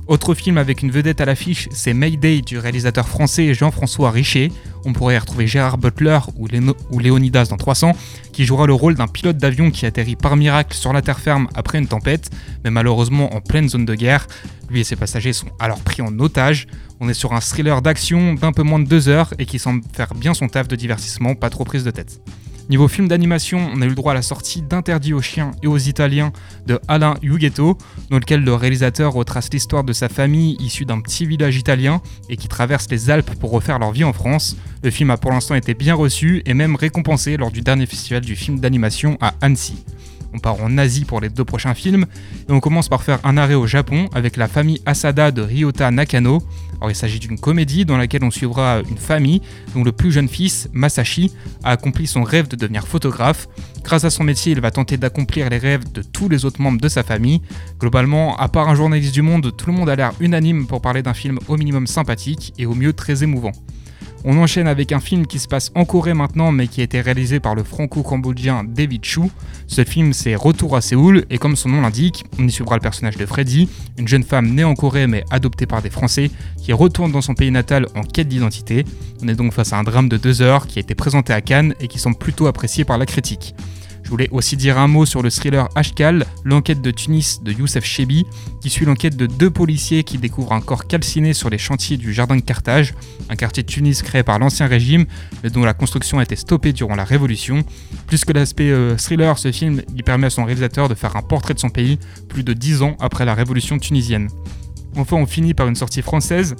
Autre 0.07 0.33
film 0.33 0.57
avec 0.57 0.81
une 0.81 0.91
vedette 0.91 1.21
à 1.21 1.25
l'affiche, 1.25 1.69
c'est 1.71 1.93
Mayday 1.93 2.41
du 2.41 2.57
réalisateur 2.57 3.07
français 3.07 3.53
Jean-François 3.53 4.11
Richer. 4.11 4.51
On 4.83 4.93
pourrait 4.93 5.15
y 5.15 5.17
retrouver 5.17 5.47
Gérard 5.47 5.77
Butler 5.77 6.19
ou, 6.35 6.47
ou 6.89 6.99
Léonidas 6.99 7.45
dans 7.45 7.55
300, 7.55 7.93
qui 8.33 8.45
jouera 8.45 8.65
le 8.65 8.73
rôle 8.73 8.95
d'un 8.95 9.07
pilote 9.07 9.37
d'avion 9.37 9.71
qui 9.71 9.85
atterrit 9.85 10.15
par 10.15 10.35
miracle 10.35 10.75
sur 10.75 10.91
la 10.91 11.01
terre 11.01 11.19
ferme 11.19 11.47
après 11.53 11.77
une 11.77 11.87
tempête, 11.87 12.29
mais 12.63 12.71
malheureusement 12.71 13.33
en 13.35 13.41
pleine 13.41 13.69
zone 13.69 13.85
de 13.85 13.95
guerre. 13.95 14.27
Lui 14.69 14.81
et 14.81 14.83
ses 14.83 14.95
passagers 14.95 15.33
sont 15.33 15.49
alors 15.59 15.79
pris 15.79 16.01
en 16.01 16.19
otage. 16.19 16.67
On 16.99 17.07
est 17.07 17.13
sur 17.13 17.33
un 17.33 17.39
thriller 17.39 17.81
d'action 17.81 18.33
d'un 18.33 18.51
peu 18.51 18.63
moins 18.63 18.79
de 18.79 18.87
deux 18.87 19.07
heures 19.07 19.33
et 19.39 19.45
qui 19.45 19.59
semble 19.59 19.81
faire 19.93 20.13
bien 20.15 20.33
son 20.33 20.47
taf 20.47 20.67
de 20.67 20.75
divertissement, 20.75 21.35
pas 21.35 21.49
trop 21.49 21.63
prise 21.63 21.83
de 21.83 21.91
tête. 21.91 22.19
Niveau 22.71 22.87
film 22.87 23.09
d'animation, 23.09 23.69
on 23.73 23.81
a 23.81 23.85
eu 23.85 23.89
le 23.89 23.95
droit 23.95 24.13
à 24.13 24.15
la 24.15 24.21
sortie 24.21 24.61
d'Interdit 24.61 25.13
aux 25.13 25.21
chiens 25.21 25.51
et 25.61 25.67
aux 25.67 25.77
Italiens 25.77 26.31
de 26.67 26.79
Alain 26.87 27.15
Huguetto, 27.21 27.77
dans 28.09 28.17
lequel 28.17 28.45
le 28.45 28.53
réalisateur 28.53 29.11
retrace 29.11 29.49
l'histoire 29.51 29.83
de 29.83 29.91
sa 29.91 30.07
famille 30.07 30.55
issue 30.61 30.85
d'un 30.85 31.01
petit 31.01 31.25
village 31.25 31.57
italien 31.57 32.01
et 32.29 32.37
qui 32.37 32.47
traverse 32.47 32.87
les 32.89 33.09
Alpes 33.09 33.35
pour 33.41 33.51
refaire 33.51 33.77
leur 33.77 33.91
vie 33.91 34.05
en 34.05 34.13
France. 34.13 34.55
Le 34.83 34.89
film 34.89 35.09
a 35.09 35.17
pour 35.17 35.31
l'instant 35.31 35.55
été 35.55 35.73
bien 35.73 35.95
reçu 35.95 36.43
et 36.45 36.53
même 36.53 36.77
récompensé 36.77 37.35
lors 37.35 37.51
du 37.51 37.59
dernier 37.59 37.87
festival 37.87 38.21
du 38.21 38.37
film 38.37 38.61
d'animation 38.61 39.17
à 39.19 39.33
Annecy. 39.41 39.83
On 40.33 40.39
part 40.39 40.61
en 40.61 40.77
Asie 40.77 41.05
pour 41.05 41.19
les 41.19 41.29
deux 41.29 41.43
prochains 41.43 41.73
films 41.73 42.05
et 42.47 42.51
on 42.51 42.59
commence 42.59 42.89
par 42.89 43.03
faire 43.03 43.19
un 43.23 43.37
arrêt 43.37 43.55
au 43.55 43.67
Japon 43.67 44.09
avec 44.13 44.37
la 44.37 44.47
famille 44.47 44.81
Asada 44.85 45.31
de 45.31 45.41
Ryota 45.41 45.91
Nakano. 45.91 46.41
Alors 46.77 46.89
il 46.89 46.95
s'agit 46.95 47.19
d'une 47.19 47.39
comédie 47.39 47.85
dans 47.85 47.97
laquelle 47.97 48.23
on 48.23 48.31
suivra 48.31 48.81
une 48.89 48.97
famille 48.97 49.41
dont 49.75 49.83
le 49.83 49.91
plus 49.91 50.11
jeune 50.11 50.27
fils, 50.27 50.69
Masashi, 50.73 51.31
a 51.63 51.71
accompli 51.71 52.07
son 52.07 52.23
rêve 52.23 52.47
de 52.47 52.55
devenir 52.55 52.87
photographe. 52.87 53.47
Grâce 53.83 54.03
à 54.03 54.09
son 54.09 54.23
métier, 54.23 54.51
il 54.53 54.61
va 54.61 54.71
tenter 54.71 54.97
d'accomplir 54.97 55.49
les 55.49 55.57
rêves 55.57 55.91
de 55.91 56.01
tous 56.01 56.29
les 56.29 56.45
autres 56.45 56.61
membres 56.61 56.81
de 56.81 56.89
sa 56.89 57.03
famille. 57.03 57.41
Globalement, 57.79 58.35
à 58.37 58.47
part 58.47 58.69
un 58.69 58.75
journaliste 58.75 59.13
du 59.13 59.21
monde, 59.21 59.55
tout 59.55 59.67
le 59.67 59.73
monde 59.73 59.89
a 59.89 59.95
l'air 59.95 60.13
unanime 60.19 60.65
pour 60.65 60.81
parler 60.81 61.03
d'un 61.03 61.13
film 61.13 61.39
au 61.47 61.57
minimum 61.57 61.87
sympathique 61.87 62.53
et 62.57 62.65
au 62.65 62.73
mieux 62.73 62.93
très 62.93 63.23
émouvant. 63.23 63.51
On 64.23 64.37
enchaîne 64.37 64.67
avec 64.67 64.91
un 64.91 64.99
film 64.99 65.25
qui 65.25 65.39
se 65.39 65.47
passe 65.47 65.71
en 65.73 65.83
Corée 65.83 66.13
maintenant, 66.13 66.51
mais 66.51 66.67
qui 66.67 66.81
a 66.81 66.83
été 66.83 67.01
réalisé 67.01 67.39
par 67.39 67.55
le 67.55 67.63
franco-cambodgien 67.63 68.63
David 68.63 69.03
Chu. 69.03 69.21
Ce 69.65 69.83
film, 69.83 70.13
c'est 70.13 70.35
Retour 70.35 70.75
à 70.75 70.81
Séoul, 70.81 71.25
et 71.31 71.39
comme 71.39 71.55
son 71.55 71.69
nom 71.69 71.81
l'indique, 71.81 72.23
on 72.37 72.47
y 72.47 72.51
suivra 72.51 72.75
le 72.75 72.81
personnage 72.81 73.17
de 73.17 73.25
Freddy, 73.25 73.67
une 73.97 74.07
jeune 74.07 74.23
femme 74.23 74.53
née 74.53 74.63
en 74.63 74.75
Corée 74.75 75.07
mais 75.07 75.23
adoptée 75.31 75.65
par 75.65 75.81
des 75.81 75.89
Français, 75.89 76.29
qui 76.61 76.71
retourne 76.71 77.11
dans 77.11 77.21
son 77.21 77.33
pays 77.33 77.49
natal 77.49 77.87
en 77.95 78.03
quête 78.03 78.27
d'identité. 78.27 78.85
On 79.23 79.27
est 79.27 79.35
donc 79.35 79.53
face 79.53 79.73
à 79.73 79.79
un 79.79 79.83
drame 79.83 80.07
de 80.07 80.17
deux 80.17 80.43
heures 80.43 80.67
qui 80.67 80.77
a 80.77 80.81
été 80.81 80.93
présenté 80.93 81.33
à 81.33 81.41
Cannes 81.41 81.73
et 81.79 81.87
qui 81.87 81.97
semble 81.97 82.17
plutôt 82.17 82.45
apprécié 82.45 82.85
par 82.85 82.99
la 82.99 83.07
critique. 83.07 83.55
Je 84.11 84.13
voulais 84.13 84.29
aussi 84.31 84.57
dire 84.57 84.77
un 84.77 84.89
mot 84.89 85.05
sur 85.05 85.23
le 85.23 85.29
thriller 85.29 85.69
Ashkal, 85.73 86.25
l'enquête 86.43 86.81
de 86.81 86.91
Tunis 86.91 87.41
de 87.43 87.53
Youssef 87.53 87.85
Chebi, 87.85 88.25
qui 88.59 88.69
suit 88.69 88.83
l'enquête 88.83 89.15
de 89.15 89.25
deux 89.25 89.49
policiers 89.49 90.03
qui 90.03 90.17
découvrent 90.17 90.51
un 90.51 90.59
corps 90.59 90.85
calciné 90.85 91.31
sur 91.31 91.49
les 91.49 91.57
chantiers 91.57 91.95
du 91.95 92.11
jardin 92.11 92.35
de 92.35 92.41
Carthage, 92.41 92.93
un 93.29 93.37
quartier 93.37 93.63
de 93.63 93.69
Tunis 93.69 94.01
créé 94.01 94.21
par 94.21 94.37
l'ancien 94.37 94.67
régime, 94.67 95.05
mais 95.43 95.49
dont 95.49 95.63
la 95.63 95.73
construction 95.73 96.19
a 96.19 96.23
été 96.23 96.35
stoppée 96.35 96.73
durant 96.73 96.95
la 96.95 97.05
Révolution. 97.05 97.63
Plus 98.07 98.25
que 98.25 98.33
l'aspect 98.33 98.69
euh, 98.69 98.97
thriller, 98.97 99.39
ce 99.39 99.53
film 99.53 99.81
il 99.95 100.03
permet 100.03 100.27
à 100.27 100.29
son 100.29 100.43
réalisateur 100.43 100.89
de 100.89 100.93
faire 100.93 101.15
un 101.15 101.21
portrait 101.21 101.53
de 101.53 101.59
son 101.59 101.69
pays 101.69 101.97
plus 102.27 102.43
de 102.43 102.51
dix 102.51 102.81
ans 102.81 102.97
après 102.99 103.23
la 103.23 103.33
Révolution 103.33 103.79
tunisienne. 103.79 104.27
Enfin, 104.97 105.15
on 105.15 105.25
finit 105.25 105.53
par 105.53 105.69
une 105.69 105.75
sortie 105.75 106.01
française 106.01 106.57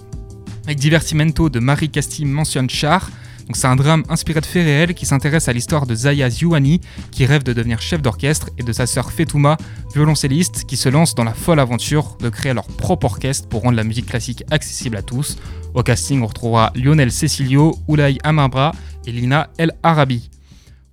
avec 0.67 0.79
Divertimento 0.79 1.49
de 1.49 1.59
Marie 1.59 1.89
Castille 1.89 2.23
mentionne 2.23 2.69
Char. 2.69 3.11
C'est 3.55 3.67
un 3.67 3.75
drame 3.75 4.03
inspiré 4.09 4.41
de 4.41 4.45
faits 4.45 4.63
réels 4.63 4.93
qui 4.93 5.05
s'intéresse 5.05 5.47
à 5.47 5.53
l'histoire 5.53 5.85
de 5.85 5.93
Zaya 5.93 6.29
Ziouani 6.29 6.81
qui 7.11 7.25
rêve 7.25 7.43
de 7.43 7.53
devenir 7.53 7.81
chef 7.81 8.01
d'orchestre 8.01 8.49
et 8.57 8.63
de 8.63 8.73
sa 8.73 8.85
sœur 8.87 9.11
Fetouma, 9.11 9.57
violoncelliste, 9.93 10.65
qui 10.65 10.77
se 10.77 10.89
lance 10.89 11.13
dans 11.13 11.23
la 11.23 11.33
folle 11.33 11.59
aventure 11.59 12.17
de 12.19 12.29
créer 12.29 12.53
leur 12.53 12.65
propre 12.65 13.05
orchestre 13.05 13.47
pour 13.47 13.61
rendre 13.61 13.77
la 13.77 13.83
musique 13.83 14.07
classique 14.07 14.43
accessible 14.49 14.97
à 14.97 15.01
tous. 15.01 15.37
Au 15.73 15.83
casting, 15.83 16.21
on 16.21 16.27
retrouvera 16.27 16.71
Lionel 16.75 17.11
Cecilio, 17.11 17.75
Oulay 17.87 18.17
Amabra 18.23 18.71
et 19.05 19.11
Lina 19.11 19.49
El 19.57 19.73
Arabi. 19.83 20.30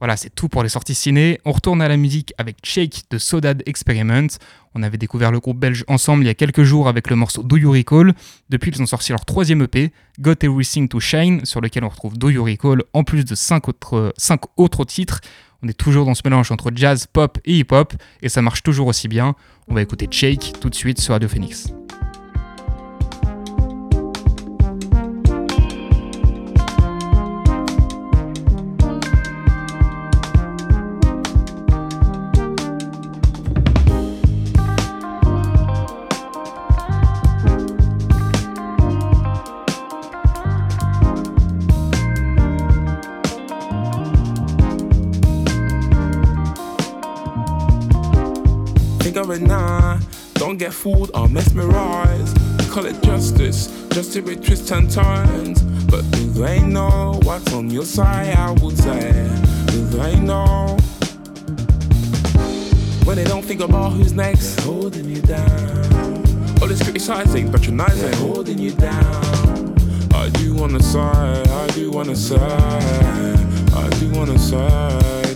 Voilà, 0.01 0.17
c'est 0.17 0.31
tout 0.31 0.49
pour 0.49 0.63
les 0.63 0.69
sorties 0.69 0.95
ciné. 0.95 1.41
On 1.45 1.53
retourne 1.53 1.83
à 1.83 1.89
la 1.89 1.97
musique 1.97 2.33
avec 2.39 2.59
Shake 2.63 3.05
de 3.11 3.19
Sodad 3.19 3.63
Experiment. 3.67 4.29
On 4.75 4.83
avait 4.83 4.99
découvert 4.99 5.33
le 5.33 5.41
groupe 5.41 5.59
belge 5.59 5.85
ensemble 5.89 6.23
il 6.23 6.27
y 6.27 6.31
a 6.31 6.35
quelques 6.35 6.63
jours 6.63 6.89
avec 6.89 7.11
le 7.11 7.17
morceau 7.17 7.43
Do 7.43 7.57
You 7.57 7.73
Recall. 7.73 8.15
Depuis, 8.49 8.71
ils 8.71 8.81
ont 8.81 8.87
sorti 8.87 9.11
leur 9.11 9.25
troisième 9.25 9.63
EP, 9.63 9.93
Got 10.21 10.35
Everything 10.43 10.89
to 10.89 11.01
Shine, 11.01 11.45
sur 11.45 11.61
lequel 11.61 11.85
on 11.85 11.89
retrouve 11.89 12.17
Do 12.17 12.31
You 12.31 12.45
Recall 12.45 12.85
en 12.93 13.03
plus 13.03 13.25
de 13.25 13.35
cinq 13.35 13.69
autres, 13.69 14.13
cinq 14.17 14.43
autres 14.57 14.85
titres. 14.85 15.21
On 15.63 15.69
est 15.69 15.77
toujours 15.77 16.07
dans 16.07 16.15
ce 16.15 16.23
mélange 16.25 16.53
entre 16.53 16.71
jazz, 16.73 17.07
pop 17.13 17.39
et 17.45 17.59
hip-hop 17.59 17.93
et 18.23 18.29
ça 18.29 18.43
marche 18.43 18.63
toujours 18.63 18.87
aussi 18.87 19.09
bien. 19.09 19.35
On 19.67 19.75
va 19.75 19.83
écouter 19.83 20.07
Shake 20.09 20.61
tout 20.61 20.71
de 20.71 20.75
suite 20.77 21.01
sur 21.01 21.15
Radio 21.15 21.29
Phoenix. 21.29 21.73
Don't 50.49 50.57
get 50.57 50.73
fooled 50.73 51.11
or 51.13 51.29
mesmerized. 51.29 52.35
Call 52.71 52.87
it 52.87 53.03
justice, 53.03 53.67
just 53.91 54.15
to 54.15 54.23
be 54.23 54.35
twists 54.35 54.71
and 54.71 54.91
turns. 54.91 55.61
But 55.91 56.11
do 56.13 56.31
they 56.31 56.59
know 56.63 57.21
what's 57.23 57.53
on 57.53 57.69
your 57.69 57.85
side? 57.85 58.35
I 58.35 58.53
would 58.53 58.79
say, 58.79 59.13
do 59.67 59.85
they 59.89 60.19
know? 60.19 60.79
When 63.05 63.17
they 63.17 63.25
don't 63.25 63.45
think 63.45 63.61
about 63.61 63.91
who's 63.91 64.15
next, 64.15 64.57
they're 64.57 64.65
holding 64.65 65.11
you 65.11 65.21
down. 65.21 66.25
All 66.63 66.69
this 66.69 66.83
criticizing, 66.83 67.53
patronizing, 67.53 68.11
they're 68.11 68.15
holding 68.17 68.59
you 68.59 68.71
down. 68.71 69.77
I 70.15 70.31
do 70.31 70.55
wanna 70.55 70.83
side, 70.83 71.47
I 71.47 71.67
do 71.75 71.91
wanna 71.91 72.17
side, 72.17 73.39
I 73.75 73.91
do 74.01 74.11
wanna 74.13 74.39
side. 74.39 75.28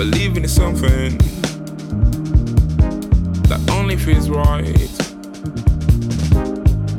Believing 0.00 0.44
in 0.44 0.48
something 0.48 1.18
that 3.50 3.60
only 3.70 3.98
feels 3.98 4.30
right. 4.30 4.90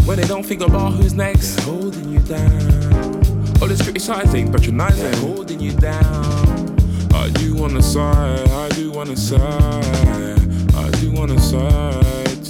When 0.06 0.20
they 0.20 0.28
don't 0.28 0.46
think 0.46 0.62
about 0.62 0.94
who's 0.94 1.16
next, 1.16 1.56
they're 1.56 1.66
holding 1.66 2.10
you 2.10 2.20
down. 2.20 3.24
All 3.60 3.68
this 3.68 3.82
criticizing, 3.82 4.52
patronizing, 4.52 5.02
they're 5.02 5.20
holding 5.20 5.60
you 5.60 5.72
down. 5.72 6.78
I 7.12 7.32
do 7.32 7.56
wanna 7.56 7.82
side, 7.82 8.48
I 8.50 8.70
do 8.70 8.92
wanna 8.92 9.18
side, 9.18 10.40
I 10.76 10.92
do 11.02 11.12
wanna 11.12 11.40
side. 11.40 12.46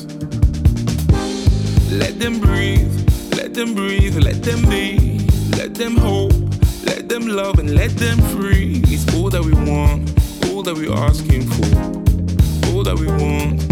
Let 1.93 2.19
them 2.19 2.41
breathe, 2.41 2.93
let 3.37 3.53
them 3.53 3.73
breathe, 3.73 4.17
let 4.17 4.43
them 4.43 4.69
be, 4.69 5.25
let 5.55 5.75
them 5.75 5.95
hope, 5.95 6.33
let 6.83 7.07
them 7.07 7.25
love 7.27 7.57
and 7.57 7.73
let 7.73 7.91
them 7.91 8.17
free. 8.35 8.81
It's 8.87 9.15
all 9.15 9.29
that 9.29 9.41
we 9.41 9.53
want, 9.53 10.10
all 10.49 10.63
that 10.63 10.75
we're 10.75 10.93
asking 10.93 11.43
for, 11.43 12.71
all 12.75 12.83
that 12.83 12.97
we 12.97 13.07
want. 13.07 13.70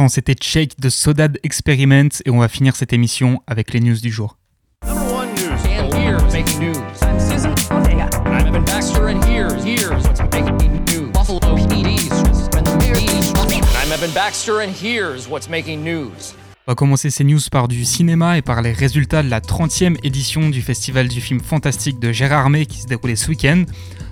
L'instant, 0.00 0.14
c'était 0.14 0.36
Shake 0.40 0.80
de 0.80 0.88
Sodad 0.88 1.38
Experiment 1.42 2.08
et 2.24 2.30
on 2.30 2.38
va 2.38 2.48
finir 2.48 2.74
cette 2.74 2.92
émission 2.92 3.42
avec 3.46 3.72
les 3.72 3.80
news 3.80 3.98
du 4.00 4.10
jour. 4.10 4.38
On 16.66 16.72
va 16.72 16.74
commencer 16.74 17.10
ces 17.10 17.24
news 17.24 17.40
par 17.50 17.68
du 17.68 17.84
cinéma 17.84 18.38
et 18.38 18.42
par 18.42 18.62
les 18.62 18.72
résultats 18.72 19.22
de 19.22 19.28
la 19.28 19.40
30e 19.40 19.96
édition 20.02 20.48
du 20.48 20.62
Festival 20.62 21.08
du 21.08 21.20
film 21.20 21.40
fantastique 21.40 21.98
de 21.98 22.12
Gérard 22.12 22.48
May 22.48 22.64
qui 22.64 22.80
se 22.80 22.86
déroulait 22.86 23.16
ce 23.16 23.28
week-end. 23.28 23.64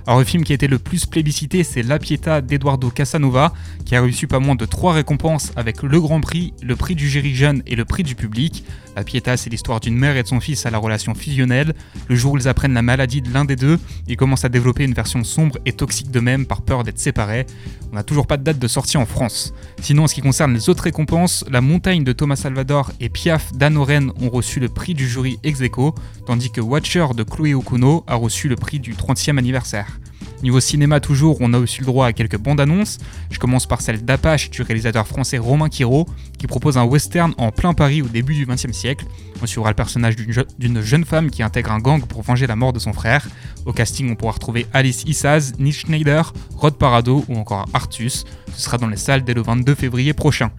Alors 0.09 0.21
le 0.21 0.25
film 0.25 0.43
qui 0.43 0.53
a 0.53 0.55
été 0.55 0.69
le 0.69 0.79
plus 0.79 1.05
plébiscité 1.05 1.63
c'est 1.65 1.83
La 1.83 1.99
Pietà 1.99 2.41
d'Eduardo 2.41 2.89
Casanova 2.89 3.53
qui 3.85 3.95
a 3.95 4.01
reçu 4.01 4.27
pas 4.27 4.39
moins 4.39 4.55
de 4.55 4.65
trois 4.65 4.95
récompenses 4.95 5.53
avec 5.55 5.83
le 5.83 6.01
Grand 6.01 6.23
Prix, 6.23 6.55
le 6.63 6.77
prix 6.77 6.95
du 6.95 7.11
jury 7.11 7.35
jeune 7.35 7.63
et 7.67 7.77
le 7.77 7.85
prix 7.85 8.05
du 8.05 8.15
public. 8.15 8.65
La 8.97 9.05
Pietà 9.05 9.37
c'est 9.37 9.51
l'histoire 9.51 9.81
d'une 9.81 9.97
mère 9.99 10.17
et 10.17 10.23
de 10.23 10.27
son 10.27 10.41
fils 10.41 10.65
à 10.65 10.71
la 10.71 10.79
relation 10.79 11.15
fusionnelle. 11.15 11.75
Le 12.09 12.17
jour 12.17 12.33
où 12.33 12.39
ils 12.39 12.49
apprennent 12.49 12.73
la 12.73 12.81
maladie 12.81 13.21
de 13.21 13.31
l'un 13.35 13.45
des 13.45 13.55
deux, 13.55 13.79
ils 14.07 14.17
commencent 14.17 14.47
à 14.47 14.49
développer 14.49 14.85
une 14.85 14.95
version 14.95 15.23
sombre 15.25 15.59
et 15.67 15.73
toxique 15.75 16.11
d'eux-mêmes 16.11 16.47
par 16.47 16.63
peur 16.63 16.85
d'être 16.85 16.99
séparés. 16.99 17.45
On 17.93 17.97
n'a 17.97 18.03
toujours 18.03 18.27
pas 18.27 18.39
de 18.39 18.43
date 18.43 18.59
de 18.59 18.69
sortie 18.69 18.97
en 18.97 19.07
France. 19.07 19.53
Sinon, 19.81 20.05
en 20.05 20.07
ce 20.07 20.15
qui 20.15 20.21
concerne 20.21 20.53
les 20.53 20.69
autres 20.69 20.85
récompenses, 20.85 21.45
La 21.51 21.61
Montagne 21.61 22.05
de 22.05 22.13
Thomas 22.13 22.37
Salvador 22.37 22.93
et 23.01 23.09
Piaf 23.09 23.53
d'Anne 23.53 23.77
Oren 23.77 24.11
ont 24.21 24.31
reçu 24.31 24.59
le 24.59 24.69
prix 24.69 24.95
du 24.95 25.07
jury 25.07 25.39
ex 25.45 25.61
aequo, 25.61 25.95
tandis 26.27 26.51
que 26.51 26.61
Watcher 26.61 27.07
de 27.15 27.23
Chloé 27.23 27.55
Okuno 27.55 28.05
a 28.07 28.15
reçu 28.15 28.49
le 28.49 28.57
prix 28.57 28.81
du 28.81 28.95
30e 28.95 29.39
anniversaire. 29.39 29.98
Niveau 30.43 30.61
cinéma 30.61 31.01
toujours, 31.01 31.37
on 31.41 31.53
a 31.53 31.59
aussi 31.59 31.81
le 31.81 31.87
droit 31.87 32.07
à 32.07 32.13
quelques 32.13 32.39
bandes 32.39 32.61
annonces. 32.61 32.99
Je 33.31 33.41
commence 33.41 33.67
par 33.67 33.81
celle 33.81 34.05
d'Apache 34.05 34.51
du 34.51 34.63
réalisateur 34.63 35.07
français 35.07 35.37
Romain 35.39 35.69
Quiro, 35.69 36.07
qui 36.39 36.47
propose 36.47 36.79
un 36.79 36.85
western 36.85 37.35
en 37.39 37.51
plein 37.51 37.75
Paris 37.75 38.03
au 38.03 38.07
début 38.07 38.35
du 38.35 38.47
XXe 38.47 38.71
siècle. 38.73 39.05
On 39.43 39.47
suivra 39.47 39.71
le 39.71 39.75
personnage 39.75 40.15
d'une 40.15 40.33
je- 40.33 40.41
d'une 40.59 40.81
jeune 40.81 41.05
femme 41.05 41.31
qui 41.31 41.43
intègre 41.43 41.73
un 41.73 41.81
gang 41.81 42.05
pour 42.05 42.23
venger 42.23 42.47
la 42.47 42.55
mort 42.55 42.73
de 42.73 42.79
son 42.79 42.93
frère. 42.93 43.27
Au 43.67 43.73
casting, 43.73 44.11
on 44.13 44.15
pourra 44.15 44.33
retrouver 44.33 44.67
Alice 44.73 45.03
Issaz, 45.07 45.55
Nick 45.59 45.75
Schneider, 45.75 46.33
Rod 46.55 46.75
Parado 46.77 47.25
ou 47.29 47.37
encore 47.37 47.67
Artus. 47.75 48.25
Ce 48.55 48.63
sera 48.63 48.79
dans 48.79 48.87
les 48.89 48.97
salles 48.97 49.25
dès 49.25 49.35
le 49.35 49.43
22 49.43 49.75
février 49.75 50.13
prochain. 50.13 50.51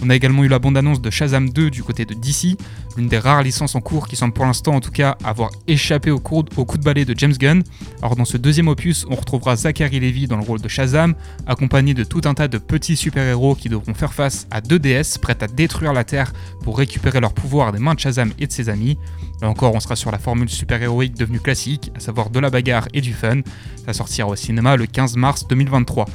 On 0.00 0.10
a 0.10 0.14
également 0.14 0.44
eu 0.44 0.48
la 0.48 0.60
bande-annonce 0.60 1.00
de 1.02 1.10
Shazam 1.10 1.50
2 1.50 1.70
du 1.70 1.82
côté 1.82 2.04
de 2.04 2.14
DC, 2.14 2.56
l'une 2.98 3.08
des 3.08 3.18
rares 3.18 3.42
licences 3.42 3.74
en 3.74 3.80
cours 3.80 4.08
qui 4.08 4.16
semble 4.16 4.34
pour 4.34 4.44
l'instant 4.44 4.74
en 4.74 4.80
tout 4.80 4.90
cas 4.90 5.16
avoir 5.24 5.50
échappé 5.66 6.10
au, 6.10 6.18
cours- 6.18 6.44
au 6.56 6.64
coup 6.64 6.76
de 6.76 6.82
balai 6.82 7.04
de 7.04 7.14
James 7.16 7.32
Gunn. 7.32 7.62
Alors 8.02 8.16
dans 8.16 8.24
ce 8.24 8.36
deuxième 8.36 8.68
opus, 8.68 9.06
on 9.08 9.14
retrouvera 9.14 9.56
Zachary 9.56 10.00
Levi 10.00 10.26
dans 10.26 10.36
le 10.36 10.42
rôle 10.42 10.60
de 10.60 10.68
Shazam, 10.68 11.14
accompagné 11.46 11.94
de 11.94 12.04
tout 12.04 12.20
un 12.24 12.34
tas 12.34 12.48
de 12.48 12.58
petits 12.58 12.96
super-héros 12.96 13.54
qui 13.54 13.68
devront 13.68 13.94
faire 13.94 14.12
face 14.12 14.46
à 14.50 14.60
deux 14.60 14.78
déesses 14.78 15.16
prêtes 15.16 15.42
à 15.42 15.46
détruire 15.46 15.92
la 15.92 16.04
Terre 16.04 16.32
pour 16.62 16.76
récupérer 16.76 17.20
leur 17.20 17.32
pouvoir 17.32 17.72
des 17.72 17.78
mains 17.78 17.94
de 17.94 18.00
Shazam 18.00 18.32
et 18.38 18.46
de 18.46 18.52
ses 18.52 18.68
amis. 18.68 18.98
Là 19.40 19.48
encore, 19.48 19.72
on 19.74 19.80
sera 19.80 19.94
sur 19.94 20.10
la 20.10 20.18
formule 20.18 20.48
super-héroïque 20.50 21.16
devenue 21.16 21.38
classique, 21.38 21.92
à 21.94 22.00
savoir 22.00 22.30
de 22.30 22.40
la 22.40 22.50
bagarre 22.50 22.88
et 22.92 23.00
du 23.00 23.12
fun. 23.12 23.42
Ça 23.86 23.92
sortira 23.92 24.26
au 24.28 24.34
cinéma 24.34 24.74
le 24.74 24.86
15 24.86 25.16
mars 25.16 25.46
2023. 25.46 26.06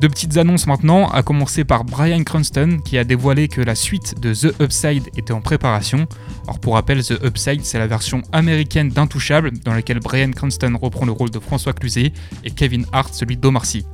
Deux 0.00 0.08
petites 0.08 0.36
annonces 0.36 0.68
maintenant, 0.68 1.08
à 1.08 1.24
commencer 1.24 1.64
par 1.64 1.84
Brian 1.84 2.22
Cranston 2.22 2.78
qui 2.84 2.98
a 2.98 3.02
dévoilé 3.04 3.48
que 3.48 3.60
la 3.60 3.74
suite 3.74 4.20
de 4.20 4.32
The 4.32 4.60
Upside 4.60 5.08
était 5.16 5.32
en 5.32 5.40
préparation. 5.40 6.06
Alors 6.44 6.60
pour 6.60 6.74
rappel, 6.74 7.02
The 7.02 7.20
Upside 7.24 7.64
c'est 7.64 7.80
la 7.80 7.88
version 7.88 8.22
américaine 8.30 8.90
d'Intouchable 8.90 9.50
dans 9.64 9.74
laquelle 9.74 9.98
Brian 9.98 10.30
Cranston 10.30 10.78
reprend 10.80 11.04
le 11.04 11.10
rôle 11.10 11.30
de 11.30 11.40
François 11.40 11.72
Cluzet 11.72 12.12
et 12.44 12.50
Kevin 12.52 12.86
Hart 12.92 13.12
celui 13.12 13.36
d'Omar 13.36 13.66
Sy. 13.66 13.86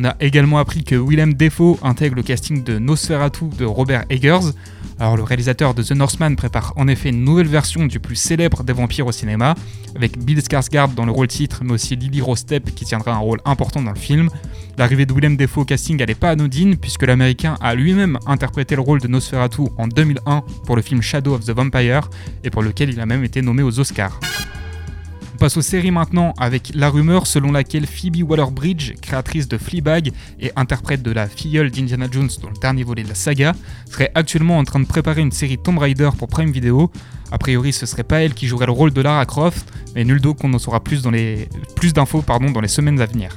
On 0.00 0.04
a 0.04 0.14
également 0.20 0.58
appris 0.58 0.84
que 0.84 0.94
Willem 0.94 1.34
Dafoe 1.34 1.76
intègre 1.82 2.14
le 2.14 2.22
casting 2.22 2.62
de 2.62 2.78
Nosferatu 2.78 3.46
de 3.58 3.64
Robert 3.64 4.04
Eggers. 4.10 4.52
Alors 5.00 5.16
le 5.16 5.24
réalisateur 5.24 5.74
de 5.74 5.82
The 5.82 5.90
Northman 5.90 6.36
prépare 6.36 6.72
en 6.76 6.86
effet 6.86 7.08
une 7.08 7.24
nouvelle 7.24 7.48
version 7.48 7.84
du 7.84 7.98
plus 7.98 8.14
célèbre 8.14 8.62
des 8.62 8.72
vampires 8.72 9.08
au 9.08 9.12
cinéma, 9.12 9.56
avec 9.96 10.16
Bill 10.16 10.38
Skarsgård 10.38 10.94
dans 10.94 11.04
le 11.04 11.10
rôle 11.10 11.26
titre, 11.26 11.62
mais 11.64 11.72
aussi 11.72 11.96
Lily 11.96 12.20
Rose 12.20 12.46
Depp 12.46 12.72
qui 12.76 12.84
tiendra 12.84 13.12
un 13.12 13.18
rôle 13.18 13.40
important 13.44 13.82
dans 13.82 13.90
le 13.90 13.98
film. 13.98 14.30
L'arrivée 14.76 15.04
de 15.04 15.12
Willem 15.12 15.36
Dafoe 15.36 15.62
au 15.62 15.64
casting 15.64 15.96
n'est 15.98 16.14
pas 16.14 16.30
anodine, 16.30 16.76
puisque 16.76 17.02
l'américain 17.02 17.56
a 17.60 17.74
lui-même 17.74 18.20
interprété 18.26 18.76
le 18.76 18.82
rôle 18.82 19.00
de 19.00 19.08
Nosferatu 19.08 19.62
en 19.78 19.88
2001 19.88 20.44
pour 20.64 20.76
le 20.76 20.82
film 20.82 21.02
Shadow 21.02 21.34
of 21.34 21.44
the 21.44 21.50
Vampire, 21.50 22.08
et 22.44 22.50
pour 22.50 22.62
lequel 22.62 22.90
il 22.90 23.00
a 23.00 23.06
même 23.06 23.24
été 23.24 23.42
nommé 23.42 23.64
aux 23.64 23.80
Oscars. 23.80 24.20
On 25.38 25.42
passe 25.42 25.56
aux 25.56 25.62
séries 25.62 25.92
maintenant 25.92 26.34
avec 26.36 26.72
la 26.74 26.90
rumeur 26.90 27.28
selon 27.28 27.52
laquelle 27.52 27.86
Phoebe 27.86 28.28
Waller-Bridge, 28.28 28.94
créatrice 29.00 29.46
de 29.46 29.56
Fleabag 29.56 30.10
et 30.40 30.50
interprète 30.56 31.00
de 31.00 31.12
la 31.12 31.28
filleule 31.28 31.70
d'Indiana 31.70 32.08
Jones 32.10 32.28
dans 32.42 32.48
le 32.48 32.56
dernier 32.60 32.82
volet 32.82 33.04
de 33.04 33.08
la 33.08 33.14
saga, 33.14 33.52
serait 33.88 34.10
actuellement 34.16 34.58
en 34.58 34.64
train 34.64 34.80
de 34.80 34.84
préparer 34.84 35.20
une 35.20 35.30
série 35.30 35.56
Tomb 35.56 35.78
Raider 35.78 36.10
pour 36.18 36.26
Prime 36.26 36.50
Video. 36.50 36.90
A 37.30 37.38
priori, 37.38 37.72
ce 37.72 37.86
serait 37.86 38.02
pas 38.02 38.20
elle 38.20 38.34
qui 38.34 38.48
jouerait 38.48 38.66
le 38.66 38.72
rôle 38.72 38.92
de 38.92 39.00
Lara 39.00 39.24
Croft, 39.26 39.72
mais 39.94 40.02
nul 40.04 40.20
doute 40.20 40.38
qu'on 40.38 40.52
en 40.54 40.58
saura 40.58 40.80
plus, 40.80 41.02
dans 41.02 41.12
les... 41.12 41.48
plus 41.76 41.92
d'infos 41.92 42.24
dans 42.26 42.60
les 42.60 42.66
semaines 42.66 43.00
à 43.00 43.06
venir. 43.06 43.30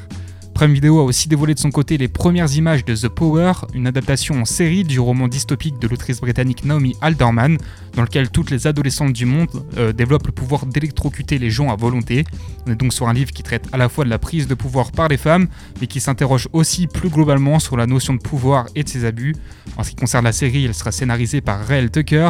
Prime 0.61 0.73
Video 0.75 0.99
a 0.99 1.03
aussi 1.03 1.27
dévoilé 1.27 1.55
de 1.55 1.59
son 1.59 1.71
côté 1.71 1.97
les 1.97 2.07
premières 2.07 2.55
images 2.55 2.85
de 2.85 2.95
The 2.95 3.07
Power, 3.07 3.53
une 3.73 3.87
adaptation 3.87 4.39
en 4.39 4.45
série 4.45 4.83
du 4.83 4.99
roman 4.99 5.27
dystopique 5.27 5.79
de 5.79 5.87
l'autrice 5.87 6.21
britannique 6.21 6.65
Naomi 6.65 6.95
Alderman, 7.01 7.57
dans 7.95 8.03
lequel 8.03 8.29
toutes 8.29 8.51
les 8.51 8.67
adolescentes 8.67 9.13
du 9.13 9.25
monde 9.25 9.49
euh, 9.77 9.91
développent 9.91 10.27
le 10.27 10.31
pouvoir 10.31 10.67
d'électrocuter 10.67 11.39
les 11.39 11.49
gens 11.49 11.71
à 11.71 11.75
volonté. 11.75 12.25
On 12.67 12.73
est 12.73 12.75
donc 12.75 12.93
sur 12.93 13.09
un 13.09 13.13
livre 13.13 13.31
qui 13.31 13.41
traite 13.41 13.67
à 13.71 13.77
la 13.77 13.89
fois 13.89 14.05
de 14.05 14.11
la 14.11 14.19
prise 14.19 14.45
de 14.45 14.53
pouvoir 14.53 14.91
par 14.91 15.07
les 15.07 15.17
femmes, 15.17 15.47
mais 15.81 15.87
qui 15.87 15.99
s'interroge 15.99 16.47
aussi 16.53 16.85
plus 16.85 17.09
globalement 17.09 17.57
sur 17.57 17.75
la 17.75 17.87
notion 17.87 18.13
de 18.13 18.21
pouvoir 18.21 18.67
et 18.75 18.83
de 18.83 18.89
ses 18.89 19.03
abus. 19.03 19.35
En 19.77 19.83
ce 19.83 19.89
qui 19.89 19.95
concerne 19.95 20.25
la 20.25 20.31
série, 20.31 20.65
elle 20.65 20.75
sera 20.75 20.91
scénarisée 20.91 21.41
par 21.41 21.65
Rael 21.65 21.89
Tucker, 21.89 22.29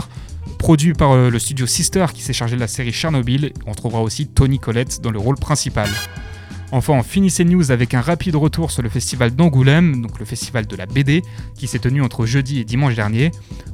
produit 0.58 0.94
par 0.94 1.12
euh, 1.12 1.30
le 1.30 1.38
studio 1.38 1.68
Sister 1.68 2.06
qui 2.14 2.22
s'est 2.22 2.32
chargé 2.32 2.56
de 2.56 2.62
la 2.62 2.70
série 2.70 2.94
Chernobyl. 2.94 3.52
On 3.68 3.74
trouvera 3.74 4.02
aussi 4.02 4.28
Tony 4.28 4.58
Collette 4.58 5.02
dans 5.02 5.12
le 5.12 5.20
rôle 5.20 5.36
principal. 5.36 5.90
Enfin, 6.74 6.94
on 6.94 7.04
finit 7.04 7.30
ces 7.30 7.44
news 7.44 7.72
avec 7.72 7.94
un 7.94 8.02
rapide 8.02 8.36
retour 8.36 8.72
sur 8.72 8.82
le 8.82 8.90
festival 8.90 9.36
d'Angoulême, 9.36 10.02
donc 10.02 10.20
le 10.20 10.26
festival 10.26 10.66
de 10.68 10.76
la 10.78 10.86
BD, 10.86 11.22
qui 11.56 11.68
s'est 11.68 11.80
tenu 11.80 12.02
entre 12.02 12.26
jeudi 12.26 12.60
et 12.60 12.64
dimanche 12.64 12.96
dernier. 12.96 13.32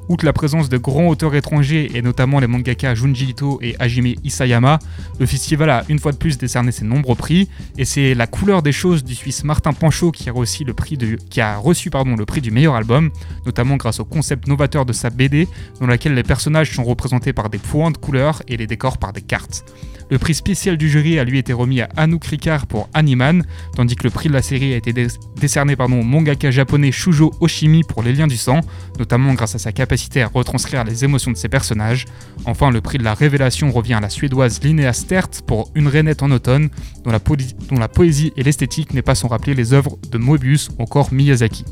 Outre 0.09 0.25
la 0.25 0.33
présence 0.33 0.69
de 0.69 0.77
grands 0.77 1.07
auteurs 1.07 1.35
étrangers 1.35 1.91
et 1.93 2.01
notamment 2.01 2.39
les 2.39 2.47
mangaka 2.47 2.95
Junji 2.95 3.31
Ito 3.31 3.59
et 3.61 3.75
Hajime 3.77 4.15
Isayama, 4.23 4.79
le 5.19 5.25
festival 5.25 5.69
a 5.69 5.83
une 5.89 5.99
fois 5.99 6.13
de 6.13 6.17
plus 6.17 6.37
décerné 6.37 6.71
ses 6.71 6.85
nombreux 6.85 7.15
prix 7.15 7.49
et 7.77 7.83
c'est 7.83 8.15
la 8.15 8.25
couleur 8.25 8.63
des 8.63 8.71
choses 8.71 9.03
du 9.03 9.13
Suisse 9.13 9.43
Martin 9.43 9.73
Panchaud 9.73 10.11
qui 10.11 10.29
a 10.29 10.31
reçu 10.31 10.63
le 10.63 10.73
prix, 10.73 10.97
le 10.97 12.25
prix 12.25 12.41
du 12.41 12.51
meilleur 12.51 12.75
album, 12.75 13.11
notamment 13.45 13.75
grâce 13.75 13.99
au 13.99 14.05
concept 14.05 14.47
novateur 14.47 14.85
de 14.85 14.93
sa 14.93 15.09
BD 15.09 15.47
dans 15.81 15.87
laquelle 15.87 16.13
les 16.13 16.23
personnages 16.23 16.73
sont 16.73 16.85
représentés 16.85 17.33
par 17.33 17.49
des 17.49 17.59
points 17.59 17.91
de 17.91 17.97
couleurs 17.97 18.41
et 18.47 18.55
les 18.55 18.65
décors 18.65 18.97
par 18.97 19.11
des 19.11 19.21
cartes. 19.21 19.65
Le 20.09 20.17
prix 20.17 20.33
spécial 20.33 20.77
du 20.77 20.89
jury 20.89 21.19
a 21.19 21.23
lui 21.25 21.37
été 21.37 21.51
remis 21.51 21.81
à 21.81 21.89
Anouk 21.97 22.23
Ricard 22.25 22.65
pour 22.67 22.89
Animan, 22.93 23.41
tandis 23.75 23.95
que 23.95 24.05
le 24.05 24.09
prix 24.09 24.29
de 24.29 24.33
la 24.33 24.41
série 24.41 24.73
a 24.73 24.77
été 24.77 24.93
dé- 24.93 25.07
décerné 25.39 25.75
pardon, 25.75 25.99
au 25.99 26.03
mangaka 26.03 26.49
japonais 26.49 26.91
Shujo 26.93 27.31
Oshimi 27.41 27.83
pour 27.83 28.03
Les 28.03 28.13
Liens 28.13 28.27
du 28.27 28.37
Sang, 28.37 28.61
notamment 28.99 29.33
grâce 29.33 29.55
à 29.55 29.59
sa 29.59 29.71
capacité 29.73 30.21
à 30.21 30.27
retranscrire 30.27 30.83
les 30.85 31.03
émotions 31.03 31.31
de 31.31 31.37
ses 31.37 31.49
personnages. 31.49 32.05
Enfin, 32.45 32.71
le 32.71 32.79
prix 32.79 32.97
de 32.97 33.03
la 33.03 33.13
révélation 33.13 33.69
revient 33.69 33.95
à 33.95 33.99
la 33.99 34.09
suédoise 34.09 34.61
Linnea 34.63 34.93
Stert 34.93 35.29
pour 35.45 35.71
Une 35.75 35.87
rainette 35.89 36.23
en 36.23 36.31
automne, 36.31 36.69
dont 37.03 37.11
la, 37.11 37.19
poli- 37.19 37.55
dont 37.69 37.77
la 37.79 37.89
poésie 37.89 38.31
et 38.37 38.43
l'esthétique 38.43 38.93
n'est 38.93 39.01
pas 39.01 39.15
sans 39.15 39.27
rappeler 39.27 39.55
les 39.55 39.73
œuvres 39.73 39.97
de 40.11 40.17
Moebius 40.17 40.69
ou 40.79 40.83
encore 40.83 41.11
Miyazaki. 41.11 41.65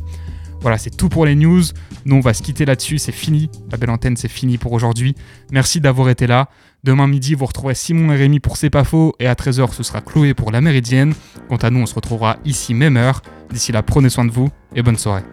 Voilà, 0.61 0.79
c'est 0.79 0.95
tout 0.97 1.09
pour 1.09 1.25
les 1.27 1.35
news. 1.35 1.61
Nous, 2.05 2.15
on 2.15 2.21
va 2.21 2.33
se 2.33 2.41
quitter 2.41 2.65
là-dessus. 2.65 2.97
C'est 2.97 3.11
fini. 3.11 3.51
La 3.71 3.77
belle 3.77 3.91
antenne, 3.91 4.17
c'est 4.17 4.27
fini 4.31 4.57
pour 4.57 4.73
aujourd'hui. 4.73 5.15
Merci 5.51 5.79
d'avoir 5.79 6.09
été 6.09 6.25
là. 6.25 6.49
Demain 6.85 7.07
midi, 7.07 7.33
vous 7.33 7.47
retrouverez 7.47 7.73
Simon 7.73 8.13
et 8.13 8.15
Rémi 8.15 8.39
pour 8.39 8.57
C'est 8.57 8.69
pas 8.69 8.83
faux. 8.83 9.15
Et 9.19 9.25
à 9.25 9.33
13h, 9.33 9.73
ce 9.73 9.81
sera 9.81 10.01
Chloé 10.01 10.35
pour 10.35 10.51
La 10.51 10.61
Méridienne. 10.61 11.15
Quant 11.49 11.55
à 11.55 11.71
nous, 11.71 11.79
on 11.79 11.87
se 11.87 11.95
retrouvera 11.95 12.37
ici 12.45 12.75
même 12.75 12.95
heure. 12.95 13.23
D'ici 13.51 13.71
là, 13.71 13.81
prenez 13.81 14.09
soin 14.09 14.23
de 14.23 14.29
vous 14.29 14.49
et 14.75 14.83
bonne 14.83 14.95
soirée. 14.95 15.23